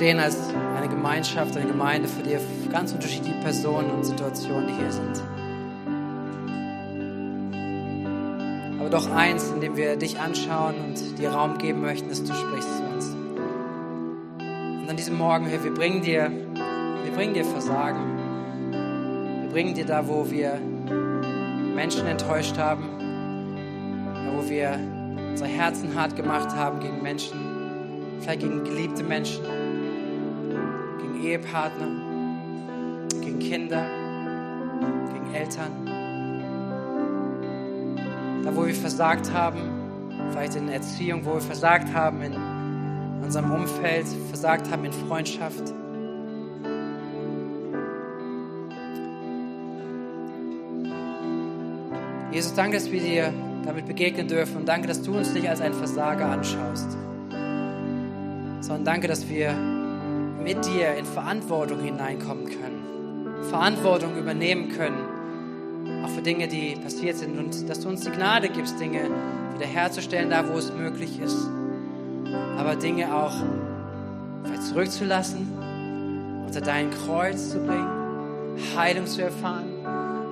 Stehen 0.00 0.18
als 0.18 0.38
eine 0.78 0.88
Gemeinschaft, 0.88 1.54
eine 1.58 1.66
Gemeinde 1.66 2.08
für 2.08 2.22
dir, 2.22 2.40
ganz 2.72 2.90
unterschiedliche 2.90 3.38
Personen 3.40 3.90
und 3.90 4.02
Situationen, 4.02 4.68
die 4.68 4.72
hier 4.72 4.90
sind. 4.90 5.22
Aber 8.80 8.88
doch 8.88 9.10
eins, 9.10 9.50
in 9.50 9.60
dem 9.60 9.76
wir 9.76 9.96
dich 9.96 10.18
anschauen 10.18 10.76
und 10.86 11.18
dir 11.18 11.32
Raum 11.32 11.58
geben 11.58 11.82
möchten, 11.82 12.08
dass 12.08 12.24
du 12.24 12.32
sprichst 12.32 12.78
zu 12.78 12.82
uns. 12.82 13.08
Und 13.10 14.86
an 14.88 14.96
diesem 14.96 15.18
Morgen, 15.18 15.44
Herr, 15.44 15.62
wir 15.62 15.74
bringen 15.74 16.00
dir, 16.00 16.32
wir 17.04 17.12
bringen 17.12 17.34
dir 17.34 17.44
Versagen. 17.44 18.00
Wir 19.42 19.50
bringen 19.50 19.74
dir 19.74 19.84
da, 19.84 20.08
wo 20.08 20.30
wir 20.30 20.58
Menschen 21.74 22.06
enttäuscht 22.06 22.56
haben, 22.56 22.84
da, 24.14 24.32
wo 24.34 24.48
wir 24.48 24.80
unsere 25.28 25.50
Herzen 25.50 25.94
hart 25.94 26.16
gemacht 26.16 26.56
haben 26.56 26.80
gegen 26.80 27.02
Menschen, 27.02 27.38
vielleicht 28.22 28.40
gegen 28.40 28.64
geliebte 28.64 29.02
Menschen. 29.02 29.59
Ehepartner, 31.24 31.88
gegen 33.20 33.38
Kinder, 33.38 33.84
gegen 35.12 35.34
Eltern. 35.34 35.70
Da, 38.44 38.56
wo 38.56 38.66
wir 38.66 38.74
versagt 38.74 39.32
haben, 39.32 39.60
vielleicht 40.30 40.56
in 40.56 40.66
der 40.66 40.76
Erziehung, 40.76 41.24
wo 41.24 41.34
wir 41.34 41.40
versagt 41.40 41.92
haben 41.92 42.22
in 42.22 42.34
unserem 43.22 43.52
Umfeld, 43.52 44.06
versagt 44.28 44.70
haben 44.70 44.84
in 44.84 44.92
Freundschaft. 44.92 45.74
Jesus, 52.32 52.54
danke, 52.54 52.76
dass 52.76 52.90
wir 52.90 53.00
dir 53.00 53.32
damit 53.64 53.86
begegnen 53.86 54.28
dürfen 54.28 54.58
und 54.58 54.68
danke, 54.68 54.88
dass 54.88 55.02
du 55.02 55.16
uns 55.16 55.34
nicht 55.34 55.48
als 55.48 55.60
einen 55.60 55.74
Versager 55.74 56.26
anschaust, 56.26 56.96
sondern 58.60 58.84
danke, 58.84 59.08
dass 59.08 59.28
wir 59.28 59.79
mit 60.42 60.64
dir 60.66 60.94
in 60.94 61.04
Verantwortung 61.04 61.80
hineinkommen 61.80 62.46
können, 62.46 63.44
Verantwortung 63.48 64.16
übernehmen 64.16 64.70
können, 64.70 66.04
auch 66.04 66.08
für 66.10 66.22
Dinge, 66.22 66.48
die 66.48 66.76
passiert 66.76 67.16
sind 67.16 67.38
und 67.38 67.68
dass 67.68 67.80
du 67.80 67.88
uns 67.88 68.02
die 68.02 68.10
Gnade 68.10 68.48
gibst, 68.48 68.80
Dinge 68.80 69.10
wiederherzustellen, 69.54 70.30
da 70.30 70.48
wo 70.48 70.56
es 70.56 70.72
möglich 70.72 71.20
ist, 71.20 71.48
aber 72.58 72.76
Dinge 72.76 73.14
auch 73.14 73.34
zurückzulassen, 74.68 75.48
unter 76.46 76.60
dein 76.60 76.90
Kreuz 76.90 77.50
zu 77.50 77.58
bringen, 77.58 77.88
Heilung 78.76 79.06
zu 79.06 79.22
erfahren 79.22 79.68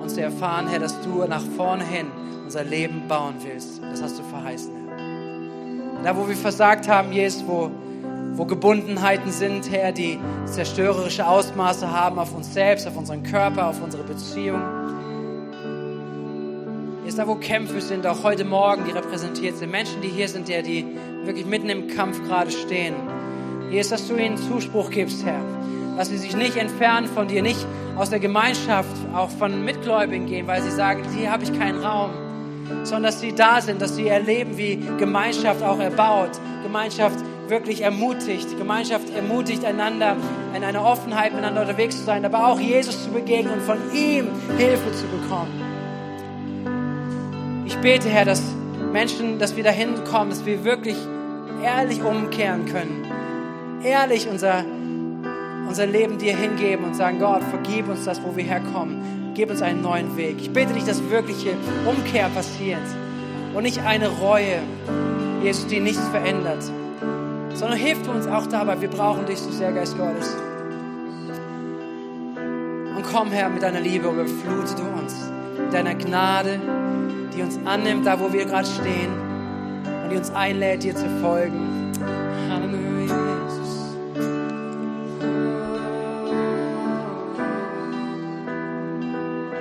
und 0.01 0.09
zu 0.09 0.21
erfahren, 0.21 0.67
Herr, 0.67 0.79
dass 0.79 0.99
du 1.01 1.25
nach 1.25 1.43
vorne 1.57 1.83
hin 1.83 2.07
unser 2.43 2.63
Leben 2.63 3.07
bauen 3.07 3.35
willst. 3.43 3.81
Das 3.83 4.01
hast 4.01 4.19
du 4.19 4.23
verheißen, 4.23 4.71
Herr. 4.73 6.03
Da, 6.03 6.17
wo 6.17 6.27
wir 6.27 6.35
versagt 6.35 6.87
haben, 6.87 7.11
Jesus, 7.11 7.43
wo 7.45 7.71
wo 8.39 8.45
Gebundenheiten 8.45 9.33
sind, 9.33 9.69
Herr, 9.69 9.91
die 9.91 10.17
zerstörerische 10.45 11.27
Ausmaße 11.27 11.91
haben 11.91 12.17
auf 12.17 12.33
uns 12.33 12.53
selbst, 12.53 12.87
auf 12.87 12.95
unseren 12.95 13.21
Körper, 13.21 13.67
auf 13.67 13.83
unsere 13.83 14.03
Beziehung. 14.03 14.61
Ist 17.05 17.19
da, 17.19 17.27
wo 17.27 17.35
Kämpfe 17.35 17.81
sind, 17.81 18.07
auch 18.07 18.23
heute 18.23 18.45
Morgen, 18.45 18.85
die 18.85 18.91
repräsentiert 18.91 19.57
sind. 19.57 19.71
Menschen, 19.71 20.01
die 20.01 20.07
hier 20.07 20.29
sind, 20.29 20.47
Herr, 20.47 20.61
die 20.61 20.85
wirklich 21.25 21.45
mitten 21.47 21.67
im 21.67 21.89
Kampf 21.89 22.23
gerade 22.29 22.49
stehen. 22.49 22.95
Hier 23.71 23.81
ist, 23.81 23.91
dass 23.91 24.07
du 24.07 24.15
ihnen 24.15 24.37
Zuspruch 24.37 24.89
gibst, 24.89 25.25
Herr. 25.25 25.41
Dass 25.97 26.07
sie 26.07 26.17
sich 26.17 26.33
nicht 26.33 26.55
entfernen 26.55 27.07
von 27.07 27.27
dir, 27.27 27.41
nicht 27.41 27.67
aus 27.97 28.09
der 28.09 28.19
Gemeinschaft, 28.19 28.95
auch 29.13 29.31
von 29.31 29.65
Mitgläubigen 29.65 30.27
gehen, 30.27 30.47
weil 30.47 30.61
sie 30.61 30.71
sagen, 30.71 31.03
hier 31.13 31.29
habe 31.29 31.43
ich 31.43 31.51
keinen 31.59 31.83
Raum. 31.83 32.11
Sondern 32.83 33.11
dass 33.11 33.19
sie 33.19 33.35
da 33.35 33.59
sind, 33.59 33.81
dass 33.81 33.97
sie 33.97 34.07
erleben, 34.07 34.57
wie 34.57 34.79
Gemeinschaft 34.97 35.61
auch 35.61 35.79
erbaut. 35.79 36.39
Gemeinschaft 36.63 37.17
wirklich 37.49 37.81
ermutigt. 37.81 38.57
Gemeinschaft 38.57 39.09
ermutigt 39.15 39.65
einander, 39.65 40.15
in 40.55 40.63
einer 40.63 40.83
Offenheit 40.83 41.31
miteinander 41.31 41.61
unterwegs 41.61 41.97
zu 41.97 42.03
sein, 42.03 42.25
aber 42.25 42.47
auch 42.47 42.59
Jesus 42.59 43.03
zu 43.03 43.11
begegnen 43.11 43.53
und 43.53 43.61
von 43.61 43.77
ihm 43.93 44.27
Hilfe 44.57 44.91
zu 44.91 45.05
bekommen. 45.07 45.63
Ich 47.65 47.77
bete, 47.77 48.09
Herr, 48.09 48.25
dass 48.25 48.43
Menschen, 48.91 49.39
dass 49.39 49.55
wir 49.55 49.63
dahin 49.63 50.03
kommen, 50.03 50.29
dass 50.31 50.45
wir 50.45 50.63
wirklich 50.63 50.95
ehrlich 51.63 52.01
umkehren 52.03 52.65
können. 52.65 53.05
Ehrlich 53.83 54.27
unser, 54.29 54.65
unser 55.67 55.85
Leben 55.85 56.17
dir 56.17 56.35
hingeben 56.35 56.85
und 56.85 56.95
sagen, 56.95 57.19
Gott, 57.19 57.43
vergib 57.43 57.87
uns 57.89 58.05
das, 58.05 58.21
wo 58.23 58.35
wir 58.35 58.43
herkommen. 58.43 59.31
Gib 59.35 59.49
uns 59.49 59.61
einen 59.61 59.81
neuen 59.81 60.17
Weg. 60.17 60.37
Ich 60.39 60.51
bete 60.51 60.73
dich, 60.73 60.83
dass 60.83 61.09
wirkliche 61.09 61.51
Umkehr 61.85 62.29
passiert 62.29 62.81
und 63.53 63.63
nicht 63.63 63.79
eine 63.79 64.09
Reue, 64.09 64.59
Jesus, 65.41 65.67
die 65.67 65.79
nichts 65.79 66.05
verändert 66.09 66.63
sondern 67.59 67.77
hilf 67.77 68.07
uns 68.07 68.25
auch 68.25 68.47
dabei. 68.47 68.79
Wir 68.79 68.89
brauchen 68.89 69.25
dich 69.25 69.37
so 69.37 69.51
sehr, 69.51 69.73
Geist 69.73 69.97
Gottes. 69.97 70.33
Und 72.95 73.03
komm, 73.03 73.31
Herr, 73.31 73.49
mit 73.49 73.61
deiner 73.61 73.81
Liebe, 73.81 74.07
überflute 74.07 74.75
du 74.75 74.83
uns, 74.97 75.29
mit 75.57 75.73
deiner 75.73 75.93
Gnade, 75.93 76.59
die 77.35 77.41
uns 77.41 77.59
annimmt, 77.65 78.07
da 78.07 78.17
wo 78.19 78.31
wir 78.31 78.45
gerade 78.45 78.67
stehen 78.67 79.11
und 80.03 80.09
die 80.09 80.15
uns 80.15 80.31
einlädt, 80.31 80.83
dir 80.83 80.95
zu 80.95 81.09
folgen. 81.21 81.78